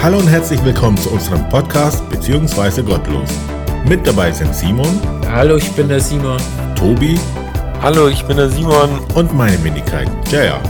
Hallo 0.00 0.18
und 0.18 0.28
herzlich 0.28 0.64
willkommen 0.64 0.96
zu 0.96 1.10
unserem 1.10 1.48
Podcast 1.48 2.08
beziehungsweise 2.08 2.84
Gottlos. 2.84 3.28
Mit 3.84 4.06
dabei 4.06 4.30
sind 4.30 4.54
Simon. 4.54 5.00
Hallo, 5.28 5.56
ich 5.56 5.72
bin 5.72 5.88
der 5.88 5.98
Simon. 5.98 6.40
Tobi. 6.76 7.18
Hallo, 7.82 8.06
ich 8.06 8.22
bin 8.22 8.36
der 8.36 8.48
Simon. 8.48 9.00
Und 9.16 9.34
meine 9.34 9.62
Wenigkeit, 9.64 10.08
Jaya. 10.30 10.62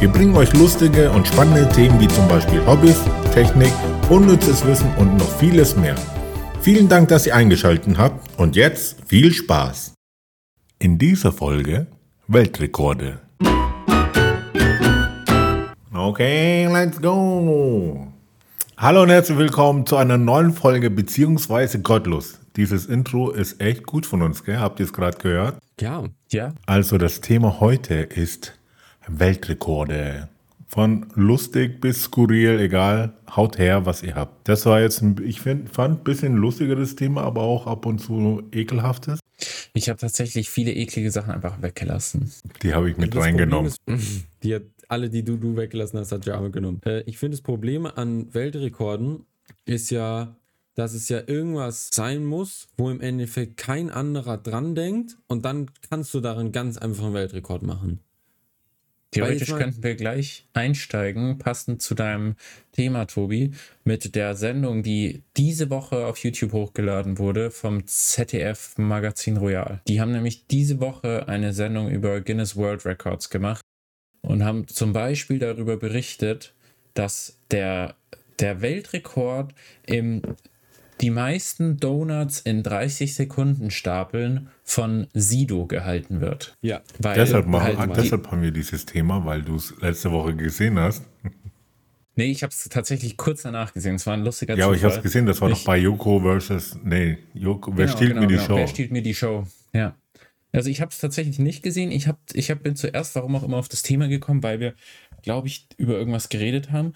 Wir 0.00 0.08
bringen 0.08 0.34
euch 0.34 0.50
lustige 0.54 1.10
und 1.10 1.28
spannende 1.28 1.68
Themen 1.68 2.00
wie 2.00 2.08
zum 2.08 2.26
Beispiel 2.28 2.64
Hobbys, 2.64 2.96
Technik, 3.34 3.72
unnützes 4.08 4.66
Wissen 4.66 4.90
und 4.96 5.18
noch 5.18 5.30
vieles 5.36 5.76
mehr. 5.76 5.94
Vielen 6.62 6.88
Dank, 6.88 7.08
dass 7.08 7.26
ihr 7.26 7.36
eingeschaltet 7.36 7.98
habt 7.98 8.26
und 8.40 8.56
jetzt 8.56 8.96
viel 9.06 9.34
Spaß. 9.34 9.92
In 10.78 10.96
dieser 10.96 11.30
Folge 11.30 11.88
Weltrekorde. 12.26 13.20
Okay, 15.92 16.66
let's 16.72 16.98
go. 16.98 18.11
Hallo 18.82 19.04
und 19.04 19.10
herzlich 19.10 19.38
willkommen 19.38 19.86
zu 19.86 19.96
einer 19.96 20.18
neuen 20.18 20.52
Folge 20.52 20.90
beziehungsweise 20.90 21.80
Gottlos. 21.82 22.40
Dieses 22.56 22.86
Intro 22.86 23.30
ist 23.30 23.60
echt 23.60 23.86
gut 23.86 24.06
von 24.06 24.22
uns, 24.22 24.42
gell? 24.42 24.58
Habt 24.58 24.80
ihr 24.80 24.86
es 24.86 24.92
gerade 24.92 25.18
gehört? 25.18 25.56
Ja, 25.78 26.02
ja. 26.32 26.52
Also 26.66 26.98
das 26.98 27.20
Thema 27.20 27.60
heute 27.60 27.94
ist 27.94 28.58
Weltrekorde. 29.06 30.28
Von 30.66 31.06
lustig 31.14 31.80
bis 31.80 32.02
skurril, 32.02 32.58
egal, 32.58 33.12
haut 33.36 33.56
her, 33.56 33.86
was 33.86 34.02
ihr 34.02 34.16
habt. 34.16 34.48
Das 34.48 34.66
war 34.66 34.80
jetzt, 34.80 35.00
ein, 35.00 35.14
ich 35.24 35.40
find, 35.40 35.70
fand 35.70 36.00
ein 36.00 36.02
bisschen 36.02 36.34
lustigeres 36.34 36.96
Thema, 36.96 37.22
aber 37.22 37.42
auch 37.42 37.68
ab 37.68 37.86
und 37.86 38.00
zu 38.00 38.42
ekelhaftes. 38.50 39.20
Ich 39.74 39.90
habe 39.90 40.00
tatsächlich 40.00 40.50
viele 40.50 40.72
eklige 40.72 41.12
Sachen 41.12 41.32
einfach 41.32 41.62
weggelassen. 41.62 42.32
Die 42.64 42.74
habe 42.74 42.90
ich 42.90 42.96
mit 42.96 43.14
reingenommen. 43.14 43.72
Ist, 43.86 44.24
die 44.42 44.56
hat 44.56 44.62
alle, 44.92 45.08
die 45.08 45.24
du, 45.24 45.38
du 45.38 45.56
weggelassen 45.56 45.98
hast, 45.98 46.12
hat 46.12 46.26
Java 46.26 46.48
genommen. 46.48 46.80
Äh, 46.84 47.00
ich 47.06 47.16
finde, 47.16 47.36
das 47.36 47.42
Problem 47.42 47.86
an 47.86 48.32
Weltrekorden 48.34 49.24
ist 49.64 49.90
ja, 49.90 50.36
dass 50.74 50.92
es 50.92 51.08
ja 51.08 51.22
irgendwas 51.26 51.88
sein 51.92 52.24
muss, 52.24 52.68
wo 52.76 52.90
im 52.90 53.00
Endeffekt 53.00 53.56
kein 53.56 53.90
anderer 53.90 54.36
dran 54.36 54.74
denkt 54.74 55.16
und 55.28 55.46
dann 55.46 55.70
kannst 55.88 56.12
du 56.12 56.20
darin 56.20 56.52
ganz 56.52 56.76
einfach 56.76 57.04
einen 57.04 57.14
Weltrekord 57.14 57.62
machen. 57.62 58.00
Theoretisch 59.12 59.54
könnten 59.54 59.82
wir 59.82 59.94
gleich 59.94 60.48
einsteigen, 60.54 61.38
passend 61.38 61.82
zu 61.82 61.94
deinem 61.94 62.34
Thema, 62.72 63.06
Tobi, 63.06 63.52
mit 63.84 64.14
der 64.14 64.34
Sendung, 64.34 64.82
die 64.82 65.22
diese 65.36 65.68
Woche 65.68 66.06
auf 66.06 66.16
YouTube 66.18 66.52
hochgeladen 66.52 67.18
wurde 67.18 67.50
vom 67.50 67.86
ZDF 67.86 68.78
Magazin 68.78 69.36
Royal. 69.36 69.82
Die 69.86 70.00
haben 70.00 70.12
nämlich 70.12 70.46
diese 70.46 70.80
Woche 70.80 71.28
eine 71.28 71.52
Sendung 71.52 71.90
über 71.90 72.22
Guinness 72.22 72.56
World 72.56 72.86
Records 72.86 73.28
gemacht 73.28 73.62
und 74.22 74.44
haben 74.44 74.66
zum 74.68 74.92
Beispiel 74.92 75.38
darüber 75.38 75.76
berichtet, 75.76 76.54
dass 76.94 77.38
der, 77.50 77.94
der 78.38 78.60
Weltrekord 78.62 79.54
im 79.86 80.22
die 81.00 81.10
meisten 81.10 81.78
Donuts 81.78 82.38
in 82.40 82.62
30 82.62 83.14
Sekunden 83.14 83.72
stapeln 83.72 84.50
von 84.62 85.08
Sido 85.12 85.66
gehalten 85.66 86.20
wird. 86.20 86.56
Ja. 86.62 86.80
Weil 87.00 87.16
Deshalb, 87.16 87.48
machen, 87.48 87.76
halt 87.76 87.96
deshalb 87.96 88.30
haben 88.30 88.40
wir 88.42 88.52
dieses 88.52 88.86
Thema, 88.86 89.24
weil 89.24 89.42
du 89.42 89.56
es 89.56 89.74
letzte 89.80 90.12
Woche 90.12 90.34
gesehen 90.36 90.78
hast. 90.78 91.04
Nee, 92.14 92.26
ich 92.26 92.42
habe 92.42 92.50
es 92.50 92.68
tatsächlich 92.68 93.16
kurz 93.16 93.40
danach 93.40 93.72
gesehen. 93.72 93.94
Es 93.94 94.06
war 94.06 94.12
ein 94.12 94.22
lustiger 94.22 94.54
Ja, 94.54 94.66
aber 94.66 94.74
ich 94.74 94.84
habe 94.84 94.92
es 94.94 95.02
gesehen, 95.02 95.24
das 95.24 95.40
war 95.40 95.48
doch 95.48 95.56
Ich- 95.56 95.64
bei 95.64 95.78
Joko 95.78 96.20
versus, 96.20 96.78
nee, 96.84 97.16
Joko, 97.32 97.72
wer 97.74 97.86
Genau, 97.86 97.96
stiehlt 97.96 98.10
genau, 98.10 98.20
mir 98.20 98.26
die 98.26 98.34
genau. 98.34 98.46
Show? 98.46 98.56
Wer 98.56 98.66
stiehlt 98.66 98.92
mir 98.92 99.02
die 99.02 99.14
Show? 99.14 99.46
Ja. 99.72 99.94
Also 100.52 100.68
ich 100.68 100.80
habe 100.80 100.90
es 100.90 100.98
tatsächlich 100.98 101.38
nicht 101.38 101.62
gesehen. 101.62 101.90
Ich, 101.90 102.06
hab, 102.06 102.18
ich 102.34 102.50
hab, 102.50 102.62
bin 102.62 102.76
zuerst, 102.76 103.14
warum 103.14 103.34
auch 103.36 103.42
immer, 103.42 103.56
auf 103.56 103.68
das 103.68 103.82
Thema 103.82 104.08
gekommen, 104.08 104.42
weil 104.42 104.60
wir, 104.60 104.74
glaube 105.22 105.48
ich, 105.48 105.66
über 105.78 105.94
irgendwas 105.94 106.28
geredet 106.28 106.70
haben. 106.70 106.92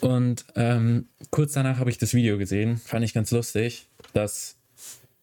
Und 0.00 0.44
ähm, 0.56 1.08
kurz 1.30 1.52
danach 1.52 1.78
habe 1.78 1.90
ich 1.90 1.98
das 1.98 2.14
Video 2.14 2.38
gesehen. 2.38 2.78
Fand 2.78 3.04
ich 3.04 3.14
ganz 3.14 3.30
lustig, 3.30 3.86
dass 4.12 4.56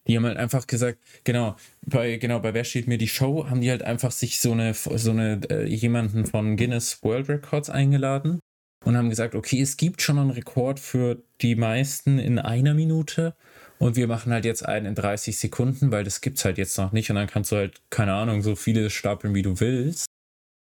die 0.08 0.18
haben 0.18 0.26
halt 0.26 0.38
einfach 0.38 0.66
gesagt, 0.68 0.98
genau, 1.24 1.56
bei, 1.86 2.18
genau, 2.18 2.40
bei 2.40 2.54
Wer 2.54 2.64
steht 2.64 2.88
mir 2.88 2.98
die 2.98 3.08
Show, 3.08 3.48
haben 3.50 3.62
die 3.62 3.70
halt 3.70 3.84
einfach 3.84 4.12
sich 4.12 4.40
so 4.42 4.52
eine, 4.52 4.74
so 4.74 5.12
eine, 5.12 5.42
äh, 5.50 5.66
jemanden 5.68 6.26
von 6.26 6.58
Guinness 6.58 7.04
World 7.04 7.30
Records 7.30 7.70
eingeladen 7.70 8.40
und 8.84 8.98
haben 8.98 9.10
gesagt, 9.10 9.36
okay, 9.36 9.62
es 9.62 9.78
gibt 9.78 10.02
schon 10.02 10.18
einen 10.18 10.32
Rekord 10.32 10.80
für 10.80 11.22
die 11.42 11.56
meisten 11.56 12.18
in 12.18 12.40
einer 12.40 12.74
Minute 12.74 13.36
und 13.82 13.96
wir 13.96 14.08
machen 14.08 14.32
halt 14.32 14.46
jetzt 14.46 14.64
einen 14.66 14.86
in 14.86 14.96
30 14.96 15.38
Sekunden, 15.38 15.92
weil 15.92 16.04
das 16.04 16.22
gibt's 16.22 16.46
halt 16.46 16.58
jetzt 16.58 16.78
noch 16.78 16.92
nicht 16.92 17.10
und 17.10 17.16
dann 17.16 17.28
kannst 17.28 17.52
du 17.52 17.56
halt, 17.56 17.82
keine 17.90 18.14
Ahnung, 18.14 18.42
so 18.44 18.56
viele 18.56 18.90
stapeln, 18.90 19.34
wie 19.34 19.42
du 19.42 19.60
willst. 19.60 20.06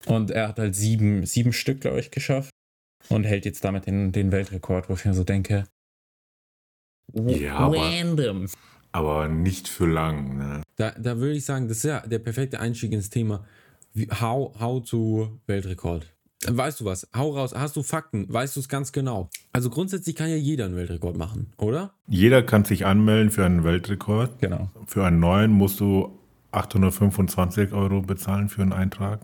Und 0.07 0.31
er 0.31 0.47
hat 0.49 0.59
halt 0.59 0.75
sieben, 0.75 1.25
sieben 1.25 1.53
Stück, 1.53 1.81
glaube 1.81 1.99
ich, 1.99 2.11
geschafft 2.11 2.49
und 3.09 3.23
hält 3.23 3.45
jetzt 3.45 3.63
damit 3.63 3.85
den, 3.88 4.11
den 4.11 4.31
Weltrekord, 4.31 4.89
wo 4.89 4.93
ich 4.95 5.05
mir 5.05 5.13
so 5.13 5.23
denke, 5.23 5.66
Ja, 7.13 7.57
aber- 7.57 7.77
random. 7.77 8.47
Aber 8.91 9.27
nicht 9.27 9.67
für 9.67 9.87
lang, 9.87 10.37
ne? 10.37 10.61
Da, 10.77 10.91
da 10.91 11.17
würde 11.17 11.35
ich 11.35 11.43
sagen, 11.45 11.67
das 11.67 11.77
ist 11.77 11.83
ja 11.83 11.99
der 12.07 12.19
perfekte 12.19 12.59
Einstieg 12.61 12.91
ins 12.93 13.09
Thema. 13.09 13.45
How, 14.22 14.57
how 14.59 14.81
to 14.89 15.39
Weltrekord. 15.47 16.15
Weißt 16.50 16.81
du 16.81 16.85
was? 16.85 17.07
Hau 17.16 17.31
raus. 17.31 17.53
Hast 17.56 17.75
du 17.75 17.83
Fakten? 17.83 18.31
Weißt 18.31 18.56
du 18.56 18.59
es 18.59 18.69
ganz 18.69 18.91
genau? 18.91 19.29
Also 19.53 19.69
grundsätzlich 19.69 20.16
kann 20.16 20.29
ja 20.29 20.35
jeder 20.35 20.66
einen 20.66 20.75
Weltrekord 20.75 21.17
machen, 21.17 21.47
oder? 21.57 21.94
Jeder 22.07 22.44
kann 22.44 22.66
sich 22.66 22.85
anmelden 22.85 23.31
für 23.31 23.45
einen 23.45 23.63
Weltrekord. 23.63 24.39
Genau. 24.39 24.69
Für 24.88 25.05
einen 25.05 25.19
neuen 25.19 25.51
musst 25.51 25.79
du 25.79 26.19
825 26.51 27.73
Euro 27.73 28.01
bezahlen 28.01 28.50
für 28.50 28.61
einen 28.61 28.73
Eintrag, 28.73 29.22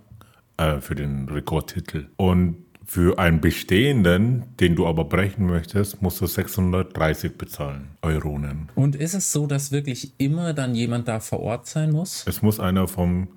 äh, 0.57 0.81
für 0.81 0.95
den 0.95 1.29
Rekordtitel. 1.29 2.07
Und 2.17 2.57
für 2.85 3.17
einen 3.19 3.39
bestehenden, 3.39 4.43
den 4.59 4.75
du 4.75 4.85
aber 4.85 5.05
brechen 5.05 5.45
möchtest, 5.45 6.01
musst 6.01 6.19
du 6.19 6.25
630 6.25 7.37
bezahlen, 7.37 7.89
Euronen. 8.01 8.69
Und 8.75 8.97
ist 8.97 9.13
es 9.13 9.31
so, 9.31 9.47
dass 9.47 9.71
wirklich 9.71 10.13
immer 10.17 10.53
dann 10.53 10.75
jemand 10.75 11.07
da 11.07 11.21
vor 11.21 11.39
Ort 11.39 11.67
sein 11.67 11.91
muss? 11.91 12.25
Es 12.27 12.41
muss 12.41 12.59
einer 12.59 12.89
vom 12.89 13.29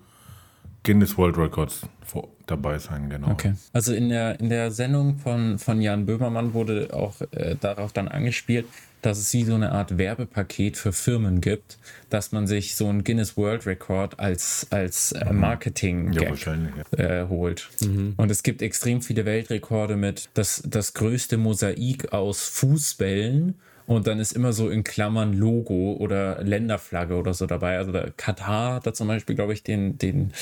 Guinness 0.84 1.19
World 1.19 1.37
Records 1.37 1.83
vor, 2.05 2.28
dabei 2.47 2.78
sein, 2.78 3.11
genau. 3.11 3.31
Okay. 3.31 3.55
Also 3.72 3.93
in 3.95 4.11
der, 4.11 4.39
in 4.39 4.50
der 4.50 4.71
Sendung 4.71 5.17
von, 5.19 5.59
von 5.59 5.81
Jan 5.81 6.06
Böhmermann 6.06 6.55
wurde 6.55 6.91
auch 6.93 7.21
äh, 7.33 7.56
darauf 7.61 7.93
dann 7.93 8.06
angespielt, 8.06 8.67
dass 9.00 9.19
es 9.19 9.33
wie 9.34 9.44
so 9.44 9.55
eine 9.55 9.73
Art 9.73 9.99
Werbepaket 9.99 10.77
für 10.77 10.93
Firmen 10.93 11.41
gibt, 11.41 11.78
dass 12.09 12.33
man 12.33 12.47
sich 12.47 12.75
so 12.77 12.89
einen 12.89 13.05
Guinness 13.05 13.37
World 13.37 13.67
Record 13.67 14.19
als, 14.19 14.67
als 14.71 15.12
äh, 15.12 15.33
marketing 15.33 16.12
Ja, 16.12 16.31
wahrscheinlich. 16.31 16.73
Ja. 16.97 17.23
äh, 17.23 17.28
holt. 17.28 17.69
Und 18.17 18.31
es 18.31 18.43
gibt 18.43 18.62
extrem 18.62 19.03
viele 19.03 19.25
Weltrekorde 19.27 19.97
mit 19.97 20.28
das, 20.34 20.62
das 20.67 20.94
größte 20.94 21.37
Mosaik 21.37 22.12
aus 22.12 22.49
Fußbällen. 22.49 23.56
Und 23.87 24.06
dann 24.06 24.19
ist 24.19 24.33
immer 24.33 24.53
so 24.53 24.71
in 24.71 24.83
Klammern 24.83 25.34
Logo 25.34 25.97
oder 25.99 26.43
Länderflagge 26.43 27.17
oder 27.17 27.34
so 27.34 27.47
dabei. 27.47 27.77
Also 27.77 27.93
der 27.93 28.12
Katar 28.17 28.77
hat 28.77 28.87
da 28.87 28.95
zum 28.95 29.09
Beispiel, 29.09 29.37
glaube 29.37 29.53
ich, 29.53 29.62
den, 29.62 29.99
den, 29.99 30.33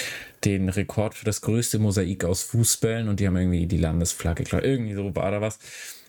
den 0.45 0.69
Rekord 0.69 1.15
für 1.15 1.25
das 1.25 1.41
größte 1.41 1.79
Mosaik 1.81 2.25
aus 2.25 2.45
Fußbällen 2.45 3.09
und 3.09 3.19
die 3.19 3.27
haben 3.27 3.37
irgendwie 3.37 3.67
die 3.67 3.79
Landesflagge, 3.79 4.45
klar, 4.45 4.63
irgendwie 4.63 4.95
so 4.95 5.15
war 5.17 5.31
da 5.31 5.41
was. 5.41 5.59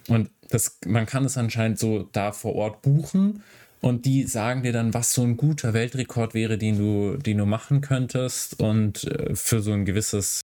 Und 0.08 0.30
das, 0.50 0.78
man 0.86 1.06
kann 1.06 1.26
es 1.26 1.38
anscheinend 1.38 1.80
so 1.80 2.04
da 2.12 2.32
vor 2.32 2.56
Ort 2.56 2.82
buchen 2.82 3.42
und 3.84 4.06
die 4.06 4.24
sagen 4.24 4.64
dir 4.64 4.72
dann, 4.72 4.94
was 4.94 5.12
so 5.12 5.24
ein 5.24 5.36
guter 5.36 5.74
Weltrekord 5.74 6.34
wäre, 6.34 6.58
den 6.58 6.78
du, 6.78 7.18
den 7.18 7.38
du 7.38 7.46
machen 7.46 7.82
könntest. 7.82 8.62
Und 8.62 9.04
äh, 9.04 9.36
für 9.36 9.62
so 9.62 9.74
ein 9.74 9.84
gewisses, 9.84 10.40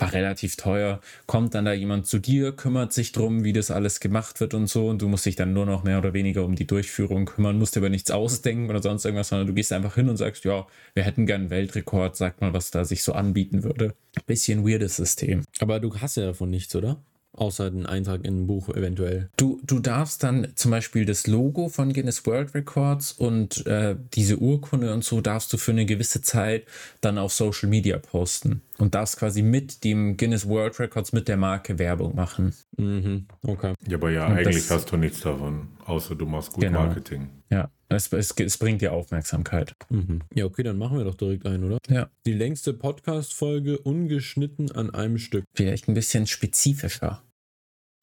war 0.00 0.12
relativ 0.12 0.56
teuer, 0.56 1.00
kommt 1.26 1.54
dann 1.54 1.64
da 1.64 1.72
jemand 1.72 2.06
zu 2.06 2.18
dir, 2.18 2.52
kümmert 2.52 2.92
sich 2.92 3.12
drum, 3.12 3.44
wie 3.44 3.52
das 3.52 3.70
alles 3.70 4.00
gemacht 4.00 4.40
wird 4.40 4.54
und 4.54 4.66
so. 4.66 4.88
Und 4.88 5.02
du 5.02 5.08
musst 5.08 5.26
dich 5.26 5.36
dann 5.36 5.52
nur 5.52 5.66
noch 5.66 5.84
mehr 5.84 5.98
oder 5.98 6.14
weniger 6.14 6.44
um 6.44 6.54
die 6.54 6.66
Durchführung 6.66 7.26
kümmern, 7.26 7.58
musst 7.58 7.76
dir 7.76 7.80
aber 7.80 7.90
nichts 7.90 8.10
ausdenken 8.10 8.70
oder 8.70 8.82
sonst 8.82 9.04
irgendwas, 9.04 9.28
sondern 9.28 9.46
du 9.46 9.54
gehst 9.54 9.72
einfach 9.72 9.94
hin 9.94 10.08
und 10.08 10.16
sagst, 10.16 10.44
ja, 10.44 10.66
wir 10.94 11.04
hätten 11.04 11.26
gern 11.26 11.42
einen 11.42 11.50
Weltrekord, 11.50 12.16
sag 12.16 12.40
mal, 12.40 12.52
was 12.52 12.70
da 12.70 12.84
sich 12.84 13.02
so 13.02 13.12
anbieten 13.12 13.62
würde. 13.62 13.94
Bisschen 14.26 14.66
weirdes 14.66 14.96
System. 14.96 15.44
Aber 15.60 15.80
du 15.80 15.94
hast 15.96 16.16
ja 16.16 16.26
davon 16.26 16.50
nichts, 16.50 16.74
oder? 16.74 17.02
Außer 17.32 17.70
den 17.70 17.86
Eintrag 17.86 18.24
in 18.24 18.42
ein 18.42 18.46
Buch 18.48 18.68
eventuell. 18.70 19.30
Du, 19.36 19.60
du 19.64 19.78
darfst 19.78 20.22
dann 20.24 20.48
zum 20.56 20.72
Beispiel 20.72 21.04
das 21.06 21.26
Logo 21.28 21.68
von 21.68 21.92
Guinness 21.92 22.26
World 22.26 22.54
Records 22.54 23.12
und 23.12 23.66
äh, 23.66 23.94
diese 24.14 24.38
Urkunde 24.38 24.92
und 24.92 25.04
so 25.04 25.20
darfst 25.20 25.52
du 25.52 25.56
für 25.56 25.70
eine 25.70 25.86
gewisse 25.86 26.22
Zeit 26.22 26.64
dann 27.00 27.18
auf 27.18 27.32
Social 27.32 27.68
Media 27.68 27.98
posten 27.98 28.62
und 28.78 28.94
darfst 28.96 29.16
quasi 29.18 29.42
mit 29.42 29.84
dem 29.84 30.16
Guinness 30.16 30.48
World 30.48 30.78
Records 30.80 31.12
mit 31.12 31.28
der 31.28 31.36
Marke 31.36 31.78
Werbung 31.78 32.16
machen. 32.16 32.52
Mhm. 32.76 33.26
Okay. 33.42 33.74
ja, 33.88 33.96
aber 33.96 34.10
ja, 34.10 34.26
Und 34.26 34.32
eigentlich 34.32 34.66
das- 34.66 34.70
hast 34.78 34.90
du 34.92 34.96
nichts 34.96 35.20
davon, 35.20 35.68
außer 35.90 36.14
du 36.14 36.26
machst 36.26 36.52
gut 36.52 36.62
Genau. 36.64 36.86
Marketing. 36.86 37.28
Ja, 37.50 37.70
es, 37.88 38.12
es, 38.12 38.30
es 38.30 38.58
bringt 38.58 38.80
dir 38.80 38.92
Aufmerksamkeit. 38.92 39.74
Mhm. 39.90 40.20
Ja, 40.32 40.44
okay, 40.44 40.62
dann 40.62 40.78
machen 40.78 40.96
wir 40.96 41.04
doch 41.04 41.16
direkt 41.16 41.46
ein, 41.46 41.64
oder? 41.64 41.78
Ja. 41.88 42.08
Die 42.24 42.32
längste 42.32 42.72
Podcast-Folge 42.72 43.78
ungeschnitten 43.78 44.70
an 44.72 44.94
einem 44.94 45.18
Stück. 45.18 45.44
Vielleicht 45.54 45.88
ein 45.88 45.94
bisschen 45.94 46.26
spezifischer. 46.26 47.22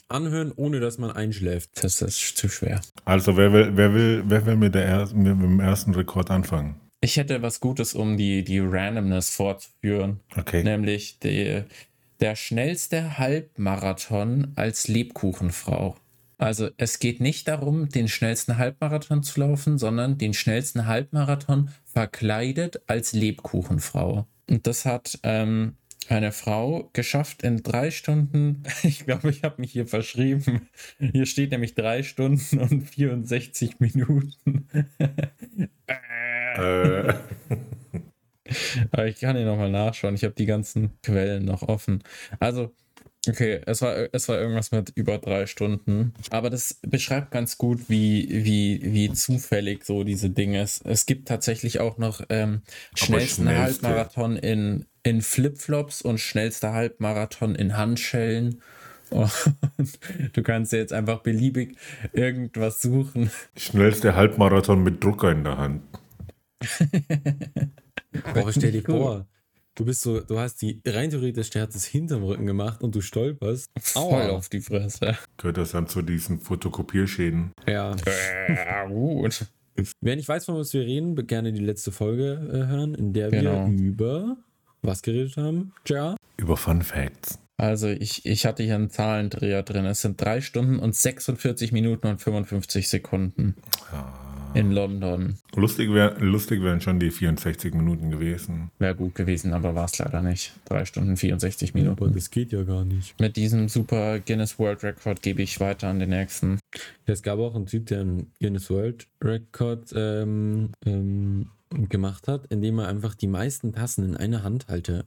Anhören, 0.09 0.53
ohne 0.55 0.79
dass 0.79 0.97
man 0.97 1.11
einschläft. 1.11 1.83
Das 1.83 2.01
ist 2.01 2.37
zu 2.37 2.47
schwer. 2.47 2.81
Also 3.03 3.35
wer 3.35 3.51
will, 3.51 3.71
wer 3.75 3.93
will, 3.93 4.23
wer 4.27 4.45
will 4.45 4.55
mit, 4.55 4.75
der 4.75 4.85
er 4.85 5.13
mit 5.13 5.27
dem 5.27 5.59
ersten 5.59 5.93
Rekord 5.95 6.31
anfangen? 6.31 6.79
Ich 7.01 7.17
hätte 7.17 7.41
was 7.41 7.59
Gutes, 7.59 7.93
um 7.93 8.17
die, 8.17 8.43
die 8.43 8.59
Randomness 8.59 9.29
fortzuführen. 9.29 10.21
Okay. 10.35 10.63
Nämlich 10.63 11.19
die, 11.19 11.63
der 12.19 12.35
schnellste 12.35 13.17
Halbmarathon 13.17 14.53
als 14.55 14.87
Lebkuchenfrau. 14.87 15.95
Also 16.37 16.69
es 16.77 16.99
geht 16.99 17.19
nicht 17.19 17.47
darum, 17.47 17.89
den 17.89 18.07
schnellsten 18.07 18.57
Halbmarathon 18.57 19.23
zu 19.23 19.39
laufen, 19.39 19.77
sondern 19.77 20.17
den 20.17 20.33
schnellsten 20.33 20.85
Halbmarathon 20.85 21.69
verkleidet 21.85 22.81
als 22.87 23.13
Lebkuchenfrau. 23.13 24.27
Und 24.49 24.67
das 24.67 24.85
hat 24.85 25.19
ähm, 25.23 25.75
eine 26.09 26.31
Frau 26.31 26.89
geschafft 26.93 27.43
in 27.43 27.63
drei 27.63 27.91
Stunden. 27.91 28.63
Ich 28.83 29.05
glaube, 29.05 29.29
ich 29.29 29.43
habe 29.43 29.61
mich 29.61 29.71
hier 29.71 29.87
verschrieben. 29.87 30.69
Hier 30.99 31.25
steht 31.25 31.51
nämlich 31.51 31.75
drei 31.75 32.03
Stunden 32.03 32.59
und 32.59 32.83
64 32.83 33.79
Minuten. 33.79 34.67
äh. 36.57 37.13
Aber 38.91 39.07
ich 39.07 39.19
kann 39.19 39.35
hier 39.35 39.45
nochmal 39.45 39.71
nachschauen. 39.71 40.15
Ich 40.15 40.23
habe 40.23 40.35
die 40.35 40.45
ganzen 40.45 40.91
Quellen 41.01 41.43
noch 41.45 41.63
offen. 41.63 42.03
Also, 42.39 42.73
okay, 43.27 43.61
es 43.65 43.81
war, 43.81 43.95
es 44.11 44.27
war 44.29 44.39
irgendwas 44.39 44.71
mit 44.71 44.91
über 44.95 45.17
drei 45.17 45.45
Stunden. 45.45 46.13
Aber 46.29 46.49
das 46.49 46.79
beschreibt 46.81 47.31
ganz 47.31 47.57
gut, 47.57 47.81
wie, 47.87 48.27
wie, 48.29 48.81
wie 48.83 49.11
zufällig 49.13 49.85
so 49.85 50.03
diese 50.03 50.29
Dinge 50.29 50.61
ist. 50.61 50.85
Es 50.85 51.05
gibt 51.05 51.27
tatsächlich 51.27 51.79
auch 51.79 51.97
noch 51.97 52.21
ähm, 52.29 52.61
schnellsten 52.95 53.49
Halbmarathon 53.49 54.37
in, 54.37 54.85
in 55.03 55.21
Flipflops 55.21 56.01
und 56.01 56.19
schnellster 56.19 56.73
Halbmarathon 56.73 57.55
in 57.55 57.77
Handschellen. 57.77 58.61
Und 59.09 59.31
du 60.33 60.43
kannst 60.43 60.73
jetzt 60.73 60.91
einfach 60.91 61.21
beliebig 61.21 61.77
irgendwas 62.11 62.81
suchen. 62.81 63.31
Schnellster 63.55 64.15
Halbmarathon 64.15 64.83
mit 64.83 65.01
Drucker 65.01 65.31
in 65.31 65.45
der 65.45 65.57
Hand. 65.57 65.81
Boah, 68.33 68.51
stell 68.51 68.73
dir 68.73 68.81
vor, 68.83 69.25
du 69.77 69.85
bist 69.85 70.01
so, 70.01 70.19
du 70.19 70.39
hast 70.39 70.61
die 70.61 70.81
rein 70.85 71.09
theoretisch, 71.09 71.49
der 71.51 71.61
hat 71.63 71.75
es 71.75 71.85
hinterm 71.85 72.23
Rücken 72.23 72.45
gemacht 72.45 72.81
und 72.81 72.95
du 72.95 73.01
stolperst. 73.01 73.69
Aua. 73.95 74.29
auf 74.29 74.49
die 74.49 74.61
Fresse. 74.61 75.17
Gehört 75.37 75.57
das 75.57 75.71
dann 75.71 75.87
zu 75.87 76.01
diesen 76.01 76.39
Fotokopierschäden? 76.39 77.51
Ja. 77.65 77.95
Äh, 78.05 78.87
gut. 78.89 79.45
Wer 80.01 80.15
nicht 80.15 80.27
weiß, 80.27 80.45
von 80.45 80.55
was 80.55 80.73
wir 80.73 80.81
reden, 80.81 81.15
gerne 81.27 81.53
die 81.53 81.63
letzte 81.63 81.91
Folge 81.91 82.49
äh, 82.51 82.67
hören, 82.67 82.95
in 82.95 83.13
der 83.13 83.29
genau. 83.29 83.67
wir 83.67 83.79
über 83.79 84.37
was 84.81 85.01
geredet 85.01 85.37
haben, 85.37 85.73
Ja. 85.87 86.15
Über 86.37 86.57
Fun 86.57 86.81
Facts. 86.81 87.39
Also 87.57 87.87
ich, 87.87 88.25
ich 88.25 88.45
hatte 88.45 88.63
hier 88.63 88.75
einen 88.75 88.91
Zahlendreher 88.91 89.63
drin. 89.63 89.85
Es 89.85 90.01
sind 90.01 90.21
drei 90.21 90.41
Stunden 90.41 90.77
und 90.77 90.95
46 90.95 91.71
Minuten 91.71 92.07
und 92.07 92.21
55 92.21 92.87
Sekunden. 92.87 93.55
Ja 93.91 94.36
in 94.57 94.71
London. 94.71 95.37
Lustig, 95.55 95.93
wär, 95.93 96.19
lustig 96.19 96.61
wären 96.61 96.81
schon 96.81 96.99
die 96.99 97.11
64 97.11 97.73
Minuten 97.73 98.11
gewesen. 98.11 98.71
Wäre 98.79 98.95
gut 98.95 99.15
gewesen, 99.15 99.53
aber 99.53 99.75
war 99.75 99.85
es 99.85 99.97
leider 99.97 100.21
nicht. 100.21 100.53
Drei 100.65 100.85
Stunden 100.85 101.17
64 101.17 101.73
Minuten. 101.73 102.03
Aber 102.03 102.09
das 102.09 102.29
geht 102.31 102.51
ja 102.51 102.63
gar 102.63 102.85
nicht. 102.85 103.19
Mit 103.19 103.35
diesem 103.35 103.69
super 103.69 104.19
Guinness 104.19 104.59
World 104.59 104.83
Record 104.83 105.21
gebe 105.21 105.41
ich 105.41 105.59
weiter 105.59 105.87
an 105.87 105.99
den 105.99 106.09
nächsten. 106.09 106.59
Es 107.05 107.23
gab 107.23 107.39
auch 107.39 107.55
einen 107.55 107.65
Typ, 107.65 107.85
der 107.87 108.01
einen 108.01 108.31
Guinness 108.39 108.69
World 108.69 109.07
Record 109.23 109.93
ähm, 109.95 110.71
ähm, 110.85 111.49
gemacht 111.89 112.27
hat, 112.27 112.45
indem 112.47 112.79
er 112.79 112.87
einfach 112.87 113.15
die 113.15 113.27
meisten 113.27 113.73
Tassen 113.73 114.05
in 114.05 114.17
einer 114.17 114.43
Hand 114.43 114.67
halte. 114.67 115.05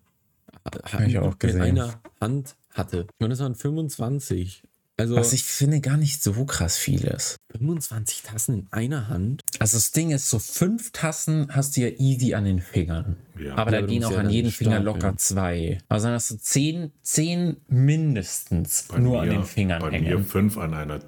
Habe 0.65 1.07
ich 1.07 1.19
auch 1.19 1.39
gesehen. 1.39 1.63
In 1.63 1.63
einer 1.63 2.01
Hand 2.21 2.57
hatte. 2.71 3.07
Und 3.19 3.31
es 3.31 3.41
waren 3.41 3.55
25. 3.55 4.63
Also, 5.01 5.17
Was 5.17 5.33
ich 5.33 5.45
finde 5.45 5.81
gar 5.81 5.97
nicht 5.97 6.23
so 6.23 6.45
krass 6.45 6.77
vieles. 6.77 7.37
25 7.57 8.21
Tassen 8.21 8.55
in 8.55 8.67
einer 8.71 9.09
Hand. 9.09 9.41
Also 9.59 9.79
das 9.79 9.93
Ding 9.93 10.11
ist, 10.11 10.29
so 10.29 10.39
fünf 10.39 10.93
Tassen 10.93 11.49
hast 11.51 11.77
du 11.77 11.81
ja 11.81 11.89
easy 11.97 12.35
an 12.35 12.45
den 12.45 12.61
Fingern. 12.61 13.17
Ja. 13.39 13.57
Aber 13.57 13.73
ja, 13.73 13.81
da 13.81 13.87
gehen 13.87 14.05
auch 14.05 14.17
an 14.17 14.29
jedem 14.29 14.51
Finger 14.51 14.79
locker 14.79 15.17
zwei. 15.17 15.79
Also 15.89 16.09
dann 16.09 16.17
hast 16.17 16.31
du 16.31 16.37
zehn, 16.37 16.93
zehn 17.03 17.57
mindestens 17.67 18.89
bei 18.89 18.99
nur 18.99 19.13
mir, 19.13 19.21
an 19.23 19.29
den 19.31 19.45
Fingern 19.45 19.81
bei 19.81 19.91
hängen. 19.91 20.05
Bei 20.05 20.17
mir 20.19 20.25
fünf 20.25 20.59
an, 20.59 20.75
einer, 20.75 21.01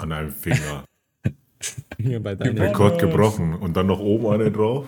an 0.00 0.10
einem 0.10 0.32
Finger. 0.32 0.84
Hier 1.98 2.20
bei 2.20 2.34
deinem 2.34 2.58
Rekord 2.58 3.00
gebrochen 3.00 3.54
und 3.54 3.76
dann 3.76 3.86
noch 3.86 4.00
oben 4.00 4.26
eine 4.26 4.50
drauf. 4.50 4.86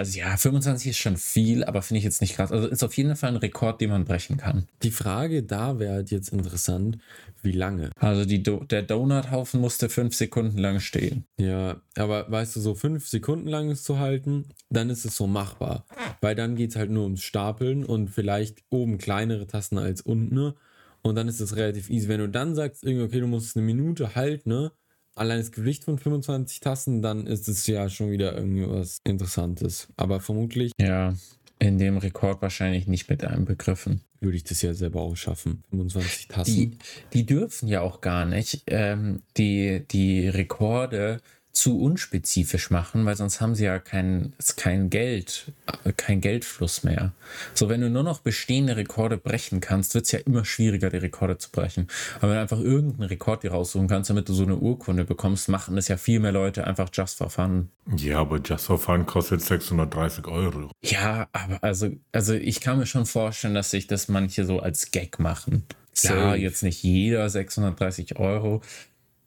Also 0.00 0.18
ja, 0.18 0.34
25 0.34 0.92
ist 0.92 0.96
schon 0.96 1.18
viel, 1.18 1.62
aber 1.62 1.82
finde 1.82 1.98
ich 1.98 2.04
jetzt 2.04 2.22
nicht 2.22 2.34
krass. 2.34 2.50
Also 2.50 2.68
ist 2.68 2.82
auf 2.82 2.96
jeden 2.96 3.16
Fall 3.16 3.32
ein 3.32 3.36
Rekord, 3.36 3.82
den 3.82 3.90
man 3.90 4.06
brechen 4.06 4.38
kann. 4.38 4.66
Die 4.82 4.92
Frage 4.92 5.42
da 5.42 5.78
wäre 5.78 5.92
halt 5.92 6.10
jetzt 6.10 6.30
interessant, 6.30 6.96
wie 7.42 7.52
lange? 7.52 7.90
Also 7.96 8.24
Do 8.24 8.64
der 8.64 8.82
Donuthaufen 8.82 9.60
musste 9.60 9.90
fünf 9.90 10.14
Sekunden 10.14 10.56
lang 10.56 10.80
stehen. 10.80 11.26
Ja, 11.38 11.82
aber 11.96 12.30
weißt 12.30 12.56
du, 12.56 12.60
so 12.60 12.74
fünf 12.74 13.08
Sekunden 13.08 13.48
lang 13.48 13.70
ist 13.70 13.84
zu 13.84 13.98
halten, 13.98 14.46
dann 14.70 14.88
ist 14.88 15.04
es 15.04 15.16
so 15.16 15.26
machbar. 15.26 15.84
Weil 16.22 16.34
dann 16.34 16.56
geht 16.56 16.70
es 16.70 16.76
halt 16.76 16.90
nur 16.90 17.04
ums 17.04 17.22
Stapeln 17.22 17.84
und 17.84 18.08
vielleicht 18.08 18.62
oben 18.70 18.96
kleinere 18.96 19.46
Tasten 19.46 19.76
als 19.76 20.00
unten. 20.00 20.34
Ne? 20.34 20.54
Und 21.02 21.14
dann 21.14 21.28
ist 21.28 21.40
es 21.40 21.56
relativ 21.56 21.90
easy. 21.90 22.08
Wenn 22.08 22.20
du 22.20 22.28
dann 22.28 22.54
sagst, 22.54 22.86
okay, 22.86 23.20
du 23.20 23.26
musst 23.26 23.54
eine 23.54 23.66
Minute 23.66 24.14
halten, 24.14 24.48
ne? 24.48 24.72
Allein 25.14 25.38
das 25.38 25.52
Gewicht 25.52 25.84
von 25.84 25.98
25 25.98 26.60
Tassen, 26.60 27.02
dann 27.02 27.26
ist 27.26 27.48
es 27.48 27.66
ja 27.66 27.88
schon 27.88 28.10
wieder 28.10 28.36
irgendwas 28.36 28.98
Interessantes. 29.04 29.88
Aber 29.96 30.20
vermutlich. 30.20 30.72
Ja, 30.80 31.14
in 31.58 31.76
dem 31.76 31.98
Rekord 31.98 32.40
wahrscheinlich 32.40 32.86
nicht 32.86 33.10
mit 33.10 33.22
einem 33.22 33.44
begriffen. 33.44 34.00
Würde 34.20 34.36
ich 34.36 34.44
das 34.44 34.62
ja 34.62 34.72
selber 34.74 35.02
auch 35.02 35.16
schaffen. 35.16 35.62
25 35.70 36.28
Tassen. 36.28 36.54
Die, 36.54 36.78
die 37.12 37.26
dürfen 37.26 37.68
ja 37.68 37.82
auch 37.82 38.00
gar 38.00 38.24
nicht 38.24 38.62
ähm, 38.66 39.22
die, 39.36 39.84
die 39.90 40.26
Rekorde 40.28 41.20
zu 41.52 41.80
unspezifisch 41.80 42.70
machen, 42.70 43.04
weil 43.06 43.16
sonst 43.16 43.40
haben 43.40 43.54
sie 43.54 43.64
ja 43.64 43.78
kein, 43.78 44.32
kein 44.56 44.88
Geld, 44.88 45.52
kein 45.96 46.20
Geldfluss 46.20 46.84
mehr. 46.84 47.12
So, 47.54 47.68
wenn 47.68 47.80
du 47.80 47.90
nur 47.90 48.02
noch 48.02 48.20
bestehende 48.20 48.76
Rekorde 48.76 49.18
brechen 49.18 49.60
kannst, 49.60 49.94
wird 49.94 50.04
es 50.04 50.12
ja 50.12 50.20
immer 50.20 50.44
schwieriger, 50.44 50.90
die 50.90 50.98
Rekorde 50.98 51.38
zu 51.38 51.50
brechen. 51.50 51.88
Aber 52.18 52.28
wenn 52.28 52.36
du 52.36 52.40
einfach 52.42 52.60
irgendeinen 52.60 53.08
Rekord 53.08 53.42
dir 53.42 53.50
raussuchen 53.50 53.88
kannst, 53.88 54.10
damit 54.10 54.28
du 54.28 54.32
so 54.32 54.44
eine 54.44 54.56
Urkunde 54.56 55.04
bekommst, 55.04 55.48
machen 55.48 55.76
das 55.76 55.88
ja 55.88 55.96
viel 55.96 56.20
mehr 56.20 56.32
Leute 56.32 56.66
einfach 56.66 56.88
just 56.92 57.18
for 57.18 57.30
fun. 57.30 57.68
Ja, 57.96 58.20
aber 58.20 58.38
just 58.38 58.66
for 58.66 58.78
fun 58.78 59.04
kostet 59.04 59.42
630 59.42 60.26
Euro. 60.28 60.70
Ja, 60.82 61.28
aber 61.32 61.62
also, 61.62 61.90
also 62.12 62.34
ich 62.34 62.60
kann 62.60 62.78
mir 62.78 62.86
schon 62.86 63.06
vorstellen, 63.06 63.54
dass 63.54 63.70
sich 63.70 63.88
das 63.88 64.08
manche 64.08 64.44
so 64.44 64.60
als 64.60 64.92
Gag 64.92 65.18
machen. 65.18 65.64
Ja, 66.02 66.34
jetzt 66.34 66.62
nicht 66.62 66.82
jeder 66.82 67.28
630 67.28 68.18
Euro, 68.18 68.62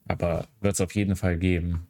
aber 0.08 0.48
wird 0.62 0.74
es 0.74 0.81
auf 0.81 0.96
jeden 0.96 1.16
Fall 1.16 1.38
geben. 1.38 1.88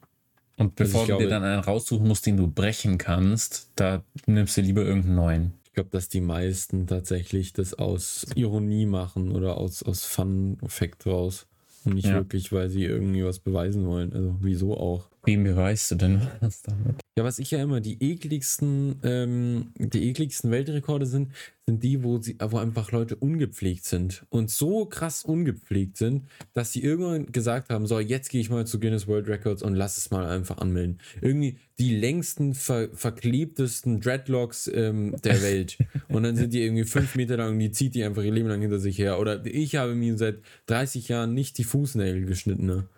Und 0.56 0.76
bevor 0.76 1.00
also 1.00 1.12
du 1.12 1.18
glaube, 1.18 1.24
dir 1.24 1.30
dann 1.30 1.42
einen 1.42 1.62
raussuchen 1.62 2.06
musst, 2.06 2.26
den 2.26 2.36
du 2.36 2.46
brechen 2.46 2.98
kannst, 2.98 3.70
da 3.76 4.04
nimmst 4.26 4.56
du 4.56 4.60
lieber 4.60 4.82
irgendeinen 4.82 5.16
neuen. 5.16 5.52
Ich 5.64 5.72
glaube, 5.72 5.90
dass 5.90 6.08
die 6.08 6.20
meisten 6.20 6.86
tatsächlich 6.86 7.52
das 7.52 7.74
aus 7.74 8.26
Ironie 8.36 8.86
machen 8.86 9.32
oder 9.32 9.56
aus, 9.56 9.82
aus 9.82 10.04
Fun-Effekt 10.04 11.06
raus. 11.06 11.46
Und 11.84 11.94
nicht 11.94 12.06
ja. 12.06 12.14
wirklich, 12.14 12.52
weil 12.52 12.70
sie 12.70 12.84
irgendwie 12.84 13.24
was 13.24 13.40
beweisen 13.40 13.86
wollen. 13.86 14.12
Also 14.12 14.36
wieso 14.40 14.76
auch? 14.76 15.08
Wem 15.26 15.44
beweist 15.44 15.90
du 15.90 15.94
denn 15.94 16.20
was 16.40 16.62
damit? 16.62 16.96
Ja, 17.16 17.22
was 17.22 17.38
ich 17.38 17.52
ja 17.52 17.62
immer 17.62 17.80
die 17.80 18.02
ekligsten, 18.02 18.96
ähm, 19.04 19.72
die 19.76 20.10
ekligsten 20.10 20.50
Weltrekorde 20.50 21.06
sind, 21.06 21.30
sind 21.64 21.82
die, 21.82 22.02
wo 22.02 22.20
sie, 22.20 22.36
wo 22.40 22.58
einfach 22.58 22.90
Leute 22.90 23.14
ungepflegt 23.16 23.84
sind 23.84 24.26
und 24.30 24.50
so 24.50 24.84
krass 24.84 25.24
ungepflegt 25.24 25.96
sind, 25.96 26.24
dass 26.52 26.72
sie 26.72 26.82
irgendwann 26.82 27.30
gesagt 27.30 27.70
haben: 27.70 27.86
So, 27.86 28.00
jetzt 28.00 28.30
gehe 28.30 28.40
ich 28.40 28.50
mal 28.50 28.66
zu 28.66 28.80
Guinness 28.80 29.06
World 29.06 29.28
Records 29.28 29.62
und 29.62 29.74
lass 29.74 29.96
es 29.96 30.10
mal 30.10 30.26
einfach 30.26 30.58
anmelden. 30.58 30.98
Irgendwie 31.20 31.58
die 31.78 31.94
längsten, 31.96 32.54
ver 32.54 32.88
verklebtesten 32.92 34.00
Dreadlocks 34.00 34.68
ähm, 34.74 35.14
der 35.22 35.40
Welt. 35.42 35.78
und 36.08 36.24
dann 36.24 36.36
sind 36.36 36.52
die 36.52 36.62
irgendwie 36.62 36.84
fünf 36.84 37.14
Meter 37.14 37.36
lang 37.36 37.52
und 37.52 37.58
die 37.60 37.70
zieht 37.70 37.94
die 37.94 38.04
einfach 38.04 38.24
ihr 38.24 38.32
Leben 38.32 38.48
lang 38.48 38.60
hinter 38.60 38.80
sich 38.80 38.98
her. 38.98 39.20
Oder 39.20 39.46
ich 39.46 39.76
habe 39.76 39.94
mir 39.94 40.18
seit 40.18 40.40
30 40.66 41.08
Jahren 41.08 41.32
nicht 41.32 41.58
die 41.58 41.64
Fußnägel 41.64 42.26
geschnitten. 42.26 42.66
Ne? 42.66 42.88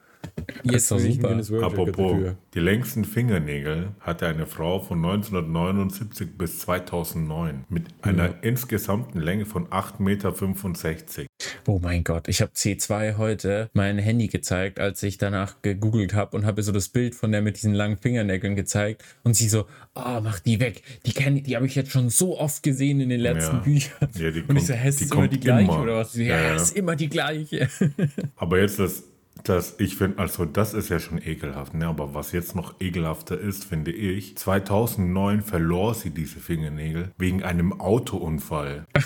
Jetzt 0.62 0.90
ist 0.90 1.46
super. 1.46 1.66
Apropos, 1.66 2.34
die 2.54 2.60
längsten 2.60 3.04
Fingernägel 3.04 3.90
hatte 4.00 4.26
eine 4.26 4.46
Frau 4.46 4.80
von 4.80 4.98
1979 4.98 6.36
bis 6.36 6.60
2009 6.60 7.64
mit 7.68 7.84
einer 8.02 8.26
ja. 8.26 8.34
insgesamten 8.42 9.20
Länge 9.20 9.46
von 9.46 9.66
8,65 9.68 9.98
Meter. 10.00 10.34
Oh 11.66 11.78
mein 11.82 12.04
Gott, 12.04 12.28
ich 12.28 12.40
habe 12.40 12.52
C2 12.52 13.16
heute 13.16 13.70
mein 13.72 13.98
Handy 13.98 14.28
gezeigt, 14.28 14.80
als 14.80 15.02
ich 15.02 15.18
danach 15.18 15.62
gegoogelt 15.62 16.14
habe 16.14 16.36
und 16.36 16.46
habe 16.46 16.62
so 16.62 16.72
das 16.72 16.88
Bild 16.88 17.14
von 17.14 17.32
der 17.32 17.42
mit 17.42 17.56
diesen 17.56 17.74
langen 17.74 17.98
Fingernägeln 17.98 18.56
gezeigt 18.56 19.04
und 19.22 19.34
sie 19.34 19.48
so, 19.48 19.66
oh, 19.94 20.20
mach 20.22 20.40
die 20.40 20.60
weg. 20.60 20.82
Die 21.04 21.12
die 21.42 21.56
habe 21.56 21.66
ich 21.66 21.74
jetzt 21.74 21.90
schon 21.90 22.10
so 22.10 22.38
oft 22.38 22.62
gesehen 22.62 23.00
in 23.00 23.08
den 23.08 23.20
letzten 23.20 23.56
ja. 23.56 23.62
Büchern. 23.62 24.08
Ja, 24.14 24.28
und 24.28 24.46
kommt, 24.46 24.58
ich 24.58 24.66
so, 24.66 24.74
hä, 24.74 24.88
ist 24.88 25.12
immer 25.12 25.28
die 25.28 25.40
gleiche 25.40 25.72
immer. 25.72 25.82
oder 25.82 25.96
was? 25.96 26.14
Ja, 26.14 26.40
ja, 26.40 26.54
ist 26.54 26.76
immer 26.76 26.96
die 26.96 27.08
gleiche. 27.08 27.68
Aber 28.36 28.60
jetzt 28.60 28.78
das 28.78 29.04
das, 29.44 29.76
ich 29.78 29.96
finde, 29.96 30.18
also 30.18 30.44
das 30.44 30.74
ist 30.74 30.88
ja 30.88 30.98
schon 30.98 31.20
ekelhaft, 31.22 31.74
ne? 31.74 31.86
aber 31.86 32.14
was 32.14 32.32
jetzt 32.32 32.54
noch 32.56 32.74
ekelhafter 32.80 33.38
ist, 33.38 33.64
finde 33.64 33.92
ich, 33.92 34.36
2009 34.36 35.42
verlor 35.42 35.94
sie 35.94 36.10
diese 36.10 36.40
Fingernägel 36.40 37.12
wegen 37.18 37.42
einem 37.42 37.80
Autounfall. 37.80 38.86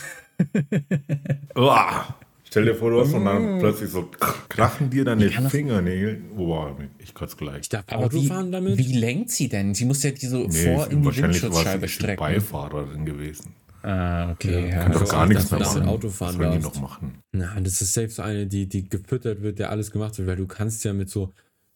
Stell 2.50 2.64
dir 2.64 2.75
vor, 2.75 2.90
du 2.90 3.00
hast 3.00 3.14
und 3.14 3.25
dann 3.26 3.58
mm. 3.58 3.60
plötzlich 3.60 3.90
so 3.90 4.10
krachen 4.49 4.90
dir 4.90 5.04
deine 5.04 5.30
Fingernägel. 5.30 6.20
Oh, 6.37 6.66
ich 6.99 7.14
kotze 7.14 7.37
gleich. 7.37 7.60
Ich 7.60 7.68
darf 7.68 7.84
Autofahren 7.92 8.50
damit? 8.50 8.76
Wie 8.76 8.92
lenkt 8.92 9.30
sie 9.30 9.49
denn? 9.49 9.72
Sie 9.72 9.84
muss 9.84 10.02
ja 10.02 10.10
die 10.10 10.26
so 10.26 10.49
nee, 10.49 10.75
vor 10.75 10.90
in 10.90 11.02
die 11.02 11.16
Windschutzscheibe 11.16 11.87
strecken. 11.87 12.18
Beifahrerin 12.18 13.04
gewesen. 13.04 13.54
Ah, 13.82 14.30
okay. 14.32 14.68
Ja, 14.68 14.76
Ja, 14.76 14.82
Kann 14.82 14.92
doch 14.92 15.00
Also, 15.00 15.12
gar 15.12 15.26
nichts 15.26 15.49
dass 15.49 15.58
mehr 15.58 15.68
machen. 15.68 15.88
Auto 15.88 16.08
fahren 16.10 16.38
Was 16.38 16.52
die 16.56 16.62
noch 16.62 16.80
machen? 16.80 17.18
Na, 17.32 17.58
das 17.60 17.80
ist 17.80 17.92
selbst 17.94 18.16
so 18.16 18.22
eine, 18.22 18.46
die, 18.46 18.66
die 18.66 18.88
gefüttert 18.88 19.42
wird, 19.42 19.58
der 19.58 19.70
alles 19.70 19.90
gemacht 19.90 20.16
wird, 20.18 20.28
weil 20.28 20.37
du 20.37 20.46
kannst 20.46 20.84
ja 20.84 20.92
mit 20.92 21.08
so. 21.10 21.32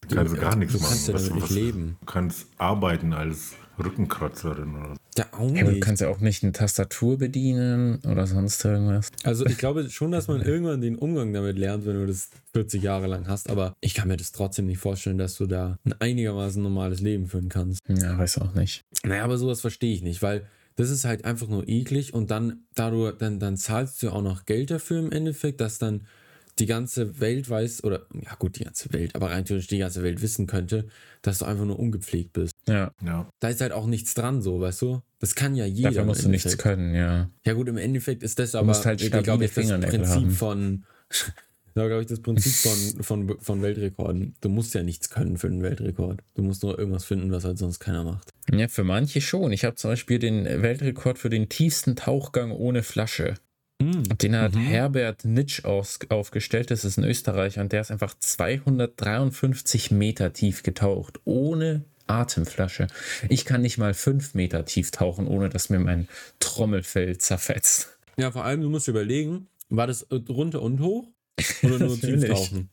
Du 0.08 0.16
kannst 0.16 0.36
gar 0.36 0.54
nichts 0.56 0.74
du 0.74 0.80
machen. 0.80 0.90
kannst 0.90 1.08
ja 1.08 1.14
Was- 1.14 1.22
damit 1.28 1.34
nicht 1.34 1.44
was- 1.50 1.50
leben. 1.56 1.96
Du 2.00 2.06
kannst 2.06 2.46
arbeiten 2.58 3.12
als 3.14 3.54
Rückenkratzerin 3.98 4.74
oder 4.76 4.88
so. 4.90 4.94
Ja, 5.16 5.26
auch 5.32 5.40
Ja, 5.50 5.60
aber 5.62 5.64
du 5.64 5.70
nicht. 5.72 5.80
kannst 5.82 6.02
ja 6.02 6.08
auch 6.08 6.20
nicht 6.20 6.42
eine 6.42 6.52
Tastatur 6.52 7.18
bedienen 7.18 8.00
oder 8.04 8.26
sonst 8.26 8.64
irgendwas. 8.64 9.10
Also 9.22 9.46
ich 9.46 9.56
glaube 9.58 9.88
schon, 9.90 10.10
dass 10.10 10.28
man 10.28 10.42
irgendwann 10.42 10.80
den 10.80 10.96
Umgang 10.96 11.32
damit 11.32 11.56
lernt, 11.56 11.86
wenn 11.86 11.94
du 11.94 12.06
das 12.06 12.28
40 12.52 12.82
Jahre 12.82 13.06
lang 13.06 13.26
hast, 13.28 13.48
aber 13.50 13.74
ich 13.80 13.94
kann 13.94 14.08
mir 14.08 14.16
das 14.16 14.32
trotzdem 14.32 14.66
nicht 14.66 14.78
vorstellen, 14.78 15.18
dass 15.18 15.36
du 15.36 15.46
da 15.46 15.78
ein 15.84 15.94
einigermaßen 16.00 16.62
normales 16.62 17.00
Leben 17.00 17.26
führen 17.28 17.48
kannst. 17.48 17.80
Ja, 17.88 18.18
weiß 18.18 18.38
auch 18.38 18.54
nicht. 18.54 18.82
Naja, 19.04 19.24
aber 19.24 19.38
sowas 19.38 19.60
verstehe 19.60 19.94
ich 19.94 20.02
nicht, 20.02 20.20
weil 20.22 20.46
das 20.76 20.90
ist 20.90 21.04
halt 21.04 21.24
einfach 21.24 21.48
nur 21.48 21.68
eklig 21.68 22.14
und 22.14 22.30
dann, 22.30 22.64
da 22.74 22.90
du, 22.90 23.12
dann, 23.12 23.38
dann 23.38 23.56
zahlst 23.56 24.02
du 24.02 24.10
auch 24.10 24.22
noch 24.22 24.44
Geld 24.44 24.70
dafür 24.70 24.98
im 24.98 25.12
Endeffekt, 25.12 25.60
dass 25.60 25.78
dann 25.78 26.06
die 26.58 26.66
ganze 26.66 27.20
Welt 27.20 27.50
weiß, 27.50 27.82
oder 27.82 28.06
ja 28.12 28.34
gut, 28.36 28.58
die 28.58 28.64
ganze 28.64 28.92
Welt, 28.92 29.14
aber 29.16 29.30
rein 29.30 29.44
theoretisch 29.44 29.68
die 29.68 29.78
ganze 29.78 30.02
Welt 30.02 30.22
wissen 30.22 30.46
könnte, 30.46 30.86
dass 31.22 31.38
du 31.38 31.46
einfach 31.46 31.64
nur 31.64 31.78
ungepflegt 31.78 32.32
bist. 32.32 32.54
Ja, 32.68 32.92
Ja. 33.04 33.28
Da 33.40 33.48
ist 33.48 33.60
halt 33.60 33.72
auch 33.72 33.86
nichts 33.86 34.14
dran, 34.14 34.40
so, 34.40 34.60
weißt 34.60 34.82
du? 34.82 35.02
Das 35.18 35.34
kann 35.34 35.56
ja 35.56 35.64
jeder. 35.64 35.90
dafür 35.90 36.04
musst 36.04 36.24
du 36.24 36.28
nichts 36.28 36.56
können, 36.58 36.94
ja. 36.94 37.30
Ja, 37.44 37.54
gut, 37.54 37.68
im 37.68 37.76
Endeffekt 37.76 38.22
ist 38.22 38.38
das 38.38 38.54
aber, 38.54 38.68
musst 38.68 38.86
halt 38.86 39.00
wirklich, 39.00 39.24
glaub 39.24 39.42
stabile 39.42 39.46
ich, 39.46 39.54
das 39.54 39.64
Fingernägel 39.64 39.98
Prinzip 39.98 40.22
haben. 40.22 40.30
von, 40.30 40.84
das 41.74 41.82
war, 41.82 41.88
glaube 41.88 42.02
ich, 42.02 42.08
das 42.08 42.20
Prinzip 42.20 42.52
von, 42.52 43.02
von, 43.02 43.40
von 43.40 43.62
Weltrekorden. 43.62 44.36
Du 44.40 44.48
musst 44.48 44.74
ja 44.74 44.84
nichts 44.84 45.10
können 45.10 45.38
für 45.38 45.48
einen 45.48 45.62
Weltrekord. 45.62 46.20
Du 46.34 46.42
musst 46.42 46.62
nur 46.62 46.78
irgendwas 46.78 47.04
finden, 47.04 47.32
was 47.32 47.44
halt 47.44 47.58
sonst 47.58 47.80
keiner 47.80 48.04
macht. 48.04 48.30
Ja, 48.52 48.68
für 48.68 48.84
manche 48.84 49.20
schon. 49.20 49.50
Ich 49.50 49.64
habe 49.64 49.74
zum 49.74 49.90
Beispiel 49.90 50.20
den 50.20 50.44
Weltrekord 50.44 51.18
für 51.18 51.30
den 51.30 51.48
tiefsten 51.48 51.96
Tauchgang 51.96 52.52
ohne 52.52 52.84
Flasche. 52.84 53.34
Den 53.80 54.36
hat 54.36 54.56
Herbert 54.56 55.24
Nitsch 55.24 55.64
aus, 55.64 55.98
aufgestellt. 56.08 56.70
Das 56.70 56.84
ist 56.84 56.96
ein 56.96 57.04
Österreicher 57.04 57.60
und 57.60 57.72
der 57.72 57.80
ist 57.80 57.90
einfach 57.90 58.14
253 58.16 59.90
Meter 59.90 60.32
tief 60.32 60.62
getaucht, 60.62 61.20
ohne 61.24 61.84
Atemflasche. 62.06 62.86
Ich 63.28 63.44
kann 63.44 63.62
nicht 63.62 63.78
mal 63.78 63.94
5 63.94 64.34
Meter 64.34 64.64
tief 64.64 64.92
tauchen, 64.92 65.26
ohne 65.26 65.48
dass 65.48 65.70
mir 65.70 65.80
mein 65.80 66.06
Trommelfell 66.38 67.18
zerfetzt. 67.18 67.98
Ja, 68.16 68.30
vor 68.30 68.44
allem, 68.44 68.60
du 68.60 68.70
musst 68.70 68.86
überlegen, 68.86 69.48
war 69.70 69.88
das 69.88 70.06
runter 70.10 70.62
und 70.62 70.78
hoch 70.80 71.08
oder 71.62 71.78
nur 71.78 72.00
tief 72.00 72.26
tauchen? 72.28 72.68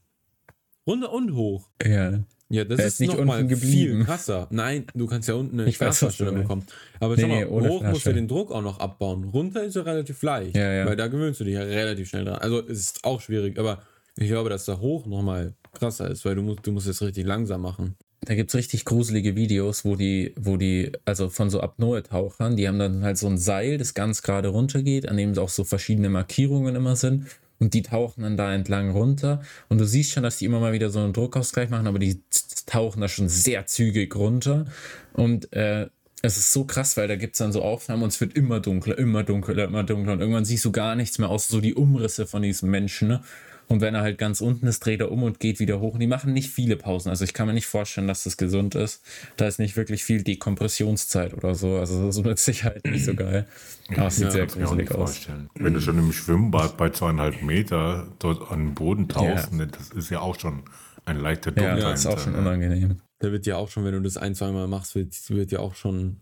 Runter 0.87 1.11
und 1.13 1.35
hoch. 1.35 1.69
Ja. 1.85 2.19
Ja, 2.49 2.65
das 2.65 2.79
ist, 2.79 2.85
ist 2.85 2.99
nicht 2.99 3.17
noch 3.17 3.23
mal 3.23 3.39
unten 3.41 3.55
viel 3.55 3.85
geblieben. 3.87 4.03
krasser. 4.03 4.47
Nein, 4.51 4.85
du 4.93 5.07
kannst 5.07 5.29
ja 5.29 5.35
unten 5.35 5.57
eine 5.61 5.69
Ich 5.69 5.77
Glasflasche 5.77 6.29
bekommen. 6.33 6.65
Aber 6.99 7.15
Nee, 7.15 7.21
schau 7.21 7.27
mal, 7.29 7.45
nee, 7.45 7.45
hoch 7.45 7.81
musst 7.81 7.83
du 7.83 7.99
Flasche. 8.01 8.13
den 8.13 8.27
Druck 8.27 8.51
auch 8.51 8.61
noch 8.61 8.79
abbauen. 8.81 9.23
Runter 9.23 9.63
ist 9.63 9.75
ja 9.77 9.83
relativ 9.83 10.21
leicht, 10.21 10.57
Ja, 10.57 10.73
ja. 10.73 10.85
weil 10.85 10.97
da 10.97 11.07
gewöhnst 11.07 11.39
du 11.39 11.45
dich 11.45 11.53
ja 11.53 11.61
relativ 11.61 12.09
schnell 12.09 12.25
dran. 12.25 12.35
Also 12.39 12.59
es 12.67 12.79
ist 12.79 13.05
auch 13.05 13.21
schwierig, 13.21 13.57
aber 13.57 13.81
ich 14.17 14.27
glaube, 14.27 14.49
dass 14.49 14.65
da 14.65 14.79
hoch 14.79 15.05
nochmal 15.05 15.53
krasser 15.71 16.09
ist, 16.11 16.25
weil 16.25 16.35
du 16.35 16.41
musst, 16.41 16.59
du 16.67 16.73
musst 16.73 16.87
es 16.87 17.01
richtig 17.01 17.25
langsam 17.25 17.61
machen. 17.61 17.95
Da 18.25 18.35
gibt 18.35 18.49
es 18.51 18.55
richtig 18.55 18.83
gruselige 18.83 19.37
Videos, 19.37 19.85
wo 19.85 19.95
die, 19.95 20.35
wo 20.37 20.57
die, 20.57 20.91
also 21.05 21.29
von 21.29 21.49
so 21.49 21.61
Apnoe-Tauchern, 21.61 22.57
die 22.57 22.67
haben 22.67 22.77
dann 22.79 23.03
halt 23.03 23.17
so 23.17 23.27
ein 23.27 23.37
Seil, 23.37 23.77
das 23.77 23.93
ganz 23.93 24.23
gerade 24.23 24.49
runtergeht, 24.49 25.07
an 25.07 25.15
dem 25.15 25.37
auch 25.37 25.47
so 25.49 25.63
verschiedene 25.63 26.09
Markierungen 26.09 26.75
immer 26.75 26.97
sind. 26.97 27.27
Und 27.61 27.75
die 27.75 27.83
tauchen 27.83 28.23
dann 28.23 28.37
da 28.37 28.51
entlang 28.51 28.89
runter. 28.89 29.43
Und 29.69 29.77
du 29.77 29.85
siehst 29.85 30.11
schon, 30.11 30.23
dass 30.23 30.37
die 30.37 30.45
immer 30.45 30.59
mal 30.59 30.73
wieder 30.73 30.89
so 30.89 30.99
einen 30.99 31.13
Druckausgleich 31.13 31.69
machen, 31.69 31.85
aber 31.85 31.99
die 31.99 32.19
tauchen 32.65 33.01
da 33.01 33.07
schon 33.07 33.29
sehr 33.29 33.67
zügig 33.67 34.15
runter. 34.15 34.65
Und 35.13 35.53
äh, 35.53 35.87
es 36.23 36.37
ist 36.37 36.51
so 36.51 36.65
krass, 36.65 36.97
weil 36.97 37.07
da 37.07 37.15
gibt 37.15 37.35
es 37.35 37.37
dann 37.37 37.51
so 37.51 37.61
Aufnahmen 37.61 38.01
und 38.01 38.09
es 38.09 38.19
wird 38.19 38.33
immer 38.35 38.59
dunkler, 38.59 38.97
immer 38.97 39.23
dunkler, 39.23 39.65
immer 39.65 39.83
dunkler. 39.83 40.13
Und 40.13 40.21
irgendwann 40.21 40.45
siehst 40.45 40.65
du 40.65 40.71
gar 40.71 40.95
nichts 40.95 41.19
mehr 41.19 41.29
aus, 41.29 41.49
so 41.49 41.61
die 41.61 41.75
Umrisse 41.75 42.25
von 42.25 42.41
diesem 42.41 42.71
Menschen. 42.71 43.07
Ne? 43.09 43.23
Und 43.71 43.79
wenn 43.81 43.95
er 43.95 44.01
halt 44.01 44.17
ganz 44.17 44.41
unten 44.41 44.67
ist, 44.67 44.85
dreht 44.85 44.99
er 44.99 45.11
um 45.11 45.23
und 45.23 45.39
geht 45.39 45.59
wieder 45.59 45.79
hoch. 45.79 45.93
Und 45.93 45.99
die 46.01 46.07
machen 46.07 46.33
nicht 46.33 46.49
viele 46.49 46.75
Pausen. 46.75 47.09
Also 47.09 47.23
ich 47.23 47.33
kann 47.33 47.47
mir 47.47 47.53
nicht 47.53 47.67
vorstellen, 47.67 48.07
dass 48.07 48.23
das 48.25 48.35
gesund 48.37 48.75
ist. 48.75 49.01
Da 49.37 49.47
ist 49.47 49.59
nicht 49.59 49.77
wirklich 49.77 50.03
viel 50.03 50.23
Dekompressionszeit 50.23 51.33
oder 51.33 51.55
so. 51.55 51.77
Also 51.77 52.05
das 52.05 52.17
ist 52.17 52.25
mit 52.25 52.37
Sicherheit 52.39 52.83
nicht 52.85 53.05
so 53.05 53.13
geil. 53.15 53.47
Aber 53.95 54.07
es 54.07 54.15
sieht 54.17 54.25
Ja, 54.25 54.31
sehr 54.31 54.41
Kannst 54.41 54.55
du 54.55 54.59
mir 54.59 54.67
auch 54.67 54.75
nicht 54.75 54.89
gruselig 54.89 55.03
aus. 55.03 55.11
vorstellen. 55.17 55.49
Wenn 55.55 55.73
du 55.73 55.81
schon 55.81 55.97
im 55.97 56.11
Schwimmbad 56.11 56.77
bei 56.77 56.89
zweieinhalb 56.89 57.41
Meter 57.41 58.07
dort 58.19 58.51
an 58.51 58.59
den 58.59 58.75
Boden 58.75 59.07
tauchst, 59.07 59.51
Ja. 59.51 59.57
ne, 59.57 59.67
das 59.67 59.89
ist 59.89 60.09
ja 60.09 60.19
auch 60.19 60.37
schon 60.39 60.63
ein 61.05 61.17
leichter 61.19 61.51
Ja, 61.55 61.73
Druck 61.75 61.81
das 61.83 61.99
ist 62.01 62.05
auch 62.07 62.19
schon 62.19 62.33
ne? 62.33 62.39
unangenehm. 62.39 63.01
Da 63.19 63.31
wird 63.31 63.45
ja 63.45 63.55
auch 63.55 63.69
schon, 63.69 63.85
wenn 63.85 63.93
du 63.93 64.01
das 64.01 64.17
ein, 64.17 64.35
zweimal 64.35 64.67
machst, 64.67 64.95
wird, 64.95 65.13
wird 65.29 65.51
ja 65.51 65.59
auch 65.59 65.75
schon, 65.75 66.17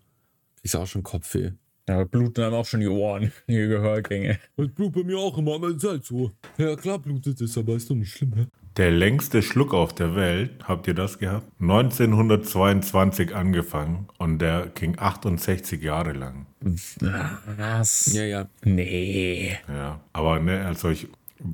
ist 0.61 0.73
ja 0.75 0.81
auch 0.81 0.87
schon 0.87 1.03
Kopfweh. 1.03 1.51
Ja, 1.89 1.95
aber 1.95 2.05
bluten 2.05 2.43
einem 2.43 2.53
auch 2.53 2.65
schon 2.65 2.81
die 2.81 2.87
Ohren, 2.87 3.31
die 3.47 3.55
Gehörgänge. 3.55 4.37
Das 4.57 4.67
blutet 4.69 4.93
bei 4.93 5.03
mir 5.03 5.17
auch 5.17 5.35
immer, 5.39 5.61
ist 5.69 5.83
halt 5.83 6.05
so. 6.05 6.31
Ja, 6.57 6.75
klar 6.75 6.99
blutet 6.99 7.41
es, 7.41 7.57
aber 7.57 7.73
ist 7.75 7.89
doch 7.89 7.95
nicht 7.95 8.11
schlimm, 8.11 8.33
hä? 8.35 8.45
Der 8.77 8.91
längste 8.91 9.41
Schluck 9.41 9.73
auf 9.73 9.93
der 9.95 10.15
Welt, 10.15 10.51
habt 10.65 10.87
ihr 10.87 10.93
das 10.93 11.17
gehabt? 11.17 11.47
1922 11.59 13.35
angefangen 13.35 14.07
und 14.19 14.39
der 14.39 14.67
ging 14.73 14.95
68 14.97 15.81
Jahre 15.81 16.13
lang. 16.13 16.45
Was? 16.61 18.13
Ja, 18.13 18.23
ja. 18.23 18.47
Nee. 18.63 19.57
Ja, 19.67 19.99
aber 20.13 20.39
ne, 20.39 20.65
also 20.65 20.89
ich, 20.89 21.07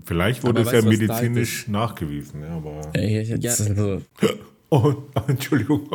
vielleicht 0.06 0.44
wurde 0.44 0.62
Aber 0.62 0.74
es 0.74 0.84
ja 0.84 0.90
weißt 0.90 1.00
medizinisch 1.00 1.68
nachgewiesen, 1.68 2.42
ja, 2.42 2.50
aber. 2.58 2.82
Ey, 2.94 3.22
ich- 3.22 3.30
jetzt- 3.30 3.44
Ja. 3.60 3.66
Also, 3.66 4.02
Oh, 4.76 4.94
Entschuldigung. 5.28 5.90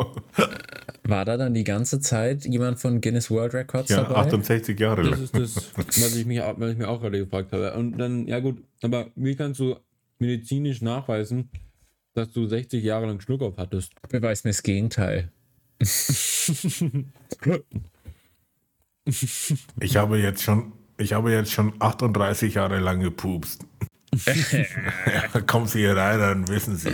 war 1.05 1.25
da 1.25 1.37
dann 1.37 1.55
die 1.55 1.65
ganze 1.65 2.01
Zeit 2.01 2.45
jemand 2.47 2.79
von 2.79 3.01
Guinness 3.01 3.31
World 3.31 3.53
Records 3.55 3.91
Ja, 3.91 4.03
dabei? 4.05 4.17
68 4.17 4.79
Jahre 4.79 5.03
Das 5.03 5.11
lang. 5.11 5.23
ist 5.23 5.35
das, 5.37 5.77
was 5.77 6.17
ich, 6.17 6.25
mich, 6.27 6.41
auch- 6.41 6.55
was 6.59 6.73
ich 6.73 6.79
mir 6.79 6.89
auch 6.89 7.01
gerade 7.01 7.19
gefragt 7.19 7.53
habe. 7.53 7.75
Und 7.75 7.99
dann, 7.99 8.27
ja 8.27 8.39
gut, 8.41 8.63
aber 8.83 9.09
wie 9.17 9.35
kannst 9.37 9.61
du 9.61 9.77
medizinisch 10.19 10.81
nachweisen, 10.83 11.51
dass 12.15 12.31
du 12.33 12.47
60 12.47 12.83
Jahre 12.83 13.07
lang 13.07 13.21
Schluckauf 13.21 13.57
hattest? 13.57 13.93
Beweis 14.09 14.45
mir 14.45 14.51
das 14.51 14.63
Gegenteil. 14.63 15.31
Ich 19.81 19.97
habe 19.97 20.19
jetzt 20.19 20.43
schon, 20.43 20.73
ich 20.99 21.13
habe 21.13 21.33
jetzt 21.33 21.53
schon 21.53 21.73
38 21.79 22.55
Jahre 22.55 22.79
lang 22.79 23.01
gepupst. 23.01 23.65
kommen 25.47 25.67
Sie 25.67 25.81
hier 25.81 25.97
rein, 25.97 26.19
dann 26.19 26.49
wissen 26.49 26.77
Sie. 26.77 26.91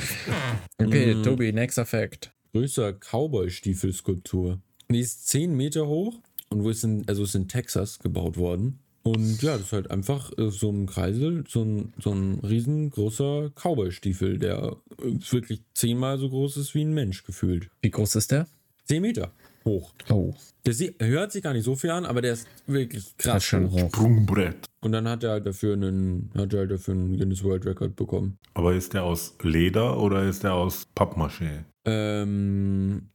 Okay, 0.78 1.23
Tobi, 1.23 1.52
nächster 1.52 1.87
Fact. 1.87 2.32
Größer 2.52 2.92
Cowboy-Stiefel-Skulptur. 2.92 4.61
Die 4.88 5.00
ist 5.00 5.28
10 5.28 5.54
Meter 5.54 5.87
hoch 5.87 6.20
und 6.50 6.62
wo 6.62 6.70
ist 6.70 6.85
in, 6.85 7.06
also 7.08 7.25
ist 7.25 7.35
in 7.35 7.49
Texas 7.49 7.99
gebaut 7.99 8.37
worden. 8.37 8.78
Und 9.02 9.40
ja, 9.42 9.52
das 9.52 9.66
ist 9.66 9.73
halt 9.73 9.90
einfach 9.90 10.32
äh, 10.37 10.50
so 10.50 10.70
ein 10.70 10.87
Kreisel, 10.87 11.44
so 11.49 11.62
ein, 11.62 11.92
so 11.99 12.12
ein 12.12 12.40
riesengroßer 12.40 13.50
Cowboy-Stiefel, 13.54 14.38
der 14.38 14.76
äh, 14.99 15.12
wirklich 15.30 15.62
zehnmal 15.75 16.18
so 16.18 16.28
groß 16.28 16.56
ist 16.56 16.75
wie 16.75 16.82
ein 16.82 16.92
Mensch 16.92 17.25
gefühlt. 17.25 17.70
Wie 17.82 17.90
groß 17.90 18.16
ist 18.16 18.32
der? 18.32 18.49
10 18.87 19.02
Meter 19.02 19.32
hoch. 19.66 19.92
Oh, 20.08 20.32
Der 20.64 20.73
sie- 20.73 20.94
hört 20.99 21.32
sich 21.32 21.42
gar 21.42 21.52
nicht 21.52 21.64
so 21.64 21.76
viel 21.76 21.90
an, 21.90 22.06
aber 22.06 22.23
der 22.23 22.32
ist 22.32 22.46
wirklich 22.66 23.04
das 23.04 23.16
krass 23.18 23.37
ist 23.42 23.44
schon 23.44 23.70
hoch. 23.70 23.88
Sprungbrett. 23.90 24.64
Und 24.80 24.92
dann 24.92 25.06
hat 25.08 25.23
er 25.25 25.32
halt 25.32 25.46
dafür 25.46 25.75
einen, 25.75 26.30
hat 26.35 26.52
er 26.54 26.61
halt 26.61 26.70
dafür 26.70 26.94
einen 26.94 27.18
Guinness 27.18 27.42
World 27.44 27.66
Record 27.66 27.94
bekommen. 27.96 28.38
Aber 28.54 28.75
ist 28.75 28.94
der 28.94 29.04
aus 29.04 29.35
Leder 29.42 30.00
oder 30.00 30.23
ist 30.26 30.42
der 30.44 30.54
aus 30.54 30.87
Pappmaché? 30.96 31.64
Ähm, 31.85 33.08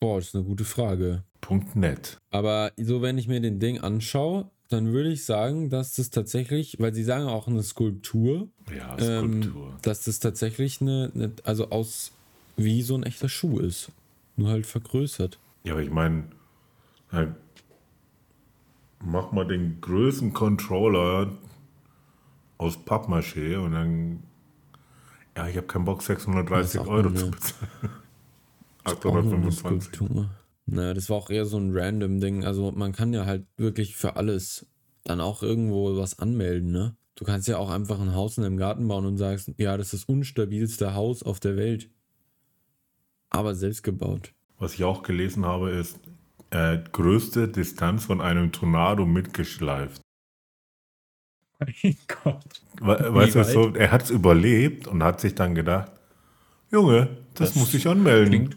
boah, 0.00 0.18
das 0.18 0.28
ist 0.28 0.34
eine 0.36 0.44
gute 0.44 0.64
Frage. 0.64 1.24
Punkt 1.40 1.76
net. 1.76 2.18
Aber 2.30 2.72
so, 2.76 3.02
wenn 3.02 3.18
ich 3.18 3.28
mir 3.28 3.40
den 3.40 3.58
Ding 3.58 3.80
anschaue, 3.80 4.48
dann 4.68 4.92
würde 4.92 5.10
ich 5.12 5.24
sagen, 5.24 5.68
dass 5.70 5.94
das 5.94 6.10
tatsächlich, 6.10 6.76
weil 6.80 6.94
sie 6.94 7.04
sagen 7.04 7.24
auch 7.26 7.48
eine 7.48 7.62
Skulptur, 7.62 8.48
Ja, 8.74 8.96
ähm, 8.98 9.42
Skulptur. 9.42 9.72
dass 9.82 10.04
das 10.04 10.20
tatsächlich 10.20 10.80
eine, 10.80 11.10
eine, 11.14 11.32
also 11.44 11.68
aus 11.70 12.12
wie 12.56 12.82
so 12.82 12.94
ein 12.94 13.02
echter 13.02 13.28
Schuh 13.28 13.58
ist. 13.60 13.90
Nur 14.36 14.48
halt 14.48 14.66
vergrößert. 14.66 15.38
Ja, 15.64 15.72
aber 15.72 15.82
ich 15.82 15.90
meine, 15.90 16.24
halt, 17.10 17.34
mach 19.02 19.32
mal 19.32 19.46
den 19.46 19.80
größten 19.80 20.32
Controller 20.32 21.32
aus 22.58 22.76
Pappmaché 22.76 23.58
und 23.58 23.72
dann. 23.72 24.22
Ja, 25.36 25.48
ich 25.48 25.56
habe 25.56 25.66
keinen 25.66 25.84
Bock, 25.84 26.02
630 26.02 26.48
Das 26.62 26.74
ist 26.74 26.80
auch 26.80 26.92
Euro 26.92 27.10
zu 27.12 27.30
bezahlen. 27.30 27.70
Auch 28.84 29.02
nur 29.02 29.18
eine 29.18 29.46
825. 29.46 29.82
Skulptur. 29.82 30.30
Naja, 30.66 30.94
das 30.94 31.10
war 31.10 31.16
auch 31.16 31.30
eher 31.30 31.44
so 31.44 31.58
ein 31.58 31.76
random 31.76 32.20
Ding. 32.20 32.44
Also 32.44 32.70
man 32.72 32.92
kann 32.92 33.12
ja 33.12 33.26
halt 33.26 33.46
wirklich 33.56 33.96
für 33.96 34.16
alles 34.16 34.66
dann 35.04 35.20
auch 35.20 35.42
irgendwo 35.42 35.96
was 35.96 36.18
anmelden, 36.18 36.70
ne? 36.70 36.96
Du 37.16 37.24
kannst 37.24 37.46
ja 37.46 37.58
auch 37.58 37.70
einfach 37.70 38.00
ein 38.00 38.14
Haus 38.14 38.38
in 38.38 38.42
deinem 38.42 38.56
Garten 38.56 38.88
bauen 38.88 39.06
und 39.06 39.18
sagst, 39.18 39.52
ja, 39.58 39.76
das 39.76 39.92
ist 39.92 40.02
das 40.02 40.04
unstabilste 40.08 40.94
Haus 40.94 41.22
auf 41.22 41.38
der 41.38 41.56
Welt. 41.56 41.90
Aber 43.30 43.54
selbst 43.54 43.82
gebaut. 43.82 44.34
Was 44.64 44.72
ich 44.72 44.84
auch 44.84 45.02
gelesen 45.02 45.44
habe, 45.44 45.72
ist 45.72 46.00
äh, 46.48 46.78
größte 46.90 47.48
Distanz 47.48 48.06
von 48.06 48.22
einem 48.22 48.50
Tornado 48.50 49.04
mitgeschleift. 49.04 50.00
Mein 51.58 51.96
Gott. 52.08 52.62
We 52.80 53.14
weißt 53.14 53.34
du, 53.34 53.44
so, 53.44 53.74
er 53.74 53.92
hat 53.92 54.04
es 54.04 54.10
überlebt 54.10 54.86
und 54.86 55.02
hat 55.02 55.20
sich 55.20 55.34
dann 55.34 55.54
gedacht, 55.54 55.92
Junge, 56.70 57.18
das, 57.34 57.50
Das 57.50 57.56
muss 57.56 57.74
ich 57.74 57.86
anmelden. 57.86 58.30
Klingt, 58.30 58.56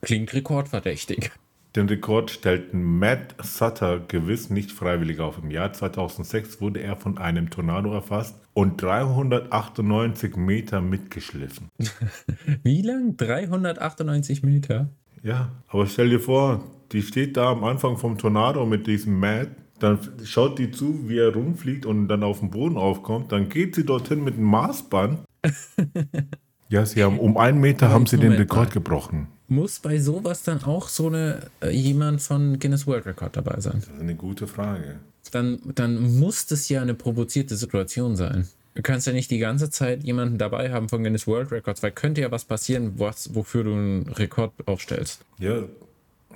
klingt 0.00 0.32
rekordverdächtig. 0.32 1.32
Den 1.74 1.88
Rekord 1.88 2.30
stellten 2.30 3.00
Matt 3.00 3.34
Sutter 3.42 3.98
gewiss 3.98 4.48
nicht 4.48 4.70
freiwillig 4.70 5.18
auf. 5.18 5.38
Im 5.42 5.50
Jahr 5.50 5.72
2006 5.72 6.60
wurde 6.60 6.80
er 6.80 6.94
von 6.94 7.18
einem 7.18 7.50
Tornado 7.50 7.92
erfasst 7.92 8.36
und 8.54 8.80
398 8.80 10.36
Meter 10.36 10.80
mitgeschliffen. 10.80 11.68
Wie 12.62 12.82
lang? 12.82 13.16
398 13.16 14.44
Meter? 14.44 14.90
Ja, 15.22 15.52
aber 15.68 15.86
stell 15.86 16.10
dir 16.10 16.20
vor, 16.20 16.64
die 16.92 17.02
steht 17.02 17.36
da 17.36 17.52
am 17.52 17.64
Anfang 17.64 17.96
vom 17.96 18.18
Tornado 18.18 18.66
mit 18.66 18.86
diesem 18.86 19.18
Matt. 19.18 19.48
Dann 19.78 19.98
schaut 20.24 20.58
die 20.58 20.70
zu, 20.70 21.08
wie 21.08 21.18
er 21.18 21.32
rumfliegt 21.32 21.86
und 21.86 22.08
dann 22.08 22.22
auf 22.22 22.40
den 22.40 22.50
Boden 22.50 22.76
aufkommt. 22.76 23.32
Dann 23.32 23.48
geht 23.48 23.74
sie 23.74 23.84
dorthin 23.84 24.22
mit 24.22 24.36
dem 24.36 24.44
Maßband. 24.44 25.20
ja, 26.68 26.86
sie 26.86 27.02
haben 27.02 27.18
um 27.18 27.36
einen 27.36 27.60
Meter 27.60 27.88
haben 27.88 28.06
sie 28.06 28.16
den 28.16 28.32
Moment 28.32 28.50
Rekord 28.50 28.68
mal. 28.68 28.74
gebrochen. 28.74 29.28
Muss 29.48 29.80
bei 29.80 29.98
sowas 29.98 30.44
dann 30.44 30.62
auch 30.64 30.88
so 30.88 31.08
eine 31.08 31.50
äh, 31.60 31.70
jemand 31.70 32.22
von 32.22 32.58
Guinness 32.58 32.86
World 32.86 33.06
Record 33.06 33.36
dabei 33.36 33.60
sein? 33.60 33.80
Das 33.80 33.88
ist 33.88 34.00
eine 34.00 34.14
gute 34.14 34.46
Frage. 34.46 35.00
Dann, 35.32 35.58
dann 35.74 36.18
muss 36.18 36.46
das 36.46 36.68
ja 36.68 36.80
eine 36.80 36.94
provozierte 36.94 37.56
Situation 37.56 38.16
sein. 38.16 38.46
Du 38.74 38.82
kannst 38.82 39.06
ja 39.06 39.12
nicht 39.12 39.30
die 39.30 39.38
ganze 39.38 39.68
Zeit 39.68 40.02
jemanden 40.02 40.38
dabei 40.38 40.72
haben 40.72 40.88
von 40.88 41.02
Guinness 41.02 41.26
World 41.26 41.52
Records, 41.52 41.82
weil 41.82 41.92
könnte 41.92 42.22
ja 42.22 42.30
was 42.30 42.44
passieren, 42.44 42.94
was, 42.96 43.34
wofür 43.34 43.64
du 43.64 43.72
einen 43.72 44.08
Rekord 44.08 44.52
aufstellst. 44.66 45.24
Ja, 45.38 45.64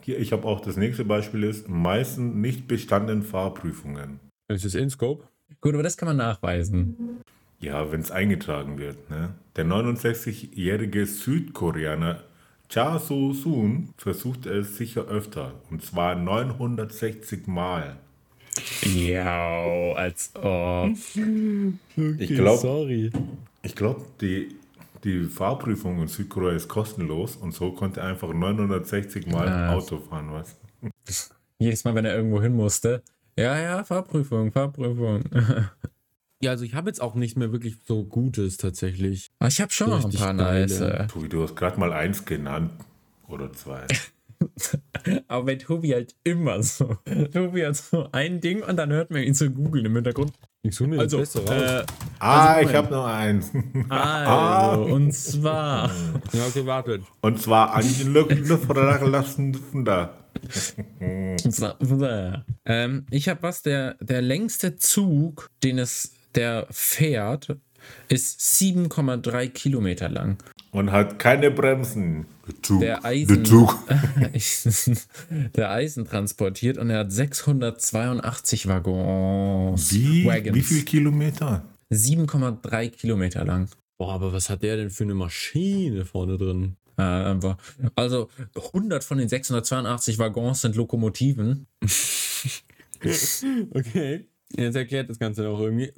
hier, 0.02 0.18
ich 0.18 0.32
habe 0.32 0.46
auch 0.46 0.60
das 0.60 0.76
nächste 0.76 1.04
Beispiel 1.04 1.44
ist, 1.44 1.68
meistens 1.68 2.34
nicht 2.34 2.68
bestandenen 2.68 3.22
Fahrprüfungen. 3.22 4.20
Ist 4.48 4.64
es 4.64 4.74
in 4.74 4.90
Scope? 4.90 5.24
Gut, 5.60 5.74
aber 5.74 5.82
das 5.82 5.96
kann 5.96 6.08
man 6.08 6.18
nachweisen. 6.18 7.22
Ja, 7.58 7.90
wenn 7.90 8.00
es 8.00 8.10
eingetragen 8.10 8.78
wird. 8.78 9.10
Ne? 9.10 9.30
Der 9.56 9.64
69-jährige 9.64 11.06
Südkoreaner 11.06 12.22
Cha 12.68 12.98
So-soon 12.98 13.94
versuchte 13.96 14.50
es 14.50 14.76
sicher 14.76 15.06
öfter. 15.06 15.54
Und 15.70 15.82
zwar 15.82 16.14
960 16.14 17.46
Mal. 17.46 17.96
Ja, 18.94 19.92
als 19.94 20.30
ob. 20.34 20.90
Ich 22.18 22.28
glaube, 22.34 22.58
Sorry. 22.60 23.10
ich 23.62 23.74
glaub, 23.74 24.18
die, 24.18 24.56
die 25.04 25.24
Fahrprüfung 25.24 26.00
in 26.02 26.08
Südkorea 26.08 26.52
ist 26.54 26.68
kostenlos 26.68 27.36
und 27.36 27.52
so 27.52 27.72
konnte 27.72 28.00
er 28.00 28.06
einfach 28.08 28.32
960 28.32 29.26
Mal 29.26 29.48
Ah. 29.48 29.72
Auto 29.74 29.98
fahren. 29.98 30.30
Was? 30.32 31.30
Jedes 31.58 31.84
Mal, 31.84 31.94
wenn 31.94 32.04
er 32.04 32.14
irgendwo 32.14 32.40
hin 32.42 32.54
musste. 32.54 33.02
Ja, 33.38 33.58
ja, 33.58 33.84
Fahrprüfung, 33.84 34.52
Fahrprüfung. 34.52 35.24
Ja, 36.42 36.50
also 36.50 36.64
ich 36.66 36.74
habe 36.74 36.90
jetzt 36.90 37.00
auch 37.00 37.14
nicht 37.14 37.38
mehr 37.38 37.50
wirklich 37.50 37.76
so 37.86 38.04
Gutes 38.04 38.58
tatsächlich. 38.58 39.30
Aber 39.38 39.48
ich 39.48 39.58
habe 39.58 39.72
schon 39.72 39.88
noch 39.88 40.04
ein 40.04 40.12
paar 40.12 40.34
geile. 40.34 40.66
nice. 40.66 41.28
du 41.30 41.42
hast 41.42 41.56
gerade 41.56 41.80
mal 41.80 41.94
eins 41.94 42.26
genannt. 42.26 42.72
Oder 43.26 43.50
zwei. 43.54 43.86
Aber 45.28 45.44
bei 45.46 45.54
Tobi 45.56 45.90
halt 45.92 46.14
immer 46.24 46.62
so. 46.62 46.96
Tobi 47.32 47.64
hat 47.66 47.76
so 47.76 48.08
ein 48.12 48.40
Ding 48.40 48.62
und 48.62 48.76
dann 48.76 48.90
hört 48.90 49.10
man 49.10 49.22
ihn 49.22 49.34
zu 49.34 49.50
googeln 49.50 49.86
im 49.86 49.94
Hintergrund. 49.94 50.32
Ich 50.62 50.74
suche 50.74 50.88
mir 50.90 50.98
Also, 50.98 51.18
das 51.18 51.32
Beste 51.32 51.48
raus. 51.52 51.62
äh, 51.62 51.84
ah, 52.18 52.56
ich 52.60 52.66
Moment. 52.66 52.76
habe 52.76 52.94
noch 52.94 53.06
eins. 53.06 53.52
also, 53.88 54.82
und 54.94 55.12
zwar. 55.12 55.90
ja, 56.32 56.46
okay, 56.46 56.66
wartet. 56.66 57.02
Und 57.20 57.40
zwar 57.40 57.74
an 57.74 57.84
die 57.86 58.02
Luftverlassen 58.04 59.54
von 59.54 59.84
da. 59.84 60.12
ähm, 62.64 63.06
ich 63.10 63.28
habe 63.28 63.42
was, 63.42 63.62
der, 63.62 63.94
der 64.00 64.22
längste 64.22 64.76
Zug, 64.76 65.50
den 65.62 65.78
es 65.78 66.12
der 66.34 66.66
fährt, 66.70 67.56
ist 68.08 68.40
7,3 68.40 69.48
Kilometer 69.48 70.08
lang. 70.08 70.38
Und 70.76 70.92
hat 70.92 71.18
keine 71.18 71.50
Bremsen. 71.50 72.26
Der 72.46 72.62
Zug. 72.62 72.80
Der 72.80 73.02
Eisen, 73.02 73.34
Der 73.34 73.44
Zug. 73.44 73.78
der 75.56 75.70
Eisen 75.70 76.04
transportiert 76.04 76.76
und 76.76 76.90
er 76.90 76.98
hat 76.98 77.12
682 77.12 78.68
Waggons. 78.68 79.94
Wie, 79.94 80.26
Wagons. 80.26 80.54
wie 80.54 80.60
viel 80.60 80.82
Kilometer? 80.84 81.64
7,3 81.90 82.90
Kilometer 82.90 83.46
lang. 83.46 83.70
Boah, 83.96 84.12
aber 84.12 84.34
was 84.34 84.50
hat 84.50 84.62
der 84.62 84.76
denn 84.76 84.90
für 84.90 85.04
eine 85.04 85.14
Maschine 85.14 86.04
vorne 86.04 86.36
drin? 86.36 86.76
Einfach. 86.96 87.56
Also 87.94 88.28
100 88.54 89.02
von 89.02 89.16
den 89.16 89.30
682 89.30 90.18
Waggons 90.18 90.60
sind 90.60 90.76
Lokomotiven. 90.76 91.66
Okay. 93.72 94.26
Jetzt 94.56 94.74
erklärt 94.74 95.10
das 95.10 95.18
Ganze 95.18 95.46
auch 95.48 95.60
irgendwie. 95.60 95.92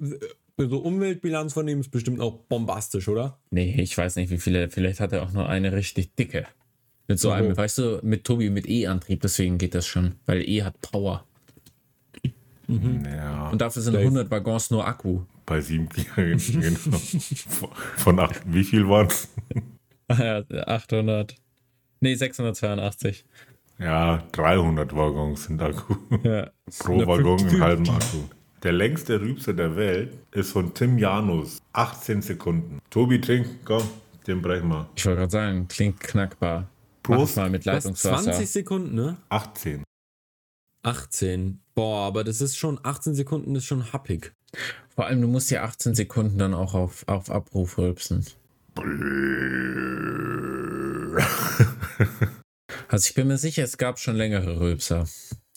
So 0.61 0.79
Umweltbilanz 0.79 1.53
von 1.53 1.67
dem 1.67 1.81
ist 1.81 1.91
bestimmt 1.91 2.21
auch 2.21 2.35
bombastisch, 2.49 3.07
oder? 3.09 3.39
Nee, 3.51 3.81
ich 3.81 3.97
weiß 3.97 4.17
nicht, 4.17 4.31
wie 4.31 4.39
viele. 4.39 4.69
Vielleicht 4.71 4.99
hat 5.01 5.13
er 5.13 5.23
auch 5.23 5.33
nur 5.33 5.49
eine 5.49 5.73
richtig 5.73 6.15
dicke. 6.17 6.47
Mit 7.07 7.19
so 7.21 7.31
Oh. 7.31 7.33
einem, 7.33 7.57
weißt 7.57 7.79
du, 7.79 8.01
mit 8.03 8.25
Tobi 8.25 8.51
mit 8.51 8.69
E-Antrieb, 8.69 9.21
deswegen 9.23 9.57
geht 9.57 9.75
das 9.75 9.87
schon. 9.87 10.17
Weil 10.27 10.43
E 10.49 10.63
hat 10.65 10.81
Power. 10.81 11.25
Ja, 12.69 13.49
Und 13.49 13.61
dafür 13.63 13.81
sind 13.81 13.95
Safe. 13.95 14.05
100 14.05 14.31
Waggons 14.31 14.71
nur 14.71 14.87
Akku. 14.87 15.23
bei 15.47 15.61
sieben 15.63 15.89
Jahren. 15.97 16.37
genau. 16.61 16.99
Von 17.97 18.19
acht, 18.19 18.43
wie 18.47 18.65
viel 18.65 18.87
waren 18.89 19.07
es? 19.07 19.29
Ja, 20.19 20.43
800. 20.67 21.35
Nee, 22.01 22.15
682. 22.15 23.27
Ja, 23.79 24.23
300 24.33 24.95
Waggons 24.97 25.45
sind 25.45 25.61
Akku. 25.61 25.97
Ja. 26.25 26.51
Pro 26.79 27.07
Waggon 27.07 27.39
einen 27.41 27.61
halben 27.61 27.89
Akku. 27.91 28.19
Der 28.65 28.73
längste 28.73 29.21
Rübser 29.21 29.53
der 29.53 29.77
Welt 29.77 30.19
ist 30.33 30.51
von 30.51 30.75
Tim 30.75 30.99
Janus. 30.99 31.63
18 31.75 32.23
Sekunden. 32.23 32.81
Tobi, 32.91 33.21
trink, 33.21 33.47
komm, 33.65 33.89
den 34.27 34.43
brechen 34.43 34.69
wir. 34.69 34.89
Ich 34.97 35.07
wollte 35.07 35.21
gerade 35.21 35.31
sagen, 35.31 35.69
klingt 35.69 36.01
knackbar. 36.01 36.69
Prost. 37.05 37.37
Mach 37.37 37.45
mal 37.45 37.51
mit 37.51 37.67
Was? 37.67 37.85
Leitungswasser. 37.85 38.33
20 38.33 38.51
Sekunden, 38.51 38.95
ne? 38.97 39.17
18. 39.29 39.85
18. 40.83 41.61
Boah, 41.77 42.07
aber 42.07 42.25
das 42.25 42.41
ist 42.41 42.57
schon, 42.57 42.81
18 42.83 43.15
Sekunden 43.15 43.55
ist 43.55 43.65
schon 43.65 43.93
happig. 43.93 44.33
Vor 44.89 45.07
allem, 45.07 45.21
du 45.21 45.29
musst 45.29 45.53
ja 45.53 45.63
18 45.63 45.95
Sekunden 45.95 46.39
dann 46.39 46.53
auch 46.53 46.75
auf, 46.75 47.07
auf 47.07 47.31
Abruf 47.31 47.79
rülpsen. 47.79 48.27
Also 52.91 53.09
ich 53.09 53.15
bin 53.15 53.29
mir 53.29 53.37
sicher, 53.39 53.65
es 53.65 53.77
gab 53.77 53.99
schon 53.99 54.17
längere 54.17 54.61
Rülpser. 54.61 55.07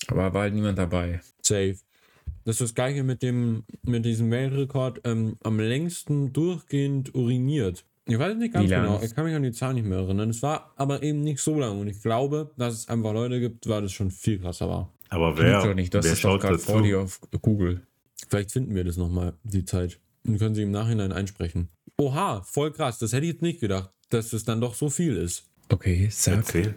Aber 0.08 0.34
war 0.34 0.42
halt 0.42 0.54
niemand 0.54 0.78
dabei. 0.78 1.22
Safe. 1.42 1.78
Das 2.44 2.56
ist 2.56 2.62
das 2.62 2.76
gleiche 2.76 3.04
mit 3.04 3.22
dem, 3.22 3.64
mit 3.84 4.06
diesem 4.06 4.32
Weltrekord, 4.32 5.02
ähm, 5.04 5.38
am 5.44 5.60
längsten 5.60 6.34
durchgehend 6.34 7.14
uriniert. 7.14 7.86
Ich 8.08 8.18
weiß 8.18 8.36
nicht 8.38 8.54
ganz 8.54 8.68
genau, 8.70 9.00
ich 9.04 9.14
kann 9.14 9.26
mich 9.26 9.36
an 9.36 9.44
die 9.44 9.52
Zahl 9.52 9.74
nicht 9.76 9.86
mehr 9.86 10.00
erinnern. 10.00 10.30
Es 10.32 10.42
war 10.42 10.74
aber 10.76 11.04
eben 11.04 11.22
nicht 11.22 11.40
so 11.40 11.60
lang 11.60 11.80
und 11.80 11.88
ich 11.88 12.02
glaube, 12.02 12.52
dass 12.58 12.74
es 12.74 12.90
einfach 12.90 13.14
Leute 13.14 13.40
gibt, 13.40 13.70
weil 13.70 13.84
das 13.84 13.92
schon 13.94 14.10
viel 14.12 14.40
krasser 14.40 14.68
war. 14.68 14.92
Aber 15.10 15.38
Wer, 15.38 15.46
wer, 15.46 15.64
doch 15.64 15.76
nicht, 15.76 15.94
das 15.94 16.06
wer 16.06 16.14
ist 16.14 16.20
schaut 16.20 16.42
gerade 16.42 16.56
dazu? 16.56 16.72
vor 16.72 16.82
dir 16.82 17.00
auf 17.02 17.20
Google. 17.42 17.82
Vielleicht 18.28 18.52
finden 18.52 18.74
wir 18.74 18.84
das 18.84 18.98
nochmal, 18.98 19.34
die 19.44 19.66
Zeit. 19.66 20.00
Und 20.26 20.40
können 20.40 20.56
sie 20.56 20.64
im 20.64 20.72
Nachhinein 20.72 21.12
einsprechen. 21.12 21.70
Oha, 21.98 22.42
voll 22.44 22.72
krass. 22.72 22.98
Das 23.00 23.14
hätte 23.14 23.26
ich 23.26 23.34
jetzt 23.34 23.42
nicht 23.42 23.60
gedacht, 23.60 23.92
dass 24.10 24.34
es 24.34 24.46
dann 24.46 24.62
doch 24.62 24.74
so 24.74 24.90
viel 24.90 25.16
ist. 25.18 25.44
Okay, 25.70 26.08
sag. 26.12 26.38
Erzähl. 26.38 26.76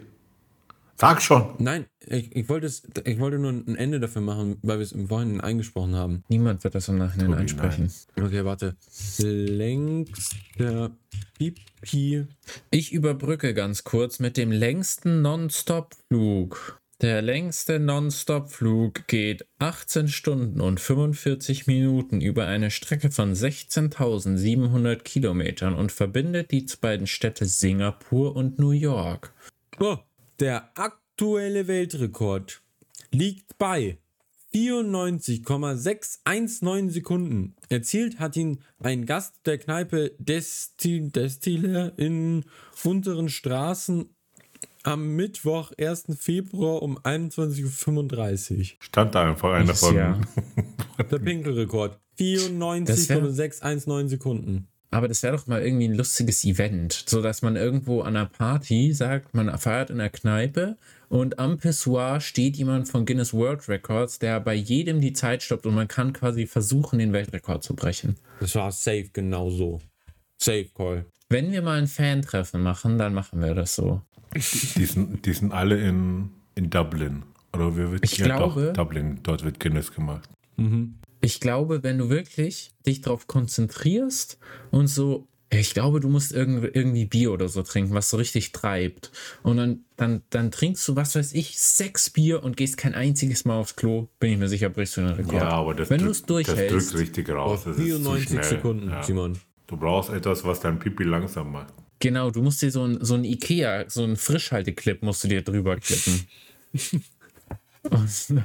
Sag 0.97 1.21
schon. 1.21 1.55
Nein, 1.59 1.87
ich, 2.05 2.33
ich, 2.33 2.47
wollte 2.47 2.67
es, 2.67 2.83
ich 3.03 3.19
wollte 3.19 3.37
nur 3.37 3.51
ein 3.51 3.75
Ende 3.75 3.99
dafür 3.99 4.21
machen, 4.21 4.57
weil 4.61 4.77
wir 4.77 4.83
es 4.83 4.93
im 4.93 5.09
Vorhinein 5.09 5.41
eingesprochen 5.41 5.95
haben. 5.95 6.23
Niemand 6.29 6.63
wird 6.63 6.73
das 6.73 6.87
im 6.87 6.97
Nachhinein 6.97 7.31
Tobi, 7.31 7.41
einsprechen. 7.41 7.91
Okay, 8.17 8.45
warte. 8.45 8.77
Längster 9.17 10.91
Pipi. 11.37 12.27
Ich 12.71 12.93
überbrücke 12.93 13.53
ganz 13.53 13.83
kurz 13.83 14.19
mit 14.19 14.37
dem 14.37 14.51
längsten 14.51 15.21
Non-Stop-Flug. 15.21 16.79
Der 17.01 17.21
längste 17.21 17.77
Non-Stop-Flug 17.77 19.05
geht 19.07 19.45
18 19.59 20.07
Stunden 20.07 20.61
und 20.61 20.79
45 20.79 21.67
Minuten 21.67 22.21
über 22.21 22.47
eine 22.47 22.71
Strecke 22.71 23.11
von 23.11 23.33
16.700 23.33 24.95
Kilometern 25.03 25.75
und 25.75 25.91
verbindet 25.91 26.51
die 26.51 26.65
beiden 26.79 27.05
Städte 27.05 27.43
Singapur 27.43 28.33
und 28.37 28.59
New 28.59 28.71
York. 28.71 29.33
Oh, 29.81 29.97
der 30.39 30.69
aktuelle 30.75 31.67
Weltrekord 31.67 32.61
liegt 33.11 33.57
bei 33.57 33.97
94,619 34.51 36.89
Sekunden. 36.89 37.55
Erzielt 37.69 38.19
hat 38.19 38.37
ihn 38.37 38.61
ein 38.79 39.05
Gast 39.05 39.35
der 39.45 39.57
Kneipe 39.57 40.13
Destil 40.17 41.09
Destille 41.09 41.91
in 41.97 42.45
unteren 42.83 43.27
Straßen 43.27 44.09
am 44.83 45.15
Mittwoch, 45.15 45.73
1. 45.77 46.05
Februar 46.17 46.81
um 46.83 46.97
21.35 46.99 48.59
Uhr. 48.59 48.65
Stand 48.79 49.15
da 49.15 49.29
einfach 49.29 49.51
einer 49.51 49.75
von. 49.75 49.95
Jahr. 49.95 50.21
Der 51.11 51.19
Pinkelrekord. 51.19 51.99
94,619 52.17 54.09
Sekunden. 54.09 54.67
Aber 54.95 55.09
das 55.09 55.23
wäre 55.23 55.35
doch 55.35 55.45
mal 55.45 55.61
irgendwie 55.61 55.89
ein 55.89 55.93
lustiges 55.93 56.45
Event, 56.45 57.03
so 57.05 57.21
dass 57.21 57.41
man 57.41 57.57
irgendwo 57.57 57.99
an 57.99 58.15
einer 58.15 58.27
Party 58.27 58.93
sagt, 58.93 59.33
man 59.33 59.55
feiert 59.57 59.89
in 59.89 59.99
einer 59.99 60.09
Kneipe 60.09 60.77
und 61.09 61.37
am 61.37 61.57
Pissoir 61.57 62.21
steht 62.21 62.55
jemand 62.55 62.87
von 62.87 63.05
Guinness 63.05 63.33
World 63.33 63.67
Records, 63.67 64.19
der 64.19 64.39
bei 64.39 64.53
jedem 64.53 65.01
die 65.01 65.11
Zeit 65.11 65.43
stoppt 65.43 65.65
und 65.65 65.75
man 65.75 65.89
kann 65.89 66.13
quasi 66.13 66.47
versuchen, 66.47 66.99
den 66.99 67.11
Weltrekord 67.11 67.61
zu 67.61 67.75
brechen. 67.75 68.15
Das 68.39 68.55
war 68.55 68.71
safe 68.71 69.09
genau 69.11 69.49
so. 69.49 69.81
Safe 70.37 70.69
Call. 70.73 71.05
Wenn 71.27 71.51
wir 71.51 71.61
mal 71.61 71.77
ein 71.77 71.87
Fan-Treffen 71.87 72.63
machen, 72.63 72.97
dann 72.97 73.13
machen 73.13 73.41
wir 73.41 73.53
das 73.53 73.75
so. 73.75 74.01
Die 74.33 74.39
sind, 74.85 75.25
die 75.25 75.33
sind 75.33 75.51
alle 75.51 75.77
in 75.77 76.29
In 76.55 76.69
Dublin. 76.69 77.23
Oder 77.53 77.75
wir 77.75 77.91
wird 77.91 78.05
Ich 78.05 78.15
glaube- 78.15 78.71
doch, 78.73 78.83
Dublin, 78.85 79.19
dort 79.23 79.43
wird 79.43 79.59
Guinness 79.59 79.91
gemacht. 79.93 80.29
Ich 81.25 81.39
glaube, 81.39 81.81
wenn 81.81 81.97
du 81.97 82.09
wirklich 82.09 82.69
dich 82.85 83.01
darauf 83.01 83.25
konzentrierst 83.25 84.37
und 84.69 84.85
so, 84.85 85.27
ich 85.49 85.73
glaube, 85.73 85.99
du 85.99 86.07
musst 86.07 86.31
irgendwie, 86.31 86.67
irgendwie 86.67 87.05
Bier 87.05 87.31
oder 87.31 87.47
so 87.49 87.63
trinken, 87.63 87.95
was 87.95 88.11
so 88.11 88.17
richtig 88.17 88.51
treibt. 88.51 89.11
Und 89.41 89.57
dann, 89.57 89.85
dann, 89.97 90.21
dann 90.29 90.51
trinkst 90.51 90.87
du, 90.87 90.95
was 90.95 91.15
weiß 91.15 91.33
ich, 91.33 91.59
sechs 91.59 92.11
Bier 92.11 92.43
und 92.43 92.57
gehst 92.57 92.77
kein 92.77 92.93
einziges 92.93 93.43
Mal 93.43 93.57
aufs 93.57 93.75
Klo, 93.75 94.07
bin 94.19 94.33
ich 94.33 94.37
mir 94.37 94.47
sicher, 94.47 94.69
brichst 94.69 94.97
du 94.97 95.01
den 95.01 95.11
Rekord. 95.13 95.33
Ja, 95.41 95.49
aber 95.49 95.73
das, 95.73 95.89
wenn 95.89 95.97
du 96.01 96.05
drück- 96.05 96.11
es 96.11 96.21
das 96.21 96.27
durchhältst, 96.27 96.91
drückt 96.93 97.01
richtig 97.01 97.29
raus. 97.29 97.61
Das 97.63 97.75
ist 97.75 97.81
zu 97.81 97.85
94 97.87 98.29
schnell. 98.29 98.43
Sekunden, 98.43 98.89
Ja. 98.91 99.01
Simon. 99.01 99.39
Du 99.65 99.77
brauchst 99.77 100.11
etwas, 100.11 100.43
was 100.43 100.59
dein 100.59 100.77
Pipi 100.77 101.03
langsam 101.05 101.51
macht. 101.53 101.73
genau, 101.99 102.29
du 102.29 102.43
musst 102.43 102.61
dir 102.61 102.69
so 102.69 102.83
ein, 102.85 103.03
so 103.03 103.15
ein 103.15 103.23
Ikea, 103.23 103.85
so 103.89 104.03
ein 104.03 104.15
Frischhalteclip 104.15 105.01
musst 105.01 105.23
du 105.23 105.27
dir 105.27 105.41
drüber 105.41 105.77
klippen. 105.77 106.27
und, 107.89 108.43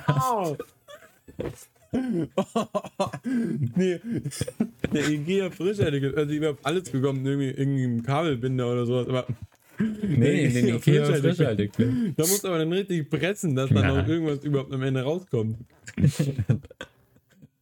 nee, 3.77 4.01
der 4.93 5.09
Ikea 5.09 5.51
Frischhaltige, 5.51 6.15
also 6.17 6.33
ich 6.33 6.43
habe 6.43 6.59
alles 6.63 6.91
bekommen, 6.91 7.25
irgendwie, 7.27 7.51
irgendwie 7.51 7.85
ein 7.85 8.03
Kabelbinder 8.03 8.71
oder 8.71 8.87
sowas, 8.87 9.09
aber 9.09 9.27
nee, 9.79 10.49
den 10.49 10.69
Ikea 10.69 11.05
Frischhalteclip. 11.05 11.21
Frischhalteclip. 11.37 12.17
Da 12.17 12.23
musst 12.23 12.45
du 12.45 12.49
aber 12.49 12.59
dann 12.59 12.73
richtig 12.73 13.11
pressen, 13.11 13.57
dass 13.57 13.71
da 13.71 13.81
Ja. 13.81 13.89
noch 14.03 14.07
irgendwas 14.09 14.45
überhaupt 14.45 14.73
am 14.73 14.83
Ende 14.83 15.03
rauskommt. 15.03 15.57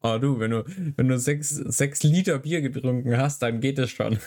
Oh 0.03 0.19
du, 0.21 0.39
wenn 0.39 0.51
du, 0.51 0.65
wenn 0.97 1.09
du 1.09 1.19
sechs, 1.19 1.49
sechs 1.51 2.03
Liter 2.03 2.39
Bier 2.39 2.61
getrunken 2.61 3.17
hast, 3.17 3.41
dann 3.43 3.61
geht 3.61 3.79
es 3.79 3.91
schon. 3.91 4.19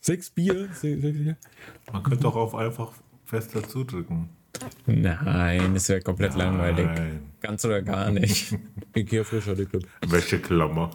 Sechs 0.00 0.30
Bier? 0.30 0.68
Sechs, 0.72 1.02
sechs 1.02 1.18
Bier? 1.18 1.36
Man 1.92 2.02
könnte 2.02 2.22
doch 2.22 2.36
auch 2.36 2.54
einfach 2.54 2.92
fester 3.24 3.62
zudrücken. 3.66 4.28
Nein, 4.86 5.74
das 5.74 5.88
wäre 5.88 6.00
komplett 6.00 6.34
langweilig. 6.34 6.86
Nein. 6.86 7.30
Ganz 7.40 7.64
oder 7.64 7.80
gar 7.82 8.10
nicht. 8.10 8.56
Ikea 8.96 9.22
Frischhalteclip. 9.24 9.86
Wäscheklammer. 10.06 10.90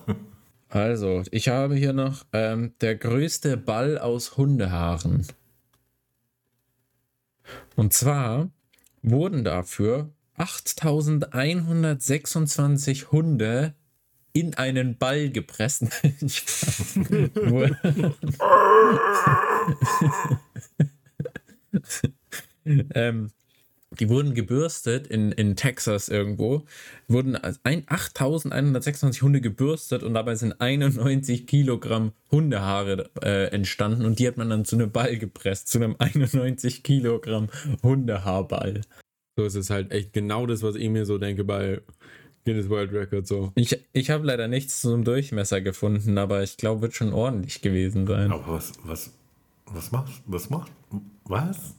Also, 0.70 1.24
ich 1.32 1.50
habe 1.50 1.76
hier 1.76 1.92
noch 1.94 2.26
ähm, 2.34 2.74
der 2.82 2.96
größte 2.96 3.58
Ball 3.58 3.98
aus 3.98 4.38
Hundehaaren. 4.38 5.26
Und 7.76 7.94
zwar 7.94 8.50
wurden 9.02 9.44
dafür 9.44 10.12
8126 10.38 13.12
Hunde 13.12 13.74
in 14.32 14.54
einen 14.54 14.98
Ball 14.98 15.32
gepresst. 15.32 15.86
Ähm, 22.94 23.32
die 24.00 24.10
wurden 24.10 24.34
gebürstet 24.34 25.08
in, 25.08 25.32
in 25.32 25.56
Texas 25.56 26.10
irgendwo. 26.10 26.64
Wurden 27.08 27.36
als 27.36 27.60
ein- 27.64 27.84
8126 27.88 29.22
Hunde 29.22 29.42
gebürstet 29.42 30.04
und 30.04 30.14
dabei 30.14 30.36
sind 30.36 30.60
91 30.60 31.48
Kilogramm 31.48 32.14
Hundehaare 32.32 33.10
äh, 33.22 33.46
entstanden 33.52 34.06
und 34.06 34.20
die 34.20 34.28
hat 34.28 34.38
man 34.38 34.50
dann 34.50 34.66
zu 34.66 34.76
einem 34.76 34.92
Ball 34.92 35.18
gepresst, 35.18 35.68
zu 35.68 35.80
einem 35.80 35.96
91 36.00 36.84
Kilogramm 36.84 37.48
Hundehaarball. 37.84 38.82
So 39.38 39.46
ist 39.46 39.56
es 39.56 39.70
halt 39.70 39.92
echt 39.92 40.14
genau 40.14 40.46
das, 40.46 40.64
was 40.64 40.76
ich 40.76 40.90
mir 40.90 41.06
so 41.06 41.18
denke 41.18 41.44
bei 41.44 41.82
Guinness 42.46 42.70
World 42.70 42.92
Record 42.94 43.28
so. 43.28 43.52
Ich, 43.56 43.78
ich 43.94 44.10
habe 44.10 44.26
leider 44.26 44.48
nichts 44.48 44.82
zum 44.82 45.04
Durchmesser 45.04 45.62
gefunden, 45.62 46.18
aber 46.18 46.42
ich 46.44 46.58
glaube, 46.58 46.82
wird 46.82 46.94
schon 46.96 47.14
ordentlich 47.14 47.62
gewesen 47.62 48.08
sein. 48.08 48.32
Aber 48.32 48.54
was, 48.54 48.74
was, 48.84 49.14
was 49.66 49.92
macht, 49.92 50.12
was 50.26 50.50
macht, 50.50 50.72
was? 51.26 51.76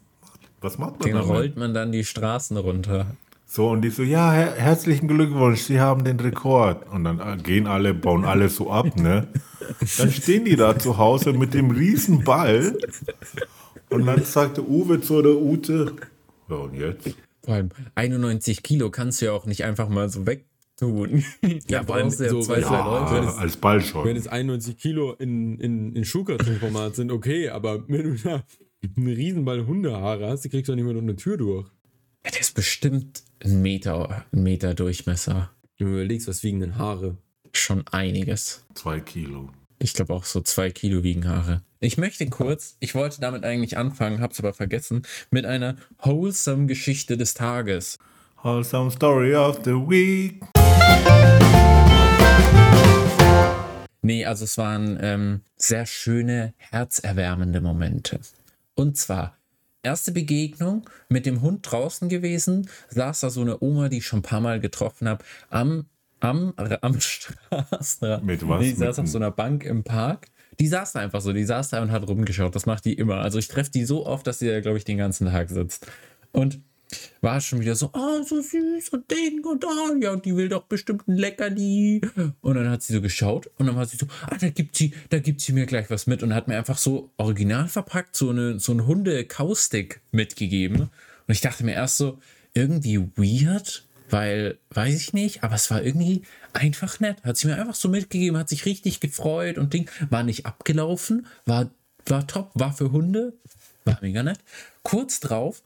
Was 0.61 0.79
macht 0.79 1.01
man 1.01 1.09
Den 1.09 1.14
damit? 1.16 1.31
rollt 1.31 1.57
man 1.57 1.75
dann 1.75 1.92
die 1.92 2.05
Straßen 2.05 2.57
runter. 2.57 3.16
So, 3.46 3.68
und 3.70 3.83
die 3.83 3.90
so, 3.90 4.03
ja, 4.03 4.31
her 4.31 4.55
herzlichen 4.57 5.09
Glückwunsch, 5.09 5.62
Sie 5.62 5.81
haben 5.81 6.05
den 6.05 6.20
Rekord. 6.20 6.88
Und 6.92 7.05
dann 7.05 7.18
äh, 7.18 7.37
gehen 7.42 7.66
alle, 7.66 7.94
bauen 7.94 8.25
alle 8.25 8.49
so 8.49 8.70
ab, 8.70 8.96
ne? 8.96 9.27
Dann 9.99 10.11
stehen 10.12 10.44
die 10.44 10.55
da 10.57 10.79
zu 10.79 10.99
Hause 10.99 11.33
mit 11.33 11.53
dem 11.55 11.70
riesen 11.70 12.23
Ball. 12.23 12.77
Und 13.88 14.07
dann 14.07 14.25
sagte 14.25 14.62
Uwe 14.68 15.01
zu 15.01 15.20
der 15.23 15.35
Ute, 15.37 15.96
ja, 16.49 16.57
und 16.57 16.75
jetzt? 16.75 17.14
Vor 17.44 17.55
allem 17.55 17.70
91 17.96 18.62
Kilo 18.62 18.90
kannst 18.90 19.20
du 19.20 19.27
ja 19.27 19.33
auch 19.33 19.46
nicht 19.46 19.64
einfach 19.64 19.88
mal 19.88 20.09
so 20.09 20.27
wegtun. 20.27 21.25
ja, 21.68 21.83
vor 21.83 21.96
allem 21.96 22.09
ja 22.11 22.29
so, 22.29 22.40
zwei, 22.42 22.61
drei 22.61 22.79
Leute, 22.85 23.14
Leute. 23.14 23.27
das- 23.27 23.37
als 23.38 23.57
Ball 23.57 23.83
Wenn 24.05 24.16
es 24.16 24.29
91 24.29 24.77
Kilo 24.79 25.12
in, 25.14 25.59
in, 25.59 25.96
in 25.96 26.05
Schuhkartonformat 26.05 26.94
sind, 26.94 27.11
okay, 27.11 27.49
aber 27.49 27.88
wenn 27.88 28.14
du 28.14 28.23
da 28.23 28.44
einen 28.82 29.08
Riesenball 29.08 29.66
Hundehaare 29.66 30.28
hast, 30.28 30.42
die 30.44 30.48
kriegst 30.48 30.68
du 30.68 30.72
auch 30.72 30.76
nicht 30.76 30.84
mehr 30.84 30.94
durch 30.94 31.04
eine 31.04 31.16
Tür 31.16 31.36
durch. 31.36 31.66
Ja, 32.24 32.30
der 32.30 32.40
ist 32.40 32.54
bestimmt 32.54 33.22
ein 33.42 33.62
Meter, 33.62 34.24
ein 34.32 34.42
Meter 34.42 34.74
Durchmesser. 34.74 35.50
Wenn 35.78 35.86
du 35.86 35.92
überlegst, 35.94 36.28
was 36.28 36.42
wiegen 36.42 36.60
denn 36.60 36.76
Haare? 36.76 37.16
Schon 37.52 37.86
einiges. 37.88 38.64
Zwei 38.74 39.00
Kilo. 39.00 39.50
Ich 39.78 39.94
glaube 39.94 40.14
auch 40.14 40.24
so 40.24 40.40
zwei 40.40 40.70
Kilo 40.70 41.02
wiegen 41.02 41.26
Haare. 41.26 41.62
Ich 41.80 41.96
möchte 41.96 42.28
kurz, 42.28 42.76
ich 42.80 42.94
wollte 42.94 43.20
damit 43.20 43.44
eigentlich 43.44 43.78
anfangen, 43.78 44.20
hab's 44.20 44.38
aber 44.38 44.52
vergessen, 44.52 45.02
mit 45.30 45.46
einer 45.46 45.76
wholesome 45.98 46.66
Geschichte 46.66 47.16
des 47.16 47.32
Tages. 47.34 47.98
Wholesome 48.42 48.90
Story 48.90 49.34
of 49.34 49.60
the 49.64 49.72
Week. 49.72 50.42
Nee, 54.02 54.24
also 54.24 54.44
es 54.44 54.56
waren 54.58 54.98
ähm, 55.00 55.40
sehr 55.56 55.86
schöne, 55.86 56.54
herzerwärmende 56.56 57.60
Momente. 57.60 58.20
Und 58.80 58.96
zwar, 58.96 59.36
erste 59.82 60.10
Begegnung 60.10 60.88
mit 61.10 61.26
dem 61.26 61.42
Hund 61.42 61.70
draußen 61.70 62.08
gewesen, 62.08 62.66
saß 62.88 63.20
da 63.20 63.28
so 63.28 63.42
eine 63.42 63.62
Oma, 63.62 63.90
die 63.90 63.98
ich 63.98 64.06
schon 64.06 64.20
ein 64.20 64.22
paar 64.22 64.40
Mal 64.40 64.58
getroffen 64.58 65.06
habe, 65.06 65.22
am, 65.50 65.84
am, 66.20 66.54
am 66.56 66.98
Straßenrand. 67.00 68.24
Mit 68.24 68.48
was? 68.48 68.62
Die 68.62 68.70
saß 68.70 68.96
Mit 68.96 69.04
auf 69.04 69.10
so 69.10 69.18
einer 69.18 69.32
Bank 69.32 69.64
im 69.64 69.84
Park. 69.84 70.28
Die 70.58 70.66
saß 70.66 70.92
da 70.92 71.00
einfach 71.00 71.20
so, 71.20 71.34
die 71.34 71.44
saß 71.44 71.68
da 71.68 71.82
und 71.82 71.90
hat 71.90 72.08
rumgeschaut. 72.08 72.54
Das 72.54 72.64
macht 72.64 72.86
die 72.86 72.94
immer. 72.94 73.16
Also 73.16 73.38
ich 73.38 73.48
treffe 73.48 73.70
die 73.70 73.84
so 73.84 74.06
oft, 74.06 74.26
dass 74.26 74.38
sie 74.38 74.48
da, 74.48 74.60
glaube 74.62 74.78
ich, 74.78 74.84
den 74.84 74.96
ganzen 74.96 75.26
Tag 75.26 75.50
sitzt. 75.50 75.86
Und 76.32 76.60
war 77.20 77.40
schon 77.40 77.61
wieder 77.61 77.74
so, 77.74 77.90
oh, 77.92 78.22
so 78.22 78.40
süß 78.40 78.90
und 78.90 79.11
Ding 79.11 79.44
und 79.44 79.64
ah, 79.64 79.94
ja, 80.00 80.16
die 80.16 80.37
will 80.37 80.48
doch 80.48 80.64
bestimmt 80.64 81.07
ein 81.09 81.16
Leckerli. 81.16 82.00
Und 82.40 82.55
dann 82.55 82.68
hat 82.68 82.83
sie 82.83 82.92
so 82.92 83.00
geschaut 83.00 83.50
und 83.59 83.66
dann 83.66 83.76
war 83.76 83.87
sie 83.87 83.96
so, 83.96 84.07
ah, 84.26 84.37
da 84.38 84.48
gibt 84.50 84.76
sie, 84.76 84.92
da 85.09 85.18
gibt 85.18 85.40
sie 85.40 85.53
mir 85.53 85.66
gleich 85.66 85.90
was 85.90 86.07
mit 86.07 86.22
und 86.22 86.35
hat 86.35 86.48
mir 86.48 86.57
einfach 86.57 86.79
so 86.79 87.11
original 87.16 87.68
verpackt 87.68 88.16
so, 88.16 88.31
eine, 88.31 88.59
so 88.59 88.72
einen 88.72 88.87
Hunde-Kaustik 88.87 90.00
mitgegeben. 90.11 90.83
Und 90.83 91.33
ich 91.33 91.40
dachte 91.40 91.64
mir 91.64 91.74
erst 91.74 91.98
so, 91.98 92.18
irgendwie 92.55 92.98
weird, 93.16 93.87
weil, 94.09 94.59
weiß 94.70 94.96
ich 94.96 95.12
nicht, 95.12 95.44
aber 95.44 95.55
es 95.55 95.70
war 95.70 95.83
irgendwie 95.83 96.22
einfach 96.53 96.98
nett. 97.00 97.22
Hat 97.22 97.37
sie 97.37 97.46
mir 97.46 97.57
einfach 97.57 97.74
so 97.74 97.88
mitgegeben, 97.88 98.38
hat 98.38 98.48
sich 98.48 98.66
richtig 98.66 99.00
gefreut 99.00 99.59
und 99.59 99.72
Ding, 99.72 99.88
war 100.09 100.22
nicht 100.22 100.46
abgelaufen, 100.46 101.26
war, 101.46 101.70
war 102.07 102.26
top, 102.26 102.50
war 102.55 102.72
für 102.72 102.90
Hunde, 102.90 103.35
war 103.85 103.98
mega 104.03 104.22
nett. 104.22 104.40
Kurz 104.83 105.20
drauf 105.20 105.62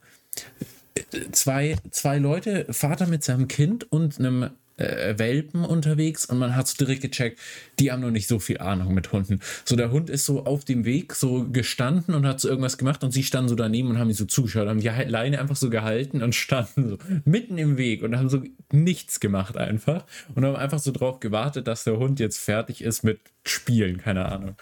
zwei, 1.31 1.77
zwei 1.91 2.17
Leute, 2.17 2.65
Vater 2.69 3.07
mit 3.07 3.23
seinem 3.23 3.47
Kind 3.47 3.91
und 3.91 4.19
einem 4.19 4.49
äh, 4.77 5.17
Welpen 5.17 5.63
unterwegs 5.63 6.25
und 6.25 6.37
man 6.37 6.55
hat 6.55 6.67
so 6.67 6.75
direkt 6.77 7.01
gecheckt, 7.01 7.39
die 7.79 7.91
haben 7.91 8.01
noch 8.01 8.11
nicht 8.11 8.27
so 8.27 8.39
viel 8.39 8.57
Ahnung 8.59 8.93
mit 8.93 9.11
Hunden. 9.11 9.39
So 9.63 9.75
der 9.75 9.91
Hund 9.91 10.09
ist 10.09 10.25
so 10.25 10.45
auf 10.45 10.65
dem 10.65 10.85
Weg 10.85 11.15
so 11.15 11.47
gestanden 11.49 12.13
und 12.13 12.25
hat 12.25 12.39
so 12.39 12.49
irgendwas 12.49 12.77
gemacht 12.77 13.03
und 13.03 13.11
sie 13.11 13.23
standen 13.23 13.49
so 13.49 13.55
daneben 13.55 13.89
und 13.89 13.99
haben 13.99 14.11
so 14.13 14.25
zugeschaut, 14.25 14.67
haben 14.67 14.79
die 14.79 14.87
Leine 14.87 15.39
einfach 15.39 15.55
so 15.55 15.69
gehalten 15.69 16.21
und 16.21 16.35
standen 16.35 16.89
so 16.89 16.97
mitten 17.23 17.57
im 17.57 17.77
Weg 17.77 18.03
und 18.03 18.17
haben 18.17 18.29
so 18.29 18.41
nichts 18.71 19.19
gemacht 19.19 19.57
einfach 19.57 20.05
und 20.33 20.45
haben 20.45 20.55
einfach 20.55 20.79
so 20.79 20.91
drauf 20.91 21.19
gewartet, 21.19 21.67
dass 21.67 21.83
der 21.83 21.97
Hund 21.97 22.19
jetzt 22.19 22.39
fertig 22.39 22.83
ist 22.83 23.03
mit 23.03 23.19
Spielen, 23.45 23.97
keine 23.97 24.25
Ahnung. 24.25 24.55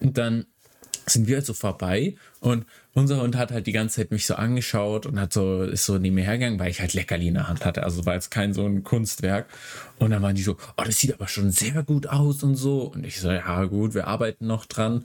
Und 0.00 0.18
dann 0.18 0.46
sind 1.10 1.28
wir 1.28 1.36
also 1.36 1.54
vorbei 1.54 2.14
und 2.40 2.66
unser 2.98 3.20
Hund 3.20 3.36
hat 3.36 3.52
halt 3.52 3.66
die 3.66 3.72
ganze 3.72 3.96
Zeit 3.96 4.10
mich 4.10 4.26
so 4.26 4.34
angeschaut 4.34 5.06
und 5.06 5.20
hat 5.20 5.32
so, 5.32 5.62
ist 5.62 5.84
so 5.84 5.98
neben 5.98 6.16
mir 6.16 6.24
hergegangen, 6.24 6.58
weil 6.58 6.70
ich 6.70 6.80
halt 6.80 6.94
Leckerli 6.94 7.28
in 7.28 7.34
der 7.34 7.48
Hand 7.48 7.64
hatte. 7.64 7.84
Also 7.84 8.04
war 8.06 8.14
jetzt 8.14 8.30
kein 8.30 8.52
so 8.52 8.66
ein 8.66 8.82
Kunstwerk. 8.82 9.46
Und 9.98 10.10
dann 10.10 10.22
waren 10.22 10.34
die 10.34 10.42
so, 10.42 10.56
oh, 10.76 10.82
das 10.84 10.98
sieht 10.98 11.14
aber 11.14 11.28
schon 11.28 11.50
sehr 11.50 11.82
gut 11.84 12.08
aus 12.08 12.42
und 12.42 12.56
so. 12.56 12.82
Und 12.82 13.06
ich 13.06 13.20
so, 13.20 13.30
ja 13.30 13.64
gut, 13.64 13.94
wir 13.94 14.08
arbeiten 14.08 14.46
noch 14.46 14.66
dran. 14.66 15.04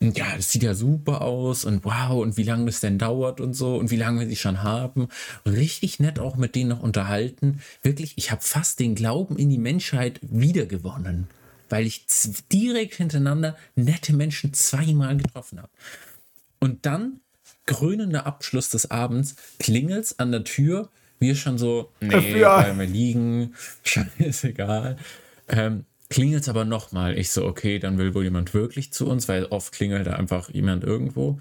Und 0.00 0.16
ja, 0.16 0.26
das 0.36 0.50
sieht 0.50 0.62
ja 0.62 0.74
super 0.74 1.22
aus 1.22 1.64
und 1.64 1.84
wow, 1.84 2.22
und 2.22 2.36
wie 2.36 2.42
lange 2.42 2.66
das 2.66 2.80
denn 2.80 2.98
dauert 2.98 3.40
und 3.40 3.54
so 3.54 3.76
und 3.76 3.90
wie 3.90 3.96
lange 3.96 4.20
wir 4.20 4.28
sie 4.28 4.36
schon 4.36 4.62
haben. 4.62 5.08
Richtig 5.46 6.00
nett 6.00 6.18
auch 6.18 6.36
mit 6.36 6.54
denen 6.54 6.70
noch 6.70 6.82
unterhalten. 6.82 7.60
Wirklich, 7.82 8.14
ich 8.16 8.30
habe 8.30 8.42
fast 8.42 8.80
den 8.80 8.94
Glauben 8.94 9.36
in 9.36 9.50
die 9.50 9.58
Menschheit 9.58 10.18
wiedergewonnen 10.22 11.28
weil 11.74 11.86
ich 11.86 12.06
direkt 12.52 12.94
hintereinander 12.94 13.56
nette 13.74 14.12
Menschen 14.12 14.54
zweimal 14.54 15.16
getroffen 15.16 15.58
habe. 15.58 15.72
Und 16.60 16.86
dann, 16.86 17.18
krönender 17.66 18.26
Abschluss 18.26 18.70
des 18.70 18.92
Abends, 18.92 19.34
klingelt's 19.58 20.20
an 20.20 20.30
der 20.30 20.44
Tür. 20.44 20.88
Wir 21.18 21.34
schon 21.34 21.58
so, 21.58 21.90
nee, 22.00 22.10
bleiben 22.10 22.78
wir 22.78 22.86
liegen, 22.86 23.54
scheißegal. 23.82 24.98
Ähm, 25.48 25.84
klingelt's 26.10 26.48
aber 26.48 26.64
nochmal. 26.64 27.18
Ich 27.18 27.30
so, 27.30 27.44
okay, 27.44 27.80
dann 27.80 27.98
will 27.98 28.14
wohl 28.14 28.22
jemand 28.22 28.54
wirklich 28.54 28.92
zu 28.92 29.08
uns, 29.08 29.26
weil 29.26 29.46
oft 29.46 29.72
klingelt 29.72 30.06
da 30.06 30.12
einfach 30.12 30.50
jemand 30.50 30.84
irgendwo. 30.84 31.40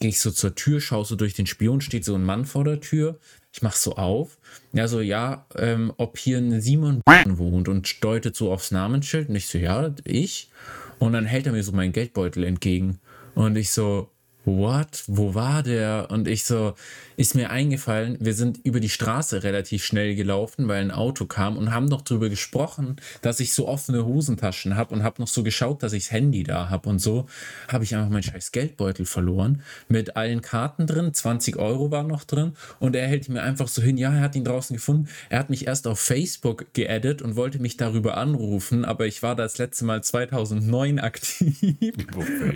gehe 0.00 0.08
ich 0.08 0.20
so 0.20 0.30
zur 0.30 0.54
Tür, 0.54 0.80
schaue 0.80 1.04
so 1.04 1.16
durch 1.16 1.34
den 1.34 1.46
Spion, 1.46 1.82
steht 1.82 2.06
so 2.06 2.14
ein 2.14 2.24
Mann 2.24 2.46
vor 2.46 2.64
der 2.64 2.80
Tür. 2.80 3.18
Ich 3.52 3.62
mach 3.62 3.74
so 3.74 3.96
auf. 3.96 4.38
Ja, 4.72 4.86
so, 4.86 5.00
ja, 5.00 5.46
ähm, 5.56 5.92
ob 5.96 6.18
hier 6.18 6.38
ein 6.38 6.60
Simon 6.60 7.02
wohnt 7.26 7.68
und 7.68 8.04
deutet 8.04 8.36
so 8.36 8.52
aufs 8.52 8.70
Namensschild. 8.70 9.28
Und 9.28 9.36
ich 9.36 9.48
so, 9.48 9.58
ja, 9.58 9.92
ich. 10.04 10.50
Und 10.98 11.14
dann 11.14 11.24
hält 11.24 11.46
er 11.46 11.52
mir 11.52 11.62
so 11.62 11.72
meinen 11.72 11.92
Geldbeutel 11.92 12.44
entgegen. 12.44 13.00
Und 13.34 13.56
ich 13.56 13.70
so, 13.70 14.09
what? 14.44 15.04
Wo 15.06 15.34
war 15.34 15.62
der? 15.62 16.08
Und 16.10 16.28
ich 16.28 16.44
so, 16.44 16.74
ist 17.16 17.34
mir 17.34 17.50
eingefallen, 17.50 18.16
wir 18.20 18.34
sind 18.34 18.60
über 18.64 18.80
die 18.80 18.88
Straße 18.88 19.42
relativ 19.42 19.84
schnell 19.84 20.14
gelaufen, 20.14 20.68
weil 20.68 20.80
ein 20.80 20.90
Auto 20.90 21.26
kam 21.26 21.56
und 21.58 21.72
haben 21.72 21.84
noch 21.84 22.02
drüber 22.02 22.28
gesprochen, 22.28 22.96
dass 23.20 23.40
ich 23.40 23.52
so 23.52 23.68
offene 23.68 24.06
Hosentaschen 24.06 24.76
habe 24.76 24.94
und 24.94 25.02
habe 25.02 25.20
noch 25.20 25.28
so 25.28 25.42
geschaut, 25.42 25.82
dass 25.82 25.92
ich 25.92 26.04
das 26.04 26.12
Handy 26.12 26.44
da 26.44 26.70
habe. 26.70 26.88
Und 26.88 26.98
so 26.98 27.26
habe 27.68 27.84
ich 27.84 27.94
einfach 27.94 28.08
meinen 28.08 28.22
scheiß 28.22 28.52
Geldbeutel 28.52 29.04
verloren. 29.04 29.62
Mit 29.88 30.16
allen 30.16 30.40
Karten 30.40 30.86
drin, 30.86 31.12
20 31.12 31.56
Euro 31.56 31.90
war 31.90 32.04
noch 32.04 32.24
drin. 32.24 32.52
Und 32.78 32.96
er 32.96 33.06
hält 33.06 33.28
mir 33.28 33.42
einfach 33.42 33.68
so 33.68 33.82
hin, 33.82 33.98
ja, 33.98 34.12
er 34.14 34.22
hat 34.22 34.34
ihn 34.34 34.44
draußen 34.44 34.74
gefunden. 34.74 35.08
Er 35.28 35.40
hat 35.40 35.50
mich 35.50 35.66
erst 35.66 35.86
auf 35.86 36.00
Facebook 36.00 36.72
geaddet 36.72 37.20
und 37.20 37.36
wollte 37.36 37.58
mich 37.58 37.76
darüber 37.76 38.16
anrufen, 38.16 38.84
aber 38.84 39.06
ich 39.06 39.22
war 39.22 39.36
das 39.36 39.58
letzte 39.58 39.84
Mal 39.84 40.02
2009 40.02 40.98
aktiv. 40.98 41.94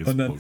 Und 0.07 0.19
dann 0.19 0.39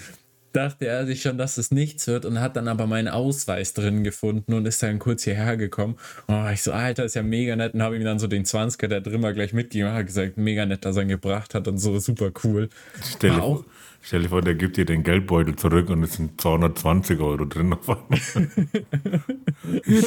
dachte 0.54 0.86
er 0.86 1.04
sich 1.06 1.20
schon, 1.22 1.36
dass 1.36 1.58
es 1.58 1.70
nichts 1.70 2.06
wird 2.06 2.24
und 2.24 2.40
hat 2.40 2.56
dann 2.56 2.68
aber 2.68 2.86
meinen 2.86 3.08
Ausweis 3.08 3.74
drin 3.74 4.04
gefunden 4.04 4.54
und 4.54 4.66
ist 4.66 4.82
dann 4.82 4.98
kurz 4.98 5.24
hierher 5.24 5.56
gekommen. 5.56 5.96
Und 6.26 6.50
ich 6.52 6.62
so, 6.62 6.72
Alter, 6.72 7.04
ist 7.04 7.14
ja 7.14 7.22
mega 7.22 7.56
nett 7.56 7.74
und 7.74 7.82
habe 7.82 7.96
ihm 7.96 8.04
dann 8.04 8.18
so 8.18 8.26
den 8.26 8.44
20er, 8.44 8.86
der 8.86 9.00
drin 9.00 9.22
war, 9.22 9.32
gleich 9.32 9.52
mitgegeben 9.52 9.90
und 9.90 9.96
hat 9.96 10.06
gesagt, 10.06 10.36
mega 10.36 10.64
nett, 10.64 10.84
dass 10.84 10.96
er 10.96 11.02
ihn 11.02 11.08
gebracht 11.08 11.54
hat 11.54 11.66
und 11.68 11.78
so, 11.78 11.98
super 11.98 12.30
cool. 12.44 12.68
Stell 13.02 13.30
dir, 13.30 13.38
vor, 13.38 13.64
stell 14.00 14.22
dir 14.22 14.28
vor, 14.28 14.42
der 14.42 14.54
gibt 14.54 14.76
dir 14.76 14.84
den 14.84 15.02
Geldbeutel 15.02 15.56
zurück 15.56 15.90
und 15.90 16.04
es 16.04 16.14
sind 16.14 16.40
220 16.40 17.18
Euro 17.20 17.44
drin. 17.44 17.70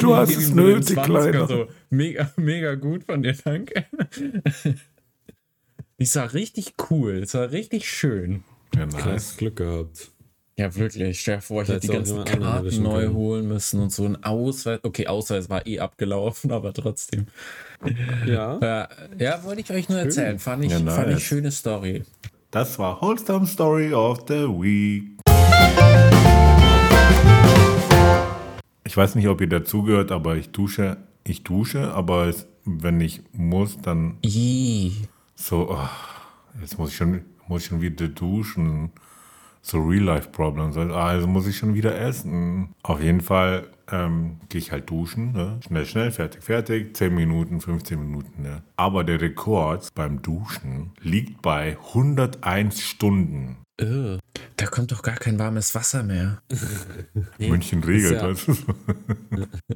du 0.00 0.16
hast 0.16 0.36
es 0.36 0.50
nötig, 0.50 0.96
Kleiner. 1.02 1.46
So, 1.46 1.68
mega, 1.90 2.32
mega 2.36 2.74
gut 2.74 3.04
von 3.04 3.22
dir, 3.22 3.36
danke. 3.44 3.84
Ich 6.00 6.12
sah 6.12 6.26
richtig 6.26 6.74
cool, 6.90 7.24
es 7.24 7.34
war 7.34 7.50
richtig 7.50 7.90
schön. 7.90 8.44
Ja, 8.76 8.86
nice. 8.86 9.36
Glück 9.36 9.56
gehabt. 9.56 10.12
Ja, 10.58 10.74
wirklich. 10.74 11.20
Stell 11.20 11.36
dir 11.36 11.42
vor, 11.42 11.62
ich 11.62 11.68
hätte 11.68 11.86
die 11.86 11.86
ganzen 11.86 12.24
Karten 12.24 12.82
neu 12.82 13.02
können. 13.02 13.14
holen 13.14 13.46
müssen 13.46 13.80
und 13.80 13.92
so 13.92 14.04
ein 14.04 14.24
Ausweis. 14.24 14.80
Okay, 14.82 15.06
Ausweis 15.06 15.48
war 15.48 15.64
eh 15.68 15.78
abgelaufen, 15.78 16.50
aber 16.52 16.72
trotzdem. 16.72 17.26
Ja. 18.26 18.58
Ja, 18.60 18.88
ja 19.16 19.44
wollte 19.44 19.60
ich 19.60 19.70
euch 19.70 19.88
nur 19.88 19.98
Schön. 19.98 20.06
erzählen. 20.08 20.38
Fand 20.40 20.64
ich, 20.64 20.72
ja, 20.72 20.80
nice. 20.80 20.94
fand 20.96 21.16
ich 21.16 21.24
schöne 21.24 21.52
Story. 21.52 22.02
Das 22.50 22.76
war 22.76 23.00
Wholesome 23.00 23.46
Story 23.46 23.94
of 23.94 24.24
the 24.26 24.48
Week. 24.48 25.20
Ich 28.82 28.96
weiß 28.96 29.14
nicht, 29.14 29.28
ob 29.28 29.40
ihr 29.40 29.48
dazugehört, 29.48 30.10
aber 30.10 30.34
ich 30.34 30.50
dusche. 30.50 30.96
Ich 31.22 31.44
dusche, 31.44 31.92
aber 31.92 32.26
es, 32.26 32.48
wenn 32.64 33.00
ich 33.00 33.20
muss, 33.32 33.78
dann. 33.80 34.18
I. 34.26 34.90
So, 35.36 35.70
oh, 35.70 35.88
jetzt 36.60 36.78
muss 36.78 36.90
ich 36.90 36.96
schon, 36.96 37.20
muss 37.46 37.62
ich 37.62 37.68
schon 37.68 37.80
wieder 37.80 38.08
duschen 38.08 38.90
so 39.62 39.80
Real-Life-Problems. 39.82 40.76
Also 40.76 41.26
muss 41.26 41.46
ich 41.46 41.56
schon 41.56 41.74
wieder 41.74 41.98
essen. 41.98 42.74
Auf 42.82 43.02
jeden 43.02 43.20
Fall 43.20 43.68
ähm, 43.90 44.38
gehe 44.48 44.60
ich 44.60 44.72
halt 44.72 44.88
duschen. 44.90 45.32
Ne? 45.32 45.60
Schnell, 45.66 45.86
schnell, 45.86 46.10
fertig, 46.10 46.42
fertig. 46.42 46.96
10 46.96 47.14
Minuten, 47.14 47.60
15 47.60 47.98
Minuten. 48.00 48.42
Ne? 48.42 48.62
Aber 48.76 49.04
der 49.04 49.20
Rekord 49.20 49.88
beim 49.94 50.22
Duschen 50.22 50.92
liegt 51.00 51.42
bei 51.42 51.76
101 51.94 52.82
Stunden. 52.82 53.58
Uh, 53.80 54.18
da 54.56 54.66
kommt 54.66 54.92
doch 54.92 55.02
gar 55.02 55.16
kein 55.16 55.38
warmes 55.38 55.74
Wasser 55.74 56.02
mehr. 56.02 56.42
nee, 57.38 57.48
München 57.48 57.82
regelt 57.84 58.14
ja, 58.14 58.28
das. 58.28 58.46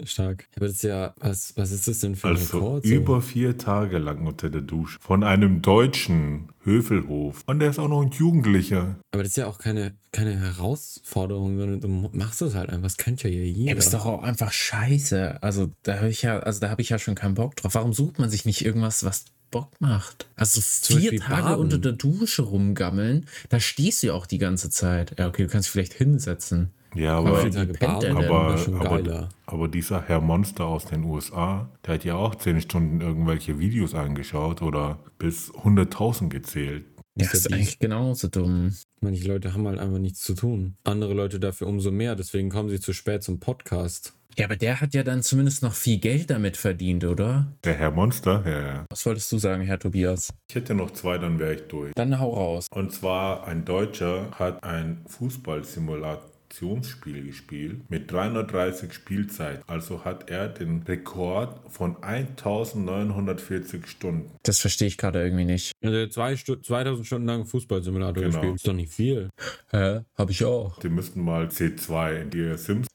Stark. 0.11 0.47
Aber 0.57 0.67
das 0.67 0.77
ist 0.77 0.83
ja, 0.83 1.15
was, 1.19 1.57
was 1.57 1.73
ist 1.73 1.89
das 1.89 2.01
denn 2.01 2.17
für 2.17 2.29
ein 2.29 2.37
also 2.37 2.59
Rekord? 2.59 2.85
So? 2.85 2.93
Über 2.93 3.23
vier 3.23 3.59
Tage 3.59 3.99
lang 3.99 4.27
unter 4.27 4.51
der 4.51 4.63
Dusche. 4.63 4.99
Von 5.01 5.25
einem 5.25 5.63
Deutschen. 5.63 6.49
Höfelhof. 6.65 7.43
Und 7.47 7.59
der 7.59 7.71
ist 7.71 7.79
auch 7.79 7.89
noch 7.89 8.03
ein 8.03 8.11
Jugendlicher. 8.11 8.97
Aber 9.13 9.23
das 9.23 9.33
ist 9.33 9.37
ja 9.37 9.47
auch 9.47 9.59
keine, 9.59 9.95
keine 10.13 10.39
Herausforderung, 10.39 11.59
sondern 11.59 11.81
du 11.81 11.89
machst 12.17 12.41
es 12.43 12.55
halt 12.55 12.71
einfach. 12.71 12.85
Das 12.85 12.97
kennt 12.97 13.23
ja 13.23 13.31
jeder. 13.31 13.71
Ja, 13.71 13.75
das 13.75 13.87
ist 13.87 13.95
doch 13.95 14.07
auch 14.07 14.23
einfach 14.23 14.53
scheiße. 14.53 15.43
Also 15.43 15.71
da 15.83 15.97
habe 15.97 16.09
ich 16.09 16.23
ja, 16.23 16.39
also 16.39 16.61
da 16.61 16.71
habe 16.71 16.83
ich 16.83 16.89
ja 16.89 16.99
schon 16.99 17.15
keinen 17.15 17.35
Bock 17.35 17.57
drauf. 17.57 17.75
Warum 17.75 17.93
sucht 17.93 18.19
man 18.19 18.31
sich 18.31 18.45
nicht 18.45 18.65
irgendwas, 18.65 19.05
was 19.05 19.25
Bock 19.53 19.71
macht? 19.79 20.27
Also 20.35 20.61
vier 20.61 21.21
Tage 21.21 21.43
Baden. 21.43 21.61
unter 21.61 21.79
der 21.79 21.93
Dusche 21.93 22.43
rumgammeln, 22.43 23.27
da 23.51 23.61
stehst 23.61 24.03
du 24.03 24.09
ja 24.09 24.15
auch 24.15 24.27
die 24.27 24.39
ganze 24.39 24.71
Zeit. 24.71 25.17
Ja, 25.17 25.29
okay, 25.29 25.45
du 25.45 25.49
kannst 25.49 25.69
dich 25.69 25.73
vielleicht 25.73 25.95
hinsetzen. 25.95 26.73
Ja, 26.95 27.19
aber, 27.19 27.39
aber, 27.39 28.81
aber, 28.81 29.29
aber, 29.47 29.69
dieser 29.69 30.03
Herr 30.03 30.21
Monster 30.21 30.67
aus 30.67 30.85
den 30.85 31.05
USA, 31.05 31.71
der 31.87 31.95
hat 31.95 32.05
ja 32.05 32.17
auch 32.17 32.35
10 32.35 32.61
Stunden 32.61 33.01
irgendwelche 33.01 33.59
Videos 33.59 33.95
angeschaut 33.95 34.61
oder 34.61 34.99
bis 35.19 35.51
100.000 35.53 36.29
gezählt. 36.29 36.85
Ja, 37.15 37.27
das 37.27 37.35
ist 37.35 37.53
eigentlich 37.53 37.79
genauso 37.79 38.29
dumm. 38.29 38.75
Manche 39.01 39.27
Leute 39.27 39.55
haben 39.55 39.67
halt 39.67 39.79
einfach 39.79 39.99
nichts 39.99 40.21
zu 40.21 40.35
tun. 40.35 40.77
Andere 40.85 41.15
Leute 41.15 41.41
dafür 41.41 41.67
umso 41.67 41.91
mehr, 41.91 42.15
deswegen 42.15 42.51
kommen 42.51 42.69
sie 42.69 42.81
zu 42.81 42.93
spät 42.93 43.23
zum 43.23 43.41
Podcast. 43.41 44.15
Ja, 44.37 44.47
aber 44.47 44.57
der 44.57 44.81
hat 44.81 44.95
ja 44.95 45.03
dann 45.03 45.23
zumindest 45.23 45.63
noch 45.63 45.75
viel 45.75 45.99
Geld 45.99 46.31
damit 46.31 46.57
verdient, 46.57 47.05
oder? 47.05 47.53
Der 47.65 47.75
Herr 47.75 47.91
Monster, 47.91 48.43
ja, 48.47 48.61
ja. 48.61 48.87
Was 48.91 49.05
wolltest 49.07 49.31
du 49.33 49.39
sagen, 49.39 49.63
Herr 49.63 49.79
Tobias? 49.79 50.33
Ich 50.49 50.55
hätte 50.55 50.75
noch 50.75 50.91
zwei, 50.93 51.19
dann 51.19 51.39
wäre 51.39 51.55
ich 51.55 51.63
durch. 51.69 51.93
Dann 51.95 52.19
hau 52.19 52.35
raus. 52.35 52.67
Und 52.73 52.93
zwar 52.93 53.47
ein 53.47 53.65
Deutscher 53.65 54.31
hat 54.39 54.63
ein 54.65 55.05
Fußballsimulator 55.07 56.33
Simulationsspiel 56.53 57.27
gespielt 57.27 57.91
mit 57.91 58.11
330 58.11 58.93
Spielzeit. 58.93 59.63
Also 59.67 60.05
hat 60.05 60.31
er 60.31 60.49
den 60.49 60.83
Rekord 60.83 61.61
von 61.71 62.03
1940 62.03 63.87
Stunden. 63.87 64.31
Das 64.43 64.59
verstehe 64.59 64.89
ich 64.89 64.99
gerade 64.99 65.23
irgendwie 65.23 65.45
nicht. 65.45 65.73
Also 65.83 66.07
zwei 66.09 66.37
Stu 66.37 66.57
2000 66.57 67.07
Stunden 67.07 67.27
lang 67.27 67.47
Fußballsimulator 67.47 68.23
genau. 68.23 68.35
gespielt. 68.35 68.57
Ist 68.57 68.69
doch 68.69 68.73
nicht 68.75 68.93
viel. 68.93 69.31
Hä? 69.71 70.01
Hab 70.15 70.31
ich 70.31 70.45
auch. 70.45 70.79
Die 70.81 70.89
müssten 70.89 71.23
mal 71.23 71.47
C2 71.47 72.23
in 72.23 72.31
die 72.31 72.57
Sims 72.57 72.87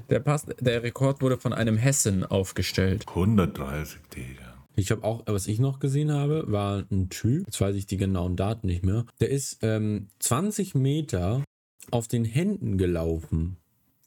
der, 0.08 0.20
Pass, 0.20 0.46
der 0.60 0.82
Rekord 0.82 1.20
wurde 1.20 1.36
von 1.36 1.52
einem 1.52 1.76
Hessen 1.76 2.24
aufgestellt. 2.24 3.04
130, 3.06 4.00
Digga. 4.16 4.49
Ich 4.76 4.90
habe 4.90 5.04
auch, 5.04 5.22
was 5.26 5.46
ich 5.46 5.58
noch 5.58 5.80
gesehen 5.80 6.12
habe, 6.12 6.44
war 6.48 6.84
ein 6.90 7.08
Typ, 7.10 7.46
jetzt 7.46 7.60
weiß 7.60 7.76
ich 7.76 7.86
die 7.86 7.96
genauen 7.96 8.36
Daten 8.36 8.66
nicht 8.66 8.84
mehr, 8.84 9.04
der 9.20 9.30
ist 9.30 9.58
ähm, 9.62 10.08
20 10.20 10.74
Meter 10.74 11.44
auf 11.90 12.08
den 12.08 12.24
Händen 12.24 12.78
gelaufen. 12.78 13.56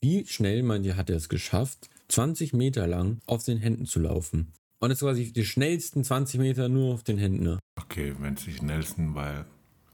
Wie 0.01 0.25
schnell, 0.25 0.63
meint 0.63 0.85
ihr, 0.85 0.97
hat 0.97 1.09
er 1.09 1.17
es 1.17 1.29
geschafft, 1.29 1.89
20 2.09 2.53
Meter 2.53 2.87
lang 2.87 3.19
auf 3.25 3.43
den 3.43 3.57
Händen 3.57 3.85
zu 3.85 3.99
laufen? 3.99 4.53
Und 4.79 4.89
das 4.89 4.97
ist 4.97 5.03
quasi 5.03 5.31
die 5.31 5.45
schnellsten 5.45 6.03
20 6.03 6.39
Meter 6.39 6.67
nur 6.67 6.93
auf 6.93 7.03
den 7.03 7.17
Händen. 7.17 7.43
Ne? 7.43 7.59
Okay, 7.79 8.13
wenn 8.19 8.33
es 8.33 8.43
die 8.43 8.51
schnellsten, 8.51 9.15
weil. 9.15 9.45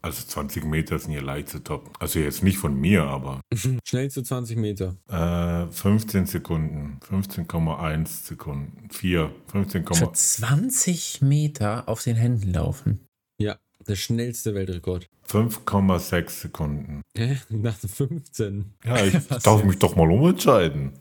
Also 0.01 0.25
20 0.25 0.63
Meter 0.63 0.97
sind 0.97 1.11
hier 1.11 1.21
leicht 1.21 1.49
zu 1.49 1.59
toppen. 1.59 1.91
Also 1.99 2.19
jetzt 2.19 2.41
nicht 2.41 2.57
von 2.57 2.79
mir, 2.79 3.03
aber. 3.03 3.41
Schnellste 3.85 4.23
20 4.23 4.57
Meter. 4.57 4.95
Äh, 5.09 5.71
15 5.71 6.25
Sekunden. 6.25 6.99
15,1 7.09 8.07
Sekunden. 8.07 8.89
4. 8.91 9.31
15, 9.51 9.85
Für 9.85 10.13
20 10.13 11.21
Meter 11.21 11.89
auf 11.89 12.03
den 12.03 12.15
Händen 12.15 12.53
laufen. 12.53 13.05
Ja, 13.41 13.57
der 13.87 13.95
schnellste 13.95 14.55
Weltrekord. 14.55 15.07
5,6 15.27 16.29
Sekunden. 16.29 17.01
Hä? 17.15 17.37
Nach 17.49 17.77
15. 17.77 18.73
Ja, 18.85 19.05
ich 19.05 19.27
darf 19.43 19.63
mich 19.63 19.79
doch 19.79 19.95
mal 19.95 20.09
umentscheiden. 20.09 20.93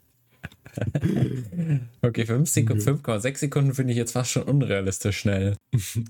okay, 2.02 2.22
5,6 2.22 3.36
Sekunden 3.36 3.74
finde 3.74 3.92
ich 3.92 3.96
jetzt 3.96 4.12
fast 4.12 4.30
schon 4.32 4.42
unrealistisch 4.42 5.18
schnell. 5.18 5.56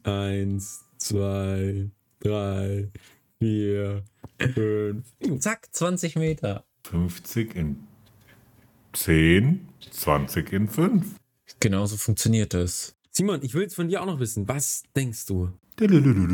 Eins, 0.02 0.84
zwei, 0.98 1.90
drei, 2.20 2.90
vier, 3.38 4.02
fünf. 4.38 5.04
Zack, 5.40 5.68
20 5.72 6.16
Meter. 6.16 6.64
50 6.84 7.54
in 7.54 7.76
10, 8.92 9.68
20 9.90 10.52
in 10.52 10.68
5. 10.68 11.04
Genauso 11.60 11.96
funktioniert 11.96 12.54
das. 12.54 12.94
Simon, 13.10 13.40
ich 13.42 13.54
will 13.54 13.62
jetzt 13.62 13.74
von 13.74 13.88
dir 13.88 14.02
auch 14.02 14.06
noch 14.06 14.20
wissen, 14.20 14.48
was 14.48 14.84
denkst 14.94 15.26
du? 15.26 15.50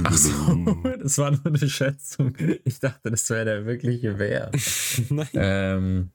Ach 0.05 0.17
so, 0.17 0.77
das 1.03 1.19
war 1.19 1.31
nur 1.33 1.47
eine 1.47 1.69
Schätzung. 1.69 2.35
Ich 2.65 2.81
dachte, 2.81 3.11
das 3.11 3.29
wäre 3.29 3.45
der 3.45 3.67
wirkliche 3.67 4.19
Wert. 4.19 4.57
Nein. 5.11 5.29
ähm, 5.35 6.11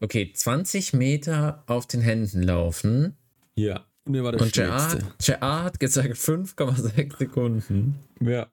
okay, 0.00 0.32
20 0.32 0.92
Meter 0.92 1.62
auf 1.66 1.86
den 1.86 2.00
Händen 2.00 2.42
laufen. 2.42 3.16
Ja, 3.54 3.86
mir 4.04 4.24
war 4.24 4.32
das 4.32 4.42
Und 4.42 4.52
Gerard, 4.52 4.90
schnellste. 4.90 5.14
Gerard 5.32 5.64
hat 5.64 5.80
gesagt 5.80 6.14
5,6 6.14 7.18
Sekunden. 7.18 7.96
Ja. 8.20 8.48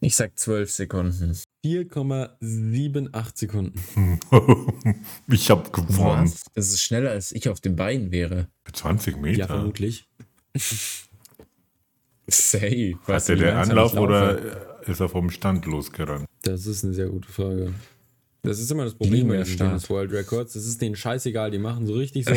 Ich 0.00 0.16
sag 0.16 0.38
12 0.38 0.70
Sekunden. 0.70 1.36
4,78 1.64 3.30
Sekunden. 3.34 4.20
ich 5.28 5.50
habe 5.50 5.70
gewonnen. 5.70 6.32
Das 6.54 6.68
ist 6.68 6.82
schneller, 6.82 7.10
als 7.10 7.32
ich 7.32 7.48
auf 7.50 7.60
den 7.60 7.76
Beinen 7.76 8.10
wäre. 8.10 8.48
20 8.72 9.14
Ja, 9.16 9.20
Meter. 9.20 9.46
vermutlich. 9.46 10.08
Safe. 12.28 12.94
Hat 13.02 13.08
Weißt 13.08 13.28
er 13.30 13.36
du, 13.36 13.42
wie 13.42 13.44
den 13.46 13.54
langsam 13.54 13.78
Anlauf 13.78 13.94
oder 13.94 14.80
ist 14.86 15.00
er 15.00 15.08
vom 15.08 15.30
Stand 15.30 15.66
losgerannt? 15.66 16.26
Das 16.42 16.64
ist 16.66 16.84
eine 16.84 16.94
sehr 16.94 17.08
gute 17.08 17.30
Frage. 17.30 17.74
Das 18.42 18.58
ist 18.58 18.70
immer 18.70 18.84
das 18.84 18.94
Problem 18.94 19.30
ja 19.30 19.38
mit 19.40 19.46
den 19.46 19.52
stark. 19.52 19.68
Guinness 19.70 19.90
World 19.90 20.12
Records. 20.12 20.54
Das 20.54 20.64
ist 20.64 20.80
denen 20.80 20.96
scheißegal. 20.96 21.50
Die 21.50 21.58
machen 21.58 21.86
so 21.86 21.92
richtig 21.94 22.24
so, 22.24 22.32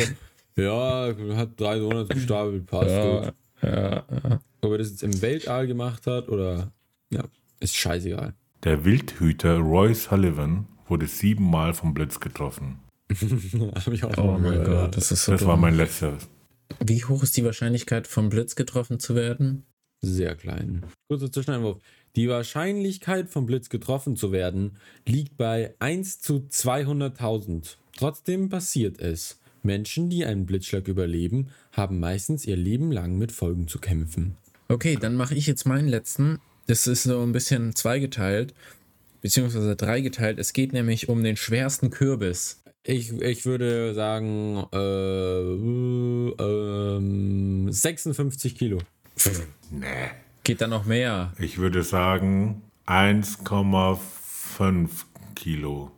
ja, 0.60 1.14
hat 1.36 1.58
drei 1.58 1.80
Monate 1.80 2.14
gestapelt, 2.14 2.66
passt 2.66 2.90
Ja, 2.90 3.20
gut. 3.24 3.34
Ja, 3.66 4.04
ja. 4.10 4.40
Ob 4.62 4.72
er 4.72 4.78
das 4.78 4.90
jetzt 4.90 5.02
im 5.02 5.20
Weltall 5.22 5.66
gemacht 5.66 6.06
hat 6.06 6.28
oder, 6.28 6.72
ja, 7.10 7.24
ist 7.60 7.76
scheißegal. 7.76 8.34
Der 8.62 8.84
Wildhüter 8.84 9.58
Roy 9.58 9.94
Sullivan 9.94 10.66
wurde 10.88 11.06
siebenmal 11.06 11.74
vom 11.74 11.92
Blitz 11.94 12.20
getroffen. 12.20 12.78
Hab 13.10 13.88
ich 13.88 14.04
auch 14.04 14.16
Oh 14.16 14.38
mein. 14.38 14.64
Gott, 14.64 14.96
das 14.96 15.12
ist 15.12 15.24
so 15.24 15.32
Das 15.32 15.40
dumm. 15.42 15.48
war 15.50 15.56
mein 15.56 15.76
letzter. 15.76 16.16
Wie 16.84 17.04
hoch 17.04 17.22
ist 17.22 17.36
die 17.36 17.44
Wahrscheinlichkeit, 17.44 18.06
vom 18.06 18.30
Blitz 18.30 18.56
getroffen 18.56 18.98
zu 18.98 19.14
werden? 19.14 19.64
Sehr 20.00 20.34
klein. 20.34 20.82
Kurzer 21.08 21.30
Zwischeneinwurf. 21.30 21.78
Die 22.16 22.28
Wahrscheinlichkeit, 22.28 23.28
vom 23.28 23.46
Blitz 23.46 23.68
getroffen 23.68 24.16
zu 24.16 24.32
werden, 24.32 24.78
liegt 25.06 25.36
bei 25.36 25.74
1 25.78 26.20
zu 26.20 26.46
200.000. 26.50 27.76
Trotzdem 27.96 28.48
passiert 28.48 28.98
es. 29.00 29.40
Menschen, 29.64 30.10
die 30.10 30.24
einen 30.24 30.46
Blitzschlag 30.46 30.88
überleben, 30.88 31.48
haben 31.72 31.98
meistens 31.98 32.46
ihr 32.46 32.56
Leben 32.56 32.92
lang 32.92 33.18
mit 33.18 33.32
Folgen 33.32 33.68
zu 33.68 33.78
kämpfen. 33.78 34.36
Okay, 34.68 34.96
dann 35.00 35.16
mache 35.16 35.34
ich 35.34 35.46
jetzt 35.46 35.66
meinen 35.66 35.88
letzten. 35.88 36.38
Das 36.66 36.86
ist 36.86 37.02
so 37.02 37.22
ein 37.22 37.32
bisschen 37.32 37.74
zweigeteilt, 37.74 38.54
beziehungsweise 39.20 39.76
dreigeteilt. 39.76 40.38
Es 40.38 40.52
geht 40.52 40.72
nämlich 40.72 41.08
um 41.08 41.22
den 41.22 41.36
schwersten 41.36 41.90
Kürbis. 41.90 42.62
Ich, 42.82 43.12
ich 43.12 43.46
würde 43.46 43.94
sagen, 43.94 44.64
äh, 44.72 45.40
ähm, 46.42 47.70
56 47.70 48.56
Kilo. 48.56 48.78
Nee. 49.70 50.10
Geht 50.44 50.60
da 50.60 50.66
noch 50.66 50.84
mehr? 50.84 51.32
Ich 51.38 51.56
würde 51.56 51.82
sagen 51.82 52.60
1,5 52.86 54.88
Kilo 55.34 55.90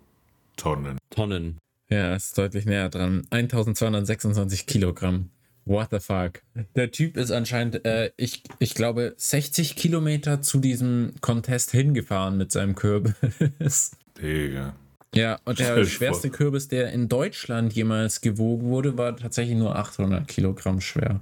Tonnen. 0.56 0.98
Tonnen. 1.10 1.58
Ja, 1.88 2.14
ist 2.14 2.36
deutlich 2.36 2.66
näher 2.66 2.88
dran. 2.88 3.26
1226 3.30 4.66
Kilogramm. 4.66 5.30
What 5.64 5.88
the 5.90 5.98
fuck? 5.98 6.42
Der 6.76 6.92
Typ 6.92 7.16
ist 7.16 7.32
anscheinend, 7.32 7.84
äh, 7.84 8.12
ich, 8.16 8.44
ich 8.60 8.74
glaube, 8.74 9.14
60 9.16 9.74
Kilometer 9.74 10.40
zu 10.40 10.58
diesem 10.58 11.14
Contest 11.20 11.72
hingefahren 11.72 12.36
mit 12.36 12.52
seinem 12.52 12.76
Kürbis. 12.76 13.92
Digga. 14.20 14.76
Ja, 15.14 15.40
und 15.44 15.58
der 15.58 15.84
schwerste 15.84 16.28
vor. 16.28 16.36
Kürbis, 16.36 16.68
der 16.68 16.92
in 16.92 17.08
Deutschland 17.08 17.72
jemals 17.72 18.20
gewogen 18.20 18.68
wurde, 18.68 18.96
war 18.96 19.16
tatsächlich 19.16 19.56
nur 19.56 19.74
800 19.74 20.28
Kilogramm 20.28 20.80
schwer. 20.80 21.20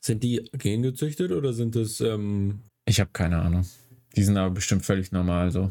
Sind 0.00 0.22
die 0.22 0.48
gengezüchtet 0.52 1.32
oder 1.32 1.52
sind 1.52 1.74
das 1.74 2.00
ähm, 2.00 2.60
Ich 2.86 3.00
habe 3.00 3.10
keine 3.12 3.40
Ahnung. 3.40 3.66
Die 4.14 4.24
sind 4.24 4.36
aber 4.36 4.50
bestimmt 4.50 4.84
völlig 4.84 5.12
normal 5.12 5.50
so. 5.50 5.70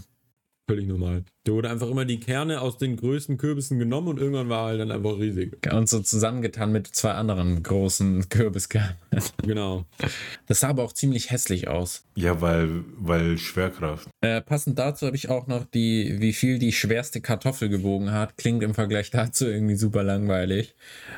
Völlig 0.68 0.88
normal? 0.88 1.24
Da 1.44 1.52
wurde 1.54 1.70
einfach 1.70 1.90
immer 1.90 2.06
die 2.06 2.20
Kerne 2.20 2.60
aus 2.60 2.78
den 2.80 2.96
größten 2.98 3.38
Kürbissen 3.38 3.78
genommen 3.78 4.08
und 4.08 4.20
irgendwann 4.20 4.50
war 4.50 4.62
er 4.62 4.66
halt 4.70 4.80
dann 4.80 4.92
einfach 4.92 5.20
riesig. 5.20 5.58
Und 5.72 5.88
so 5.88 6.00
zusammengetan 6.00 6.72
mit 6.72 6.88
zwei 6.88 7.12
anderen 7.12 7.62
großen 7.62 8.30
Kürbiskernen. 8.30 8.96
Genau. 9.44 9.86
Das 10.48 10.62
sah 10.62 10.70
aber 10.70 10.84
auch 10.84 10.94
ziemlich 10.94 11.30
hässlich 11.30 11.68
aus. 11.68 12.04
Ja, 12.16 12.42
weil, 12.42 12.84
weil 12.98 13.38
Schwerkraft. 13.38 14.10
Äh, 14.22 14.42
passend 14.42 14.80
dazu 14.80 15.06
habe 15.06 15.16
ich 15.16 15.30
auch 15.30 15.46
noch 15.46 15.66
die, 15.66 16.16
wie 16.20 16.34
viel 16.34 16.58
die 16.58 16.72
schwerste 16.72 17.22
Kartoffel 17.22 17.70
gewogen 17.70 18.12
hat. 18.12 18.38
Klingt 18.38 18.64
im 18.64 18.74
Vergleich 18.74 19.12
dazu 19.12 19.46
irgendwie 19.46 19.76
super 19.76 20.02
langweilig. 20.04 20.74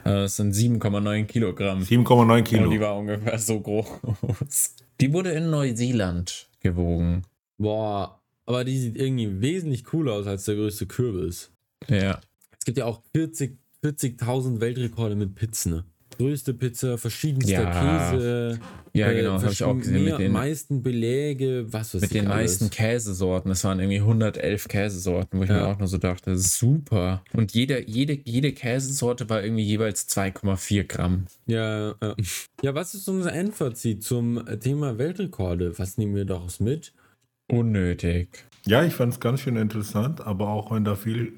Äh, 0.06 0.24
Es 0.26 0.36
sind 0.36 0.54
7,9 0.54 1.24
Kilogramm. 1.26 1.84
7,9 1.84 2.20
Und 2.38 2.38
die 2.52 2.56
Kilo. 2.58 2.80
war 2.82 2.98
ungefähr 2.98 3.40
so 3.40 3.62
groß. 3.62 4.76
Die 5.00 5.14
wurde 5.14 5.32
in 5.32 5.50
Neuseeland 5.50 6.50
gewogen. 6.60 7.24
Boah, 7.58 8.20
aber 8.48 8.64
die 8.64 8.78
sieht 8.80 8.98
irgendwie 8.98 9.40
wesentlich 9.42 9.84
cooler 9.84 10.14
aus 10.14 10.26
als 10.26 10.46
der 10.46 10.56
größte 10.56 10.88
Kürbis. 10.88 11.52
Ja. 11.88 12.20
Es 12.58 12.66
gibt 12.66 12.80
ja 12.80 12.86
auch 12.86 13.02
40 13.14 13.58
40.000 13.84 14.60
Weltrekorde 14.60 15.16
mit 15.16 15.36
Pizzen. 15.36 15.72
ne? 15.72 15.84
Größte 16.18 16.56
Pizza, 16.56 16.98
verschiedenster 16.98 17.52
Ja. 17.62 18.10
Käse. 18.10 18.60
Ja, 18.94 19.12
äh, 19.12 19.16
genau, 19.22 19.34
habe 19.40 19.52
ich 19.52 19.64
auch 19.64 19.78
gesehen 19.78 19.94
mit 19.94 20.04
mehr- 20.06 20.18
den, 20.18 20.32
meisten 20.32 20.82
Beläge, 20.82 21.68
was 21.72 21.94
weiß 21.94 22.02
mit 22.02 22.14
den 22.16 22.26
alles. 22.26 22.54
meisten 22.60 22.70
Käsesorten. 22.72 23.50
Das 23.50 23.64
waren 23.64 23.80
irgendwie 23.80 24.02
111 24.02 24.68
Käsesorten, 24.68 25.38
wo 25.40 25.44
ich 25.44 25.50
Ja. 25.50 25.58
mir 25.58 25.68
auch 25.68 25.78
nur 25.78 25.88
so 25.88 26.00
dachte, 26.00 26.32
das 26.32 26.58
super. 26.58 27.24
Und 27.34 27.54
jede, 27.54 27.88
jede, 27.88 28.18
jede 28.26 28.52
Käsesorte 28.52 29.30
war 29.30 29.44
irgendwie 29.44 29.64
jeweils 29.64 30.08
2,4 30.08 30.86
Gramm. 30.86 31.28
Ja, 31.46 31.92
äh, 32.02 32.16
ja, 32.64 32.74
was 32.74 32.96
ist 32.96 33.08
unser 33.08 33.32
Endfazit 33.34 34.04
zum 34.04 34.44
Thema 34.60 34.98
Weltrekorde? 34.98 35.78
Was 35.78 36.00
nehmen 36.00 36.16
wir 36.16 36.26
daraus 36.26 36.60
mit? 36.60 36.94
Unnötig. 37.48 38.46
Ja, 38.66 38.84
ich 38.84 38.94
fand 38.94 39.14
es 39.14 39.20
ganz 39.20 39.42
schön 39.42 39.56
interessant, 39.56 40.22
aber 40.22 40.50
auch 40.50 40.72
wenn 40.72 40.84
da 40.84 40.96
viel 40.96 41.34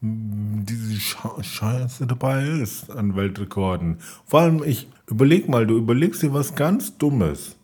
mm, 0.00 0.64
diese 0.64 0.98
Scheiße 1.42 2.06
dabei 2.06 2.46
ist 2.46 2.90
an 2.90 3.14
Weltrekorden. 3.14 3.98
Vor 4.24 4.40
allem, 4.40 4.62
ich 4.64 4.88
überleg 5.06 5.48
mal, 5.48 5.66
du 5.66 5.76
überlegst 5.76 6.22
dir 6.22 6.32
was 6.32 6.54
ganz 6.54 6.96
Dummes. 6.96 7.56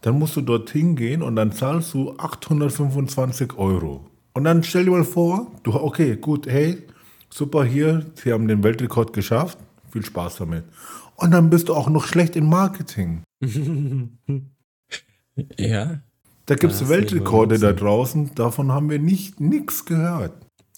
Dann 0.00 0.18
musst 0.18 0.34
du 0.34 0.40
dorthin 0.40 0.96
gehen 0.96 1.22
und 1.22 1.36
dann 1.36 1.52
zahlst 1.52 1.94
du 1.94 2.16
825 2.18 3.56
Euro. 3.56 4.04
Und 4.34 4.44
dann 4.44 4.64
stell 4.64 4.84
dir 4.84 4.90
mal 4.90 5.04
vor, 5.04 5.52
du, 5.62 5.74
okay, 5.74 6.16
gut, 6.16 6.48
hey, 6.48 6.82
super 7.30 7.64
hier, 7.64 8.06
sie 8.16 8.32
haben 8.32 8.48
den 8.48 8.64
Weltrekord 8.64 9.12
geschafft, 9.12 9.58
viel 9.92 10.04
Spaß 10.04 10.36
damit. 10.36 10.64
Und 11.14 11.30
dann 11.30 11.50
bist 11.50 11.68
du 11.68 11.74
auch 11.74 11.88
noch 11.88 12.06
schlecht 12.06 12.34
im 12.36 12.48
Marketing. 12.48 13.22
Ja. 15.56 16.02
Da 16.46 16.56
gibt 16.56 16.72
es 16.72 16.88
Weltrekorde 16.88 17.58
da 17.58 17.72
draußen, 17.72 18.34
davon 18.34 18.72
haben 18.72 18.90
wir 18.90 18.98
nicht 18.98 19.40
nichts 19.40 19.84
gehört. 19.84 20.32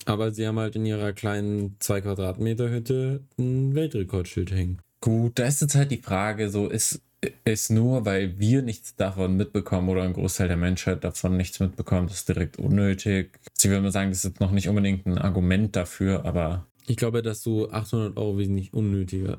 Aber 0.05 0.31
sie 0.33 0.46
haben 0.46 0.59
halt 0.59 0.77
in 0.77 0.85
ihrer 0.85 1.14
kleinen 1.14 1.77
2 1.81 2.03
Quadratmeter 2.03 2.68
Hütte 2.70 3.24
ein 3.38 3.74
Weltrekordschild 3.74 4.53
hängen. 4.53 4.81
Gut, 5.00 5.38
da 5.38 5.46
ist 5.46 5.62
jetzt 5.62 5.74
halt 5.74 5.90
die 5.90 6.03
Frage, 6.03 6.50
so 6.50 6.68
ist, 6.68 7.00
ist 7.46 7.70
nur, 7.70 8.05
weil 8.05 8.38
wir 8.38 8.61
nichts 8.61 8.96
davon 8.96 9.38
mitbekommen 9.38 9.88
oder 9.88 10.03
ein 10.03 10.12
Großteil 10.12 10.48
der 10.48 10.59
Menschheit 10.59 11.05
davon 11.05 11.38
nichts 11.38 11.61
mitbekommt, 11.61 12.11
ist 12.11 12.29
direkt 12.29 12.59
unnötig. 12.59 13.38
Ich 13.59 13.64
würde 13.64 13.81
mal 13.81 13.92
sagen, 13.92 14.11
das 14.11 14.27
ist 14.27 14.40
noch 14.40 14.50
nicht 14.50 14.68
unbedingt 14.68 15.07
ein 15.07 15.16
Argument 15.16 15.74
dafür, 15.74 16.27
aber 16.27 16.66
Ich 16.87 16.96
glaube, 16.96 17.22
dass 17.22 17.42
du 17.42 17.70
800 17.70 18.16
Euro 18.18 18.37
wesentlich 18.37 18.74
unnötiger 18.74 19.38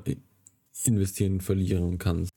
investieren 0.84 1.40
verlieren 1.40 1.98
kannst. 1.98 2.30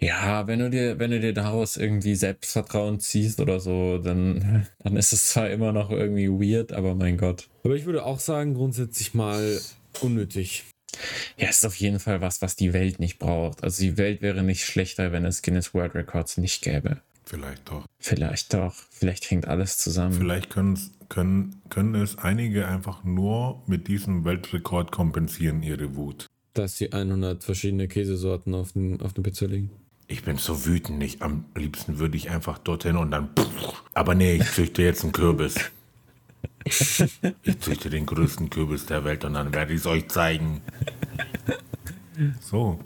Ja, 0.00 0.46
wenn 0.46 0.58
du 0.60 0.70
dir, 0.70 0.98
wenn 0.98 1.10
du 1.10 1.20
dir 1.20 1.34
daraus 1.34 1.76
irgendwie 1.76 2.14
Selbstvertrauen 2.14 3.00
ziehst 3.00 3.40
oder 3.40 3.60
so, 3.60 3.98
dann, 3.98 4.66
dann 4.78 4.96
ist 4.96 5.12
es 5.12 5.28
zwar 5.28 5.50
immer 5.50 5.72
noch 5.72 5.90
irgendwie 5.90 6.28
weird, 6.28 6.72
aber 6.72 6.94
mein 6.94 7.18
Gott. 7.18 7.48
Aber 7.64 7.74
ich 7.74 7.84
würde 7.84 8.04
auch 8.04 8.18
sagen, 8.18 8.54
grundsätzlich 8.54 9.14
mal 9.14 9.60
unnötig. 10.00 10.64
Ja, 11.36 11.48
es 11.48 11.58
ist 11.58 11.66
auf 11.66 11.76
jeden 11.76 12.00
Fall 12.00 12.20
was, 12.20 12.42
was 12.42 12.56
die 12.56 12.72
Welt 12.72 12.98
nicht 12.98 13.18
braucht. 13.18 13.62
Also 13.62 13.82
die 13.82 13.96
Welt 13.96 14.22
wäre 14.22 14.42
nicht 14.42 14.64
schlechter, 14.64 15.12
wenn 15.12 15.24
es 15.24 15.42
Guinness 15.42 15.74
World 15.74 15.94
Records 15.94 16.38
nicht 16.38 16.62
gäbe. 16.62 17.00
Vielleicht 17.24 17.70
doch. 17.70 17.86
Vielleicht 17.98 18.54
doch. 18.54 18.74
Vielleicht 18.90 19.30
hängt 19.30 19.46
alles 19.46 19.78
zusammen. 19.78 20.14
Vielleicht 20.14 20.50
können, 20.50 20.78
können, 21.08 21.60
können 21.68 21.94
es 21.94 22.18
einige 22.18 22.66
einfach 22.66 23.04
nur 23.04 23.62
mit 23.66 23.86
diesem 23.86 24.24
Weltrekord 24.24 24.90
kompensieren, 24.90 25.62
ihre 25.62 25.94
Wut. 25.94 26.26
Dass 26.54 26.78
sie 26.78 26.92
100 26.92 27.44
verschiedene 27.44 27.86
Käsesorten 27.86 28.54
auf 28.54 28.72
den, 28.72 29.00
auf 29.00 29.12
den 29.12 29.22
Pizza 29.22 29.46
legen. 29.46 29.70
Ich 30.10 30.24
bin 30.24 30.38
so 30.38 30.66
wütend 30.66 30.98
nicht. 30.98 31.22
Am 31.22 31.44
liebsten 31.54 32.00
würde 32.00 32.16
ich 32.16 32.30
einfach 32.30 32.58
dorthin 32.58 32.96
und 32.96 33.12
dann. 33.12 33.28
Aber 33.94 34.16
nee, 34.16 34.34
ich 34.34 34.50
züchte 34.50 34.82
jetzt 34.82 35.04
einen 35.04 35.12
Kürbis. 35.12 35.54
Ich 36.64 37.60
züchte 37.60 37.90
den 37.90 38.06
größten 38.06 38.50
Kürbis 38.50 38.86
der 38.86 39.04
Welt 39.04 39.24
und 39.24 39.34
dann 39.34 39.54
werde 39.54 39.72
ich 39.72 39.78
es 39.80 39.86
euch 39.86 40.08
zeigen. 40.08 40.62
So. 42.40 42.80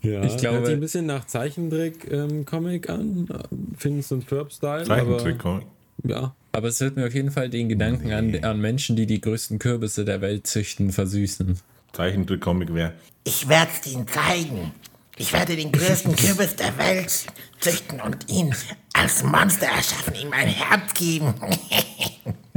Ja, 0.00 0.22
Ich 0.24 0.38
glaube- 0.38 0.56
hört 0.56 0.66
sich 0.66 0.74
ein 0.74 0.80
bisschen 0.80 1.04
nach 1.04 1.26
Zeichentrick-Comic 1.26 2.88
an. 2.88 3.28
Findest 3.76 4.10
du 4.10 4.14
einen 4.16 4.22
Ferb-Style? 4.22 4.84
Zeichentrick. 4.84 5.44
aber- 5.44 5.62
Ja. 6.02 6.34
Aber 6.52 6.68
es 6.68 6.80
wird 6.80 6.96
mir 6.96 7.06
auf 7.06 7.14
jeden 7.14 7.30
Fall 7.30 7.50
den 7.50 7.68
Gedanken 7.68 8.10
an, 8.12 8.42
an 8.42 8.58
Menschen, 8.58 8.96
die 8.96 9.04
die 9.06 9.20
größten 9.20 9.58
Kürbisse 9.58 10.06
der 10.06 10.22
Welt 10.22 10.46
züchten, 10.46 10.92
versüßen. 10.92 11.58
Zeichentrick-Comic 11.92 12.72
wäre. 12.72 12.94
Ich 13.24 13.46
werde 13.48 13.70
es 13.78 13.92
ihnen 13.92 14.08
zeigen. 14.08 14.72
Ich 15.20 15.34
werde 15.34 15.54
den 15.54 15.70
größten 15.70 16.16
Kürbis 16.16 16.56
der 16.56 16.78
Welt 16.78 17.26
züchten 17.60 18.00
und 18.00 18.30
ihn 18.30 18.54
als 18.94 19.22
Monster 19.22 19.66
erschaffen, 19.66 20.14
ihm 20.14 20.32
ein 20.32 20.48
Herz 20.48 20.94
geben. 20.94 21.34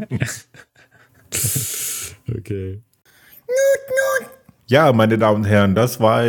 Okay. 2.36 2.82
Ja, 4.68 4.94
meine 4.94 5.18
Damen 5.18 5.40
und 5.40 5.44
Herren, 5.44 5.76
das 5.76 6.00
war, 6.00 6.24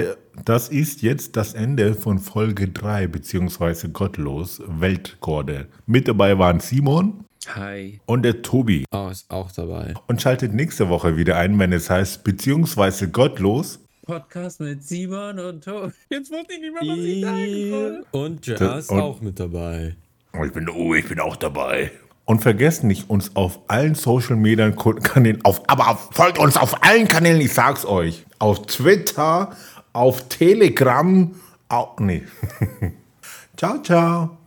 das 0.44 0.68
ist 0.68 1.02
jetzt 1.02 1.36
das 1.36 1.54
Ende 1.54 1.94
von 1.94 2.18
Folge 2.18 2.68
3, 2.68 3.06
beziehungsweise 3.06 3.90
Gottlos, 3.90 4.60
Weltkorde. 4.66 5.68
Mit 5.86 6.08
dabei 6.08 6.36
waren 6.38 6.58
Simon 6.58 7.24
Hi. 7.54 8.00
und 8.06 8.22
der 8.22 8.42
Tobi. 8.42 8.84
Oh, 8.90 9.08
ist 9.10 9.30
auch 9.30 9.52
dabei. 9.52 9.94
Und 10.08 10.20
schaltet 10.20 10.52
nächste 10.52 10.88
Woche 10.88 11.16
wieder 11.16 11.36
ein, 11.36 11.58
wenn 11.58 11.72
es 11.72 11.88
heißt, 11.90 12.24
beziehungsweise 12.24 13.08
Gottlos. 13.10 13.83
Podcast 14.04 14.60
mit 14.60 14.82
Simon 14.84 15.38
und 15.38 15.64
Tobi. 15.64 15.92
Jetzt 16.10 16.30
wusste 16.30 16.52
ich 16.54 16.60
nicht 16.60 16.72
mehr, 16.72 16.82
was 16.82 16.98
ich 16.98 17.22
sagen 17.22 17.70
soll. 17.70 18.06
Und 18.10 18.46
Jazz 18.46 18.88
Und- 18.90 19.00
auch 19.00 19.20
mit 19.20 19.40
dabei. 19.40 19.96
Oh, 20.38 20.44
ich 20.44 20.52
bin, 20.52 20.68
oh, 20.68 20.94
ich 20.94 21.08
bin 21.08 21.20
auch 21.20 21.36
dabei. 21.36 21.90
Und 22.26 22.40
vergesst 22.40 22.84
nicht, 22.84 23.08
uns 23.10 23.36
auf 23.36 23.60
allen 23.68 23.94
Social 23.94 24.36
Media 24.36 24.70
Kanälen, 24.70 25.44
auf, 25.44 25.62
aber 25.68 25.88
auf, 25.88 26.08
folgt 26.12 26.38
uns 26.38 26.56
auf 26.56 26.82
allen 26.82 27.06
Kanälen, 27.06 27.40
ich 27.40 27.52
sag's 27.52 27.84
euch. 27.84 28.24
Auf 28.38 28.66
Twitter, 28.66 29.54
auf 29.92 30.28
Telegram, 30.28 31.34
auf, 31.68 31.98
nee. 31.98 32.22
ciao, 33.56 33.80
ciao. 33.82 34.38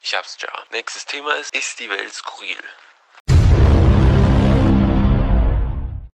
Ich 0.00 0.14
hab's, 0.14 0.38
ja. 0.40 0.48
Nächstes 0.72 1.04
Thema 1.04 1.32
ist, 1.40 1.54
ist 1.54 1.80
die 1.80 1.88
Welt 1.90 2.12
skurril? 2.12 2.56